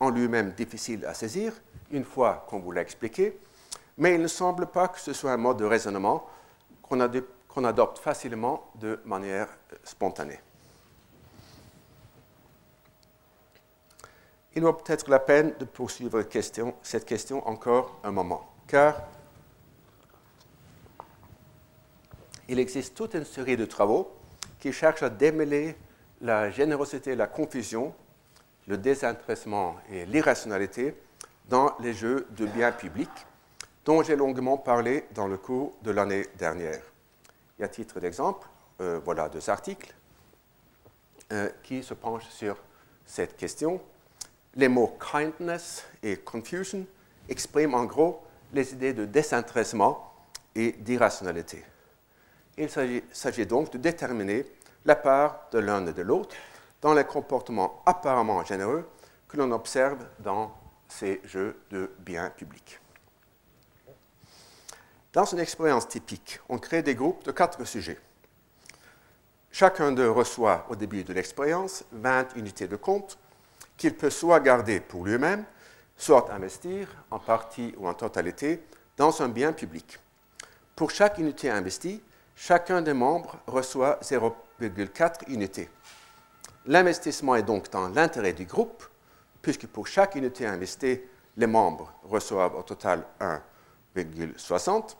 en 0.00 0.10
lui-même 0.10 0.52
difficile 0.52 1.06
à 1.06 1.14
saisir, 1.14 1.52
une 1.90 2.04
fois 2.04 2.44
qu'on 2.48 2.58
vous 2.58 2.72
l'a 2.72 2.80
expliqué, 2.80 3.38
mais 3.98 4.14
il 4.14 4.22
ne 4.22 4.28
semble 4.28 4.66
pas 4.66 4.88
que 4.88 4.98
ce 4.98 5.12
soit 5.12 5.32
un 5.32 5.36
mode 5.36 5.58
de 5.58 5.64
raisonnement 5.64 6.26
qu'on 6.82 7.64
adopte 7.64 7.98
facilement 7.98 8.70
de 8.76 9.00
manière 9.04 9.46
euh, 9.72 9.76
spontanée. 9.84 10.40
Il 14.54 14.62
vaut 14.62 14.72
peut-être 14.72 15.08
la 15.08 15.18
peine 15.18 15.54
de 15.58 15.64
poursuivre 15.64 16.22
cette 16.82 17.06
question 17.06 17.46
encore 17.48 17.98
un 18.04 18.10
moment, 18.10 18.46
car 18.66 19.02
il 22.48 22.58
existe 22.58 22.94
toute 22.94 23.14
une 23.14 23.24
série 23.24 23.56
de 23.56 23.64
travaux 23.64 24.10
qui 24.60 24.72
cherche 24.72 25.02
à 25.02 25.08
démêler 25.08 25.76
la 26.20 26.50
générosité 26.50 27.12
et 27.12 27.16
la 27.16 27.26
confusion, 27.26 27.94
le 28.72 28.78
désintéressement 28.78 29.76
et 29.90 30.06
l'irrationalité 30.06 30.94
dans 31.50 31.76
les 31.80 31.92
jeux 31.92 32.26
de 32.30 32.46
biens 32.46 32.72
publics, 32.72 33.26
dont 33.84 34.02
j'ai 34.02 34.16
longuement 34.16 34.56
parlé 34.56 35.04
dans 35.14 35.26
le 35.26 35.36
cours 35.36 35.74
de 35.82 35.90
l'année 35.90 36.26
dernière. 36.38 36.80
Et 37.58 37.64
à 37.64 37.68
titre 37.68 38.00
d'exemple, 38.00 38.48
euh, 38.80 38.98
voilà 39.04 39.28
deux 39.28 39.50
articles 39.50 39.92
euh, 41.32 41.50
qui 41.62 41.82
se 41.82 41.92
penchent 41.92 42.30
sur 42.30 42.56
cette 43.04 43.36
question. 43.36 43.78
Les 44.54 44.68
mots 44.68 44.96
kindness 45.12 45.84
et 46.02 46.16
confusion 46.16 46.86
expriment 47.28 47.74
en 47.74 47.84
gros 47.84 48.22
les 48.54 48.72
idées 48.72 48.94
de 48.94 49.04
désintéressement 49.04 50.14
et 50.54 50.72
d'irrationalité. 50.72 51.62
Il 52.56 52.70
s'agit 52.70 53.46
donc 53.46 53.70
de 53.72 53.76
déterminer 53.76 54.46
la 54.86 54.96
part 54.96 55.48
de 55.52 55.58
l'un 55.58 55.86
et 55.86 55.92
de 55.92 56.02
l'autre 56.02 56.34
dans 56.82 56.92
les 56.92 57.04
comportements 57.04 57.82
apparemment 57.86 58.44
généreux 58.44 58.86
que 59.28 59.38
l'on 59.38 59.50
observe 59.52 60.04
dans 60.18 60.54
ces 60.88 61.22
jeux 61.24 61.58
de 61.70 61.90
biens 62.00 62.28
publics. 62.28 62.78
Dans 65.12 65.24
une 65.24 65.38
expérience 65.38 65.88
typique, 65.88 66.40
on 66.48 66.58
crée 66.58 66.82
des 66.82 66.94
groupes 66.94 67.24
de 67.24 67.32
quatre 67.32 67.64
sujets. 67.64 67.98
Chacun 69.50 69.92
d'eux 69.92 70.10
reçoit 70.10 70.66
au 70.70 70.76
début 70.76 71.04
de 71.04 71.12
l'expérience 71.12 71.84
20 71.92 72.36
unités 72.36 72.66
de 72.66 72.76
compte 72.76 73.18
qu'il 73.76 73.94
peut 73.94 74.10
soit 74.10 74.40
garder 74.40 74.80
pour 74.80 75.04
lui-même, 75.04 75.44
soit 75.96 76.32
investir 76.32 76.88
en 77.10 77.18
partie 77.18 77.74
ou 77.76 77.86
en 77.86 77.94
totalité 77.94 78.62
dans 78.96 79.22
un 79.22 79.28
bien 79.28 79.52
public. 79.52 79.98
Pour 80.74 80.90
chaque 80.90 81.18
unité 81.18 81.50
investie, 81.50 82.02
chacun 82.34 82.80
des 82.80 82.94
membres 82.94 83.38
reçoit 83.46 83.98
0,4 84.02 85.28
unités. 85.28 85.68
L'investissement 86.66 87.34
est 87.34 87.42
donc 87.42 87.70
dans 87.70 87.88
l'intérêt 87.88 88.32
du 88.32 88.44
groupe, 88.44 88.84
puisque 89.40 89.66
pour 89.66 89.86
chaque 89.86 90.14
unité 90.14 90.46
investie, 90.46 91.00
les 91.36 91.46
membres 91.46 91.92
reçoivent 92.04 92.54
au 92.54 92.62
total 92.62 93.04
1,60, 93.96 94.96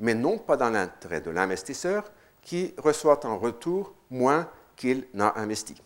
mais 0.00 0.14
non 0.14 0.38
pas 0.38 0.56
dans 0.56 0.70
l'intérêt 0.70 1.20
de 1.20 1.30
l'investisseur, 1.30 2.04
qui 2.42 2.74
reçoit 2.78 3.24
en 3.26 3.38
retour 3.38 3.94
moins 4.10 4.48
qu'il 4.76 5.06
n'a 5.14 5.32
investi. 5.36 5.80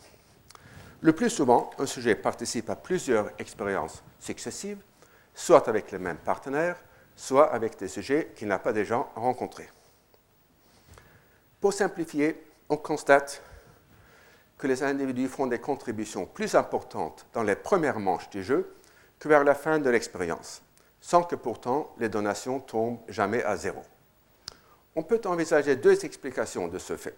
Le 1.00 1.12
plus 1.12 1.30
souvent, 1.30 1.70
un 1.78 1.86
sujet 1.86 2.14
participe 2.14 2.70
à 2.70 2.76
plusieurs 2.76 3.30
expériences 3.38 4.02
successives, 4.20 4.78
soit 5.34 5.68
avec 5.68 5.90
les 5.90 5.98
mêmes 5.98 6.18
partenaires, 6.18 6.80
soit 7.16 7.52
avec 7.52 7.78
des 7.78 7.88
sujets 7.88 8.32
qu'il 8.36 8.48
n'a 8.48 8.58
pas 8.58 8.72
déjà 8.72 9.06
rencontrés. 9.14 9.68
Pour 11.60 11.72
simplifier, 11.72 12.44
on 12.68 12.76
constate 12.76 13.42
que 14.62 14.68
les 14.68 14.84
individus 14.84 15.26
font 15.26 15.48
des 15.48 15.58
contributions 15.58 16.24
plus 16.24 16.54
importantes 16.54 17.26
dans 17.32 17.42
les 17.42 17.56
premières 17.56 17.98
manches 17.98 18.30
du 18.30 18.44
jeu 18.44 18.76
que 19.18 19.26
vers 19.26 19.42
la 19.42 19.56
fin 19.56 19.80
de 19.80 19.90
l'expérience, 19.90 20.62
sans 21.00 21.24
que 21.24 21.34
pourtant 21.34 21.92
les 21.98 22.08
donations 22.08 22.60
tombent 22.60 23.00
jamais 23.08 23.42
à 23.42 23.56
zéro. 23.56 23.82
On 24.94 25.02
peut 25.02 25.20
envisager 25.24 25.74
deux 25.74 26.04
explications 26.04 26.68
de 26.68 26.78
ce 26.78 26.96
fait. 26.96 27.16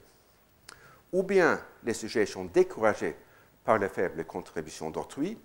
Ou 1.12 1.22
bien 1.22 1.60
les 1.82 1.92
sujets 1.92 2.24
sont 2.24 2.46
découragés 2.46 3.14
par 3.62 3.76
les 3.76 3.90
faibles 3.90 4.24
contributions 4.24 4.88
d'autrui, 4.88 5.38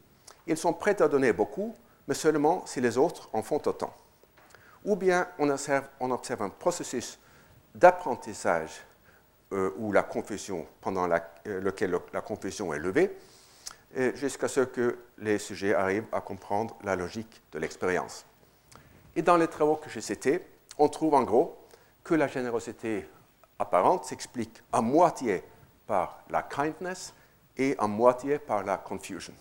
ils 0.47 0.55
sont 0.55 0.71
prêts 0.71 1.01
à 1.01 1.09
donner 1.09 1.33
beaucoup, 1.33 1.75
mais 2.07 2.15
seulement 2.15 2.65
si 2.65 2.79
les 2.79 2.97
autres 2.97 3.27
en 3.33 3.43
font 3.43 3.61
autant. 3.65 3.93
Ou 4.85 4.95
bien 4.95 5.27
on 5.37 5.49
observe, 5.49 5.89
on 5.99 6.11
observe 6.11 6.43
un 6.43 6.49
processus 6.49 7.19
d'apprentissage 7.75 8.85
euh, 9.51 9.73
ou 9.77 9.91
la 9.91 10.03
confession, 10.03 10.67
pendant 10.81 11.09
euh, 11.09 11.19
lequel 11.61 11.97
la 12.13 12.21
confession 12.21 12.73
est 12.73 12.79
levée, 12.79 13.15
jusqu'à 14.13 14.47
ce 14.47 14.59
que 14.61 14.99
les 15.17 15.39
sujets 15.39 15.73
arrivent 15.73 16.05
à 16.11 16.21
comprendre 16.21 16.77
la 16.83 16.95
logique 16.95 17.41
de 17.51 17.57
l'expérience. 17.57 18.23
Et 19.15 19.23
dans 19.23 19.35
les 19.35 19.47
travaux 19.47 19.77
que 19.77 19.89
j'ai 19.89 20.01
cités, 20.01 20.45
on 20.77 20.89
trouve 20.89 21.15
en 21.15 21.23
gros 21.23 21.57
que 22.03 22.13
la 22.13 22.27
générosité 22.27 23.09
apparente 23.57 24.05
s'explique 24.05 24.61
à 24.71 24.81
moitié 24.81 25.43
par 25.87 26.23
la 26.29 26.43
kindness 26.43 27.13
et 27.57 27.75
en 27.79 27.87
moitié 27.87 28.39
par 28.39 28.63
la 28.63 28.77
confusion. 28.77 29.33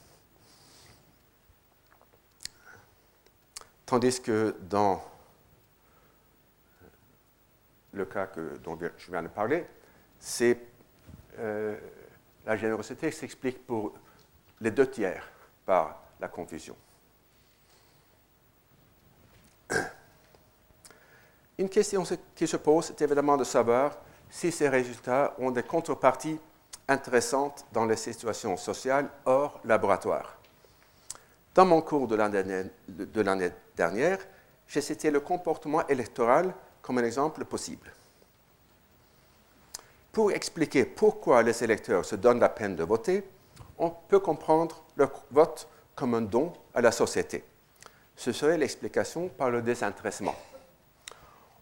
Tandis 3.87 4.21
que 4.21 4.57
dans 4.63 5.03
le 7.93 8.05
cas 8.05 8.29
dont 8.63 8.79
je 8.99 9.11
viens 9.11 9.23
de 9.23 9.29
parler, 9.29 9.65
c'est 10.19 10.59
euh, 11.39 11.77
la 12.45 12.57
générosité 12.57 13.11
s'explique 13.11 13.67
pour 13.67 13.93
les 14.61 14.71
deux 14.71 14.91
tiers 14.91 15.29
par 15.65 16.03
la 16.21 16.29
confusion. 16.29 16.77
Une 21.59 21.69
question 21.69 22.05
qui 22.35 22.47
se 22.47 22.57
pose 22.57 22.91
est 22.91 23.03
évidemment 23.03 23.37
de 23.37 23.45
savoir 23.45 23.99
si 24.31 24.51
ces 24.53 24.69
résultats 24.69 25.35
ont 25.39 25.51
des 25.51 25.63
contreparties 25.63 26.39
intéressantes 26.89 27.67
dans 27.73 27.85
les 27.85 27.97
situations 27.97 28.57
sociales 28.57 29.09
hors 29.25 29.61
laboratoire. 29.65 30.39
Dans 31.55 31.67
mon 31.67 31.83
cours 31.83 32.07
de 32.09 32.15
l'année 32.15 33.51
dernière, 33.77 34.19
j'ai 34.67 34.81
cité 34.81 35.11
le 35.11 35.21
comportement 35.21 35.87
électoral 35.89 36.55
comme 36.81 36.99
un 36.99 37.05
exemple 37.05 37.45
possible. 37.45 37.93
Pour 40.19 40.33
expliquer 40.33 40.85
pourquoi 40.85 41.45
les 41.45 41.63
électeurs 41.63 42.05
se 42.05 42.17
donnent 42.17 42.41
la 42.41 42.49
peine 42.49 42.75
de 42.75 42.83
voter, 42.83 43.23
on 43.79 43.89
peut 43.91 44.19
comprendre 44.19 44.83
leur 44.97 45.13
vote 45.31 45.69
comme 45.95 46.13
un 46.15 46.23
don 46.23 46.53
à 46.75 46.81
la 46.81 46.91
société. 46.91 47.45
Ce 48.17 48.33
serait 48.33 48.59
l'explication 48.59 49.29
par 49.29 49.49
le 49.49 49.63
désintéressement. 49.63 50.35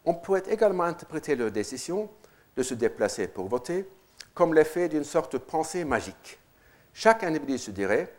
On 0.07 0.15
pourrait 0.15 0.45
également 0.49 0.85
interpréter 0.85 1.37
leur 1.37 1.51
décision 1.51 2.09
de 2.57 2.63
se 2.63 2.73
déplacer 2.73 3.29
pour 3.29 3.47
voter 3.47 3.87
comme 4.33 4.55
l'effet 4.55 4.89
d'une 4.89 5.05
sorte 5.05 5.35
de 5.35 5.39
pensée 5.39 5.85
magique. 5.85 6.39
Chaque 6.95 7.25
individu 7.25 7.59
se 7.59 7.73
dirait, 7.73 8.11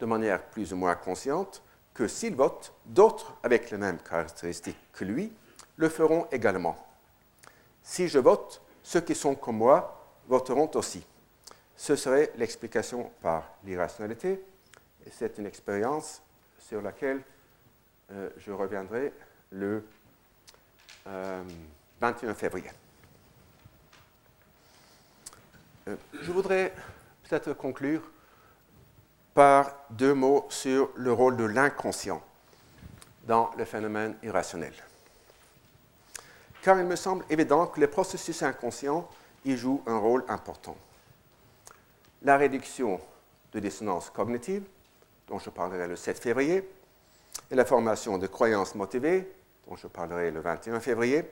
de 0.00 0.04
manière 0.04 0.42
plus 0.50 0.70
ou 0.74 0.76
moins 0.76 0.96
consciente, 0.96 1.62
que 1.94 2.08
s'il 2.08 2.34
vote, 2.34 2.74
d'autres 2.84 3.38
avec 3.42 3.70
les 3.70 3.78
mêmes 3.78 4.00
caractéristiques 4.06 4.76
que 4.92 5.06
lui 5.06 5.32
le 5.78 5.88
feront 5.88 6.26
également. 6.30 6.76
Si 7.82 8.06
je 8.06 8.18
vote, 8.18 8.60
ceux 8.88 9.02
qui 9.02 9.14
sont 9.14 9.34
comme 9.34 9.58
moi 9.58 10.02
voteront 10.26 10.70
aussi. 10.74 11.04
Ce 11.76 11.94
serait 11.94 12.32
l'explication 12.36 13.12
par 13.20 13.52
l'irrationalité, 13.62 14.42
et 15.04 15.10
c'est 15.10 15.36
une 15.36 15.44
expérience 15.44 16.22
sur 16.58 16.80
laquelle 16.80 17.20
euh, 18.12 18.30
je 18.38 18.50
reviendrai 18.50 19.12
le 19.50 19.84
21 21.04 22.30
euh, 22.30 22.34
février. 22.34 22.70
Euh, 25.88 25.96
je 26.22 26.32
voudrais 26.32 26.72
peut-être 27.28 27.52
conclure 27.52 28.00
par 29.34 29.70
deux 29.90 30.14
mots 30.14 30.46
sur 30.48 30.88
le 30.96 31.12
rôle 31.12 31.36
de 31.36 31.44
l'inconscient 31.44 32.22
dans 33.24 33.50
le 33.58 33.66
phénomène 33.66 34.16
irrationnel. 34.22 34.72
Car 36.68 36.78
il 36.78 36.84
me 36.84 36.96
semble 36.96 37.24
évident 37.30 37.66
que 37.66 37.80
les 37.80 37.86
processus 37.86 38.42
inconscients 38.42 39.08
y 39.46 39.56
jouent 39.56 39.82
un 39.86 39.96
rôle 39.96 40.22
important. 40.28 40.76
La 42.20 42.36
réduction 42.36 43.00
de 43.54 43.58
dissonance 43.58 44.10
cognitive, 44.10 44.64
dont 45.28 45.38
je 45.38 45.48
parlerai 45.48 45.88
le 45.88 45.96
7 45.96 46.18
février, 46.18 46.68
et 47.50 47.54
la 47.54 47.64
formation 47.64 48.18
de 48.18 48.26
croyances 48.26 48.74
motivées, 48.74 49.32
dont 49.66 49.76
je 49.76 49.86
parlerai 49.86 50.30
le 50.30 50.40
21 50.40 50.80
février, 50.80 51.30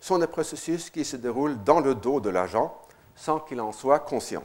sont 0.00 0.18
des 0.18 0.26
processus 0.28 0.88
qui 0.88 1.04
se 1.04 1.16
déroulent 1.16 1.62
dans 1.62 1.80
le 1.80 1.94
dos 1.94 2.18
de 2.18 2.30
l'agent 2.30 2.74
sans 3.14 3.40
qu'il 3.40 3.60
en 3.60 3.70
soit 3.70 3.98
conscient. 3.98 4.44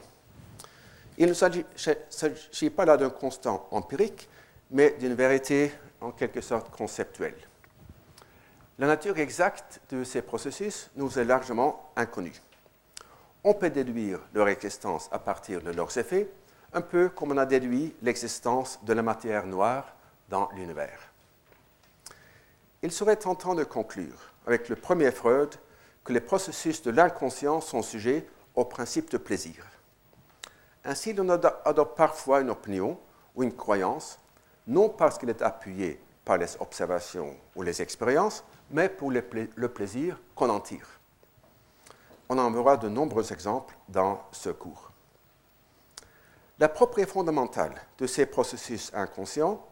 Il 1.18 1.30
ne 1.30 1.34
s'agit 1.34 2.70
pas 2.72 2.84
là 2.84 2.98
d'un 2.98 3.10
constant 3.10 3.70
empirique, 3.72 4.28
mais 4.70 4.98
d'une 5.00 5.14
vérité 5.14 5.72
en 6.02 6.12
quelque 6.12 6.42
sorte 6.42 6.70
conceptuelle. 6.72 7.38
La 8.80 8.88
nature 8.88 9.20
exacte 9.20 9.82
de 9.90 10.06
ces 10.06 10.22
processus 10.22 10.90
nous 10.96 11.20
est 11.20 11.26
largement 11.26 11.92
inconnue. 11.98 12.42
On 13.44 13.54
peut 13.54 13.70
déduire 13.70 14.22
leur 14.34 14.48
existence 14.48 15.10
à 15.12 15.20
partir 15.20 15.62
de 15.62 15.72
leurs 15.72 15.98
effets, 15.98 16.32
un 16.72 16.80
peu 16.80 17.10
comme 17.10 17.34
on 17.34 17.38
a 17.38 17.46
déduit 17.46 17.94
l'existence 18.02 18.80
de 18.84 18.94
la 18.94 19.02
matière 19.02 19.46
noire 19.46 19.94
dans 20.30 20.48
l'univers. 20.54 20.98
Il 22.82 22.94
serait 22.94 23.18
tentant 23.18 23.54
de 23.54 23.66
conclure, 23.66 24.32
avec 24.48 24.70
le 24.70 24.78
premier 24.78 25.12
Freud, 25.12 25.54
que 26.06 26.14
les 26.14 26.22
processus 26.22 26.82
de 26.82 26.92
l'inconscient 26.92 27.60
sont 27.60 27.82
sujets 27.82 28.26
au 28.56 28.64
principe 28.64 29.12
de 29.12 29.18
plaisir. 29.18 29.66
Ainsi, 30.86 31.12
l'on 31.12 31.28
adopte 31.28 31.98
parfois 31.98 32.40
une 32.40 32.50
opinion 32.50 32.98
ou 33.36 33.44
une 33.44 33.54
croyance, 33.54 34.20
non 34.68 34.88
parce 34.88 35.18
qu'elle 35.18 35.32
est 35.32 35.42
appuyée 35.42 36.00
par 36.24 36.38
les 36.38 36.56
observations 36.62 37.36
ou 37.58 37.64
les 37.64 37.82
expériences, 37.82 38.46
mais 38.72 38.90
pour 38.90 39.12
le, 39.12 39.22
plaisir 39.22 40.20
qu'on 40.36 40.50
en 40.50 40.60
tire. 40.60 40.88
On 42.30 42.38
en 42.38 42.52
verra 42.52 42.78
de 42.78 42.90
nombreux 42.90 43.32
exemples 43.34 43.76
dans 43.88 44.22
ce 44.32 44.50
cours. 44.50 44.92
La 46.60 46.70
propriété 46.70 47.12
fondamentale 47.12 47.74
de 47.98 48.06
ces 48.06 48.26
processus 48.26 48.92
inconscients 48.94 49.66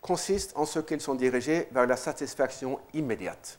consiste 0.00 0.56
en 0.56 0.64
ce 0.64 0.78
qu'ils 0.78 1.00
sont 1.00 1.16
dirigés 1.16 1.68
vers 1.72 1.86
la 1.86 1.96
satisfaction 1.96 2.78
immédiate. 2.94 3.58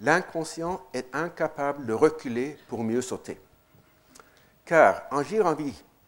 L'inconscient 0.00 0.80
est 0.92 1.06
incapable 1.14 1.86
de 1.86 1.92
reculer 1.92 2.58
pour 2.68 2.82
mieux 2.82 3.02
sauter. 3.02 3.40
Car 4.64 5.02
agir 5.10 5.46
en, 5.46 5.56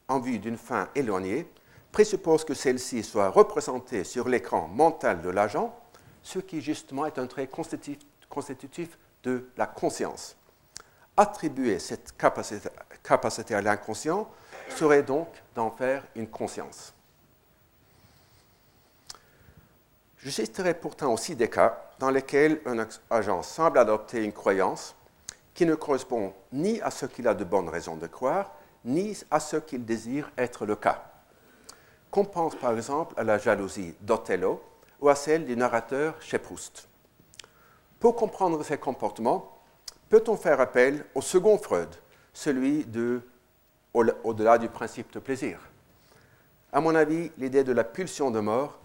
en 0.08 0.20
vue 0.20 0.38
d'une 0.38 0.56
fin 0.56 0.88
éloignée 0.94 1.48
présuppose 1.92 2.44
que 2.44 2.54
celle-ci 2.54 3.04
soit 3.04 3.28
représentée 3.28 4.02
sur 4.02 4.28
l'écran 4.28 4.66
mental 4.66 5.22
de 5.22 5.30
l'agent, 5.30 5.72
ce 6.24 6.40
qui 6.40 6.60
justement 6.60 7.06
est 7.06 7.18
un 7.18 7.28
trait 7.28 7.46
constitutif 7.46 8.98
de 9.22 9.48
la 9.56 9.66
conscience. 9.66 10.36
Attribuer 11.16 11.78
cette 11.78 12.16
capacité, 12.16 12.68
capacité 13.04 13.54
à 13.54 13.62
l'inconscient 13.62 14.28
serait 14.70 15.04
donc 15.04 15.28
d'en 15.54 15.70
faire 15.70 16.02
une 16.16 16.26
conscience. 16.26 16.92
Je 20.16 20.30
citerai 20.30 20.74
pourtant 20.74 21.12
aussi 21.12 21.36
des 21.36 21.50
cas 21.50 21.90
dans 21.98 22.10
lesquels 22.10 22.60
un 22.64 22.88
agent 23.10 23.42
semble 23.42 23.78
adopter 23.78 24.24
une 24.24 24.32
croyance 24.32 24.96
qui 25.52 25.66
ne 25.66 25.74
correspond 25.74 26.32
ni 26.52 26.80
à 26.80 26.90
ce 26.90 27.04
qu'il 27.06 27.28
a 27.28 27.34
de 27.34 27.44
bonnes 27.44 27.68
raisons 27.68 27.96
de 27.96 28.06
croire, 28.06 28.50
ni 28.84 29.16
à 29.30 29.38
ce 29.38 29.58
qu'il 29.58 29.84
désire 29.84 30.30
être 30.38 30.64
le 30.64 30.74
cas. 30.74 31.04
Qu'on 32.10 32.24
pense 32.24 32.56
par 32.56 32.72
exemple 32.72 33.14
à 33.18 33.24
la 33.24 33.36
jalousie 33.36 33.94
d'Othello 34.00 34.62
ou 35.00 35.08
à 35.08 35.14
celle 35.14 35.44
du 35.44 35.56
narrateur 35.56 36.20
chez 36.20 36.38
Proust. 36.38 36.88
Pour 38.00 38.16
comprendre 38.16 38.62
ces 38.64 38.78
comportements, 38.78 39.58
peut-on 40.08 40.36
faire 40.36 40.60
appel 40.60 41.04
au 41.14 41.20
second 41.20 41.58
Freud, 41.58 41.88
celui 42.32 42.84
de 42.84 43.22
au-delà 43.92 44.58
du 44.58 44.68
principe 44.68 45.12
de 45.12 45.20
plaisir? 45.20 45.58
À 46.72 46.80
mon 46.80 46.94
avis, 46.94 47.30
l'idée 47.38 47.62
de 47.62 47.72
la 47.72 47.84
pulsion 47.84 48.30
de 48.30 48.40
mort 48.40 48.80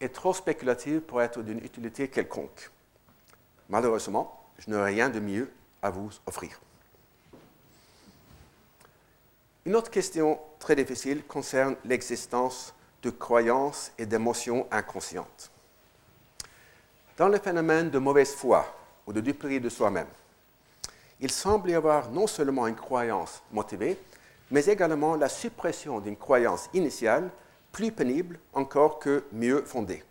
est 0.00 0.14
trop 0.14 0.34
spéculative 0.34 1.00
pour 1.00 1.22
être 1.22 1.42
d'une 1.42 1.64
utilité 1.64 2.08
quelconque. 2.08 2.70
Malheureusement, 3.68 4.44
je 4.58 4.70
n'ai 4.70 4.82
rien 4.82 5.08
de 5.08 5.20
mieux 5.20 5.50
à 5.82 5.90
vous 5.90 6.10
offrir. 6.26 6.60
Une 9.64 9.76
autre 9.76 9.90
question 9.90 10.38
très 10.58 10.74
difficile 10.74 11.24
concerne 11.24 11.76
l'existence 11.84 12.74
de 13.02 13.10
croyances 13.10 13.92
et 13.98 14.06
d'émotions 14.06 14.66
inconscientes. 14.70 15.50
Dans 17.16 17.28
le 17.28 17.38
phénomène 17.38 17.90
de 17.90 17.98
mauvaise 17.98 18.34
foi 18.34 18.64
ou 19.06 19.12
de 19.12 19.20
duperie 19.20 19.60
de 19.60 19.68
soi-même, 19.68 20.06
il 21.20 21.30
semble 21.30 21.70
y 21.70 21.74
avoir 21.74 22.10
non 22.10 22.26
seulement 22.26 22.66
une 22.66 22.76
croyance 22.76 23.42
motivée, 23.52 23.98
mais 24.50 24.64
également 24.66 25.16
la 25.16 25.28
suppression 25.28 26.00
d'une 26.00 26.16
croyance 26.16 26.68
initiale 26.72 27.30
plus 27.72 27.92
pénible 27.92 28.38
encore 28.52 28.98
que 28.98 29.24
mieux 29.32 29.62
fondée. 29.62 30.02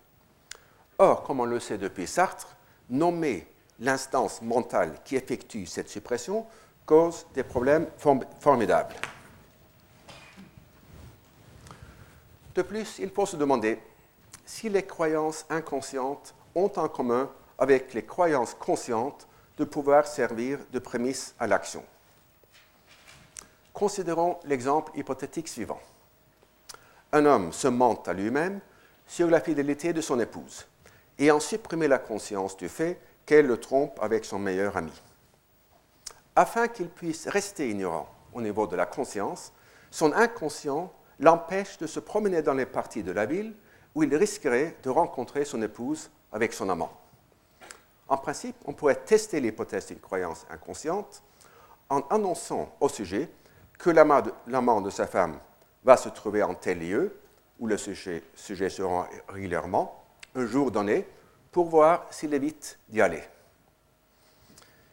Or, 0.97 1.23
comme 1.23 1.39
on 1.39 1.45
le 1.45 1.59
sait 1.59 1.77
depuis 1.77 2.07
Sartre, 2.07 2.55
nommer 2.89 3.47
l'instance 3.79 4.41
mentale 4.41 4.99
qui 5.03 5.15
effectue 5.15 5.65
cette 5.65 5.89
suppression 5.89 6.45
cause 6.85 7.25
des 7.33 7.43
problèmes 7.43 7.87
formidables. 8.39 8.95
De 12.56 12.62
plus, 12.62 13.00
il 13.00 13.10
faut 13.10 13.26
se 13.26 13.36
demander 13.36 13.80
si 14.45 14.70
les 14.70 14.84
croyances 14.84 15.45
inconscientes 15.50 16.34
ont 16.56 16.72
en 16.76 16.88
commun 16.88 17.30
avec 17.58 17.93
les 17.93 18.04
croyances 18.04 18.54
conscientes 18.54 19.28
de 19.58 19.66
pouvoir 19.66 20.08
servir 20.08 20.60
de 20.72 20.80
prémisse 20.80 21.36
à 21.39 21.47
l'action. 21.47 21.84
Considérons 23.74 24.39
l'exemple 24.45 24.91
hypothétique 24.97 25.47
suivant 25.47 25.80
un 27.12 27.26
homme 27.26 27.52
se 27.52 27.68
ment 27.68 28.02
à 28.06 28.14
lui-même 28.14 28.60
sur 29.08 29.30
la 29.30 29.41
fidélité 29.41 29.93
de 29.93 30.02
son 30.02 30.20
épouse, 30.20 30.68
et 31.18 31.32
en 31.32 31.39
supprimer 31.39 31.88
la 31.88 31.97
conscience 31.97 32.56
du 32.56 32.70
fait 32.70 33.00
qu'elle 33.26 33.47
le 33.47 33.58
trompe 33.58 34.00
avec 34.02 34.26
son 34.26 34.39
meilleur 34.39 34.78
ami. 34.78 34.91
Afin 36.36 36.68
qu'il 36.68 36.89
puisse 36.89 37.28
rester 37.28 37.70
ignorant 37.70 38.08
au 38.34 38.41
niveau 38.41 38.68
de 38.68 38.76
la 38.76 38.86
conscience, 38.86 39.52
son 39.91 40.14
inconscient 40.14 40.93
l'empêche 41.20 41.78
de 41.78 41.88
se 41.88 41.99
promener 41.99 42.41
dans 42.41 42.53
les 42.53 42.65
parties 42.65 43.03
de 43.03 43.11
la 43.11 43.26
ville 43.26 43.53
où 43.95 44.03
il 44.03 44.15
risquerait 44.15 44.78
de 44.84 44.89
rencontrer 44.89 45.45
son 45.45 45.61
épouse 45.61 46.09
avec 46.32 46.53
son 46.53 46.70
amant. 46.70 46.91
En 48.07 48.17
principe, 48.17 48.55
on 48.65 48.74
pourrait 48.74 48.95
tester 48.95 49.39
l'hypothèse 49.39 49.88
d'une 49.88 49.99
croyance 49.99 50.45
inconsciente 50.49 51.22
en 51.89 52.01
annonçant 52.09 52.76
au 52.80 52.89
sujet 52.89 53.30
que 53.78 53.89
l'amant 53.89 54.82
de, 54.82 54.89
sa 54.89 55.07
femme 55.07 55.39
va 55.84 55.97
se 55.97 56.09
trouver 56.09 56.43
en 56.43 56.53
tel 56.53 56.80
lieu, 56.80 57.15
où 57.59 57.67
le 57.67 57.78
sujet, 57.78 58.24
sujet 58.36 58.70
se 58.70 58.82
rend 58.82 59.05
régulièrement, 59.28 60.03
un 60.36 60.45
jour 60.45 60.72
donné, 60.72 61.07
pour 61.51 61.65
voir 61.65 62.05
s'il 62.11 62.34
évite 62.34 62.78
d'y 62.89 63.01
aller. 63.01 63.24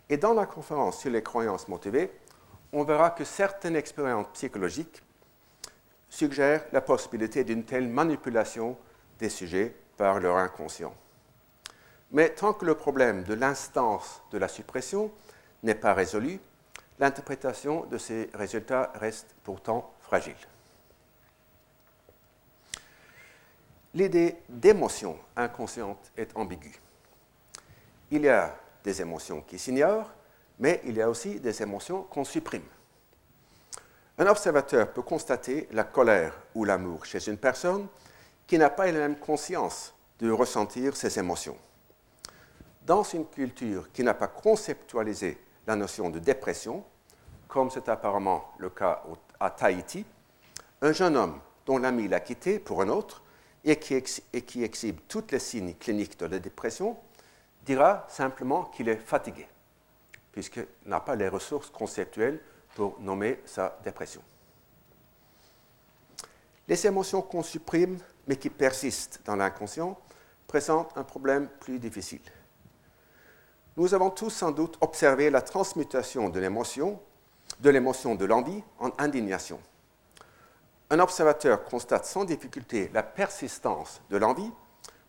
Et 0.09 0.16
dans 0.16 0.35
la 0.35 0.47
conférence 0.47 1.01
sur 1.01 1.11
les 1.11 1.22
croyances 1.22 1.68
motivées, 1.68 2.12
on 2.72 2.85
verra 2.85 3.11
que 3.11 3.24
certaines 3.24 3.77
expériences 3.77 4.27
psychologiques 4.35 5.03
suggèrent 6.09 6.65
la 6.73 6.81
possibilité 6.81 7.45
d'une 7.45 7.65
telle 7.65 7.89
manipulation 7.89 8.77
des 9.19 9.29
sujets 9.29 9.75
par 9.97 10.21
leur 10.21 10.37
inconscient. 10.37 10.95
Mais 12.13 12.31
tant 12.31 12.53
que 12.53 12.65
le 12.65 12.75
problème 12.75 13.25
de 13.25 13.35
l'instance 13.35 14.23
de 14.31 14.39
la 14.39 14.49
suppression 14.49 15.11
n'est 15.63 15.75
pas 15.75 15.95
résolu, 15.95 16.39
l'interprétation 16.99 17.85
de 17.87 17.99
ces 17.99 18.31
résultats 18.35 18.93
reste 18.95 19.35
pourtant 19.43 19.93
fragile. 20.01 20.37
L'idée 23.95 24.37
d'émotion 24.49 25.19
inconsciente 25.37 26.13
est 26.17 26.37
ambiguë. 26.37 26.79
Il 28.11 28.23
y 28.23 28.29
a 28.29 28.55
des 28.85 29.01
émotions 29.01 29.41
qui 29.41 29.59
s'ignorent, 29.59 30.13
mais 30.59 30.81
il 30.85 30.97
y 30.97 31.03
a 31.03 31.11
aussi 31.11 31.41
des 31.41 31.63
émotions 31.63 32.03
qu'on 32.03 32.25
supprime. 32.25 32.63
Un 34.19 34.27
observateur 34.29 34.93
peut 34.93 35.03
constater 35.03 35.69
la 35.73 35.85
colère 35.85 36.33
ou 36.55 36.64
l'amour 36.64 37.05
chez 37.05 37.29
une 37.29 37.37
personne 37.37 37.87
qui 38.47 38.57
n'a 38.57 38.71
pas 38.71 38.87
la 38.87 38.93
même 39.01 39.19
conscience 39.19 39.95
de 40.19 40.31
ressentir 40.31 40.97
ces 40.97 41.19
émotions. 41.19 41.57
Dans 42.87 43.03
une 43.03 43.27
culture 43.27 43.93
qui 43.93 44.03
n'a 44.03 44.14
pas 44.14 44.29
conceptualisé 44.29 45.39
la 45.67 45.77
notion 45.77 46.09
de 46.09 46.19
dépression, 46.19 46.83
comme 47.47 47.71
c'est 47.71 47.91
apparemment 47.91 48.55
le 48.59 48.71
cas 48.71 49.03
à 49.39 49.51
Tahiti, 49.51 50.07
un 50.81 50.93
jeune 50.93 51.17
homme 51.17 51.39
dont 51.67 51.77
l'ami 51.77 52.09
l'a 52.09 52.21
quitté 52.21 52.59
pour 52.59 52.81
un 52.81 52.89
autre 52.89 53.23
et 53.64 53.77
qui, 53.77 54.03
et 54.33 54.43
qui 54.43 54.64
exhibe 54.64 55.01
tous 55.09 55.25
les 55.31 55.39
signes 55.39 55.75
cliniques 55.75 56.19
de 56.19 56.27
la 56.27 56.39
dépression 56.39 56.97
dira 57.67 58.07
simplement 58.09 58.64
qu'il 58.64 58.89
est 58.89 58.97
fatigué, 58.97 59.47
puisqu'il 60.33 60.67
n'a 60.87 61.01
pas 61.01 61.17
les 61.17 61.29
ressources 61.29 61.69
conceptuelles 61.69 62.41
pour 62.77 63.01
nommer 63.01 63.41
sa 63.47 63.79
dépression. 63.83 64.20
Les 66.68 66.87
émotions 66.87 67.22
qu'on 67.22 67.43
supprime, 67.43 67.99
mais 68.29 68.37
qui 68.37 68.51
persistent 68.51 69.20
dans 69.24 69.35
l'inconscient, 69.35 69.99
présentent 70.47 70.93
un 70.97 71.03
problème 71.03 71.49
plus 71.59 71.79
difficile. 71.79 72.20
Nous 73.79 73.95
avons 73.95 74.11
tous 74.11 74.31
sans 74.31 74.53
doute 74.53 74.77
observé 74.83 75.31
la 75.31 75.41
transmutation 75.41 76.29
de 76.29 76.39
l'émotion, 76.39 77.01
de 77.61 77.70
l'émotion 77.70 78.14
de 78.14 78.27
l'envie 78.27 78.62
en 78.79 78.91
indignation. 78.99 79.59
Un 80.91 80.99
observateur 80.99 81.64
constate 81.64 82.05
sans 82.05 82.24
difficulté 82.24 82.91
la 82.93 83.03
persistance 83.03 84.03
de 84.11 84.18
l'envie 84.18 84.53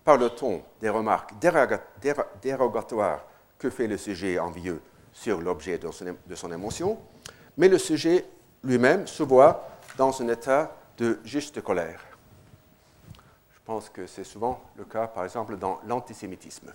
par 0.05 0.17
le 0.17 0.29
ton 0.29 0.63
des 0.79 0.89
remarques 0.89 1.33
dérogatoires 2.41 3.25
que 3.59 3.69
fait 3.69 3.87
le 3.87 3.97
sujet 3.97 4.39
envieux 4.39 4.81
sur 5.11 5.41
l'objet 5.41 5.77
de 5.77 6.35
son 6.35 6.51
émotion, 6.51 6.97
mais 7.57 7.67
le 7.67 7.77
sujet 7.77 8.25
lui-même 8.63 9.07
se 9.07 9.23
voit 9.23 9.67
dans 9.97 10.21
un 10.21 10.27
état 10.29 10.71
de 10.97 11.19
juste 11.23 11.61
colère. 11.61 11.99
Je 13.51 13.59
pense 13.65 13.89
que 13.89 14.07
c'est 14.07 14.23
souvent 14.23 14.61
le 14.77 14.85
cas, 14.85 15.07
par 15.07 15.23
exemple, 15.25 15.57
dans 15.57 15.79
l'antisémitisme. 15.85 16.71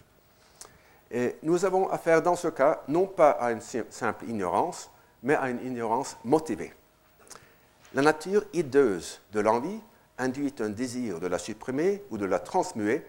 Et 1.11 1.37
nous 1.43 1.65
avons 1.65 1.89
affaire 1.89 2.23
dans 2.23 2.37
ce 2.37 2.49
cas 2.49 2.83
non 2.89 3.07
pas 3.07 3.31
à 3.31 3.53
une 3.53 3.61
simple 3.61 4.27
ignorance, 4.29 4.91
mais 5.23 5.35
à 5.35 5.49
une 5.49 5.65
ignorance 5.65 6.17
motivée. 6.25 6.75
La 7.95 8.03
nature 8.03 8.45
hideuse 8.53 9.21
de 9.33 9.41
l'envie 9.41 9.81
induit 10.19 10.55
un 10.61 10.71
désir 10.71 11.21
de 11.21 11.27
la 11.27 11.39
supprimer 11.39 12.03
ou 12.11 12.19
de 12.19 12.25
la 12.25 12.39
transmuer, 12.39 13.05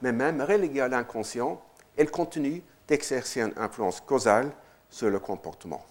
mais 0.00 0.12
même 0.12 0.40
reléguée 0.40 0.80
à 0.80 0.88
l'inconscient, 0.88 1.60
elle 1.96 2.10
continue 2.10 2.62
d'exercer 2.88 3.40
une 3.40 3.52
influence 3.56 4.00
causale 4.00 4.50
sur 4.88 5.10
le 5.10 5.18
comportement. 5.18 5.84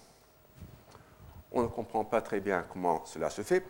On 1.52 1.64
ne 1.64 1.68
comprend 1.68 2.06
pas 2.06 2.22
très 2.22 2.40
bien 2.40 2.66
comment 2.72 3.06
cela 3.06 3.30
se 3.30 3.42
fait, 3.42 3.66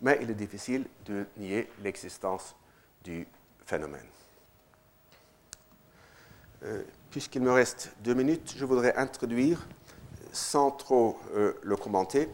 mais 0.00 0.18
il 0.20 0.30
est 0.30 0.34
difficile 0.34 0.86
de 1.04 1.26
nier 1.36 1.70
l'existence 1.82 2.56
du 3.04 3.26
phénomène. 3.64 4.06
Euh, 6.64 6.82
puisqu'il 7.10 7.42
me 7.42 7.52
reste 7.52 7.92
deux 8.00 8.14
minutes, 8.14 8.54
je 8.56 8.64
voudrais 8.64 8.96
introduire, 8.96 9.64
sans 10.32 10.72
trop 10.72 11.18
euh, 11.34 11.54
le 11.62 11.76
commenter, 11.76 12.28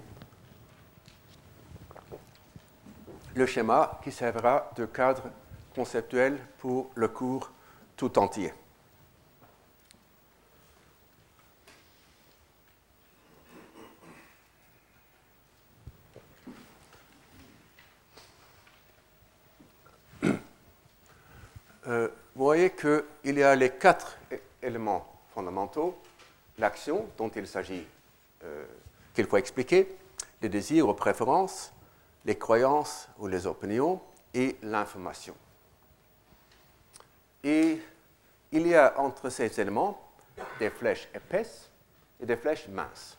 le 3.34 3.46
schéma 3.46 4.00
qui 4.02 4.12
servira 4.12 4.70
de 4.76 4.86
cadre 4.86 5.24
conceptuel 5.74 6.38
pour 6.58 6.90
le 6.94 7.08
cours 7.08 7.50
tout 7.96 8.18
entier. 8.18 8.52
Euh, 21.86 22.08
vous 22.34 22.44
voyez 22.44 22.70
qu'il 22.70 23.38
y 23.38 23.42
a 23.42 23.54
les 23.54 23.70
quatre 23.70 24.16
éléments 24.62 25.06
fondamentaux, 25.34 25.96
l'action 26.58 27.06
dont 27.18 27.28
il 27.28 27.46
s'agit, 27.46 27.86
euh, 28.42 28.64
qu'il 29.12 29.26
faut 29.26 29.36
expliquer, 29.36 29.94
les 30.40 30.48
désirs 30.48 30.88
ou 30.88 30.94
préférences, 30.94 31.72
les 32.24 32.36
croyances 32.36 33.08
ou 33.18 33.26
les 33.26 33.46
opinions 33.46 34.00
et 34.32 34.56
l'information. 34.62 35.34
Et 37.42 37.80
il 38.50 38.66
y 38.66 38.74
a 38.74 38.98
entre 38.98 39.28
ces 39.28 39.60
éléments 39.60 40.00
des 40.58 40.70
flèches 40.70 41.08
épaisses 41.14 41.70
et 42.20 42.24
des 42.24 42.36
flèches 42.36 42.66
minces. 42.68 43.18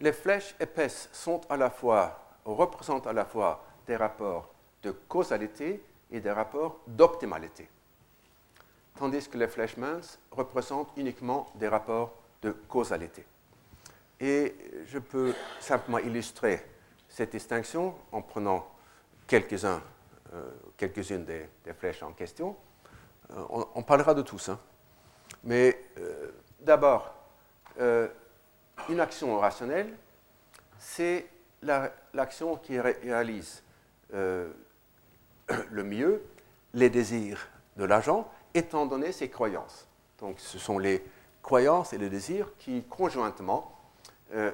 Les 0.00 0.12
flèches 0.12 0.54
épaisses 0.58 1.10
sont 1.12 1.42
à 1.50 1.56
la 1.58 1.68
fois, 1.68 2.38
représentent 2.44 3.06
à 3.06 3.12
la 3.12 3.26
fois 3.26 3.64
des 3.86 3.96
rapports 3.96 4.48
de 4.82 4.92
causalité 4.92 5.82
et 6.10 6.20
des 6.20 6.30
rapports 6.30 6.80
d'optimalité 6.86 7.68
tandis 8.98 9.28
que 9.28 9.38
les 9.38 9.46
flèches 9.46 9.76
minces 9.76 10.18
représentent 10.30 10.90
uniquement 10.96 11.50
des 11.54 11.68
rapports 11.68 12.12
de 12.42 12.50
causalité. 12.50 13.24
Et 14.20 14.54
je 14.86 14.98
peux 14.98 15.32
simplement 15.60 15.98
illustrer 15.98 16.60
cette 17.08 17.30
distinction 17.30 17.94
en 18.10 18.20
prenant 18.20 18.66
euh, 19.32 19.78
quelques-unes 20.76 21.24
des, 21.24 21.48
flèches 21.74 22.02
en 22.02 22.12
question. 22.12 22.56
Euh, 23.30 23.44
on, 23.74 23.82
parlera 23.82 24.14
de 24.14 24.22
tout 24.22 24.38
ça. 24.38 24.58
Mais 25.44 25.86
euh, 25.98 26.32
d'abord, 26.60 27.14
une 28.88 28.98
action 28.98 29.38
rationnelle, 29.38 29.96
c'est 30.78 31.26
l'action 32.12 32.56
qui 32.56 32.80
réalise 32.80 33.62
le 35.70 35.84
mieux 35.84 36.22
les 36.74 36.90
désirs 36.90 37.48
de 37.76 37.84
l'agent 37.84 38.30
étant 38.54 38.86
donné 38.86 39.12
ses 39.12 39.28
croyances. 39.28 39.86
Donc 40.18 40.40
ce 40.40 40.58
sont 40.58 40.78
les 40.78 41.04
croyances 41.42 41.92
et 41.92 41.98
les 41.98 42.10
désirs 42.10 42.50
qui 42.58 42.82
conjointement 42.84 43.74
euh, 44.34 44.52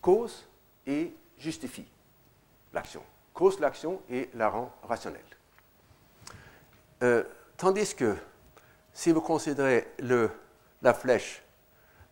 causent 0.00 0.48
et 0.86 1.12
justifient 1.38 1.88
l'action, 2.72 3.02
causent 3.34 3.60
l'action 3.60 4.00
et 4.10 4.30
la 4.34 4.48
rendent 4.48 4.70
rationnelle. 4.82 5.20
Euh, 7.02 7.24
tandis 7.56 7.94
que 7.94 8.16
si 8.92 9.12
vous 9.12 9.20
considérez 9.20 9.88
la 10.82 10.94
flèche 10.94 11.42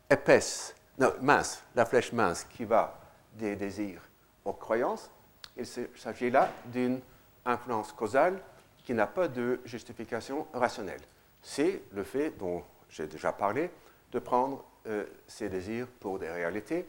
épaisse, 0.08 0.74
non, 0.98 1.12
mince, 1.20 1.62
la 1.74 1.84
flèche 1.86 2.12
mince 2.12 2.44
qui 2.44 2.64
va 2.64 3.00
des 3.34 3.56
désirs 3.56 4.02
aux 4.44 4.52
croyances, 4.52 5.10
il 5.56 5.66
s'agit 5.66 6.30
là 6.30 6.50
d'une 6.66 7.00
influence 7.44 7.92
causale 7.92 8.40
qui 8.84 8.94
n'a 8.94 9.06
pas 9.06 9.28
de 9.28 9.60
justification 9.64 10.46
rationnelle. 10.52 11.00
C'est 11.42 11.82
le 11.92 12.02
fait 12.02 12.30
dont 12.30 12.62
j'ai 12.88 13.06
déjà 13.06 13.32
parlé 13.32 13.70
de 14.12 14.18
prendre 14.18 14.64
euh, 14.86 15.04
ces 15.26 15.48
désirs 15.48 15.86
pour 16.00 16.18
des 16.18 16.30
réalités. 16.30 16.86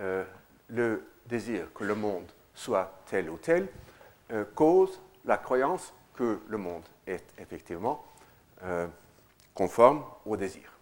Euh, 0.00 0.24
le 0.68 1.04
désir 1.26 1.72
que 1.72 1.84
le 1.84 1.94
monde 1.94 2.30
soit 2.54 3.02
tel 3.06 3.30
ou 3.30 3.36
tel 3.36 3.68
euh, 4.30 4.44
cause 4.54 5.00
la 5.24 5.36
croyance 5.36 5.92
que 6.14 6.40
le 6.48 6.58
monde 6.58 6.84
est 7.06 7.24
effectivement 7.38 8.04
conforme 9.54 10.04
au 10.24 10.36
désir. 10.36 10.72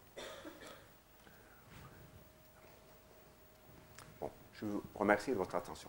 je 4.60 4.66
vous 4.66 4.82
remercie 4.94 5.30
de 5.30 5.36
votre 5.36 5.54
attention. 5.54 5.88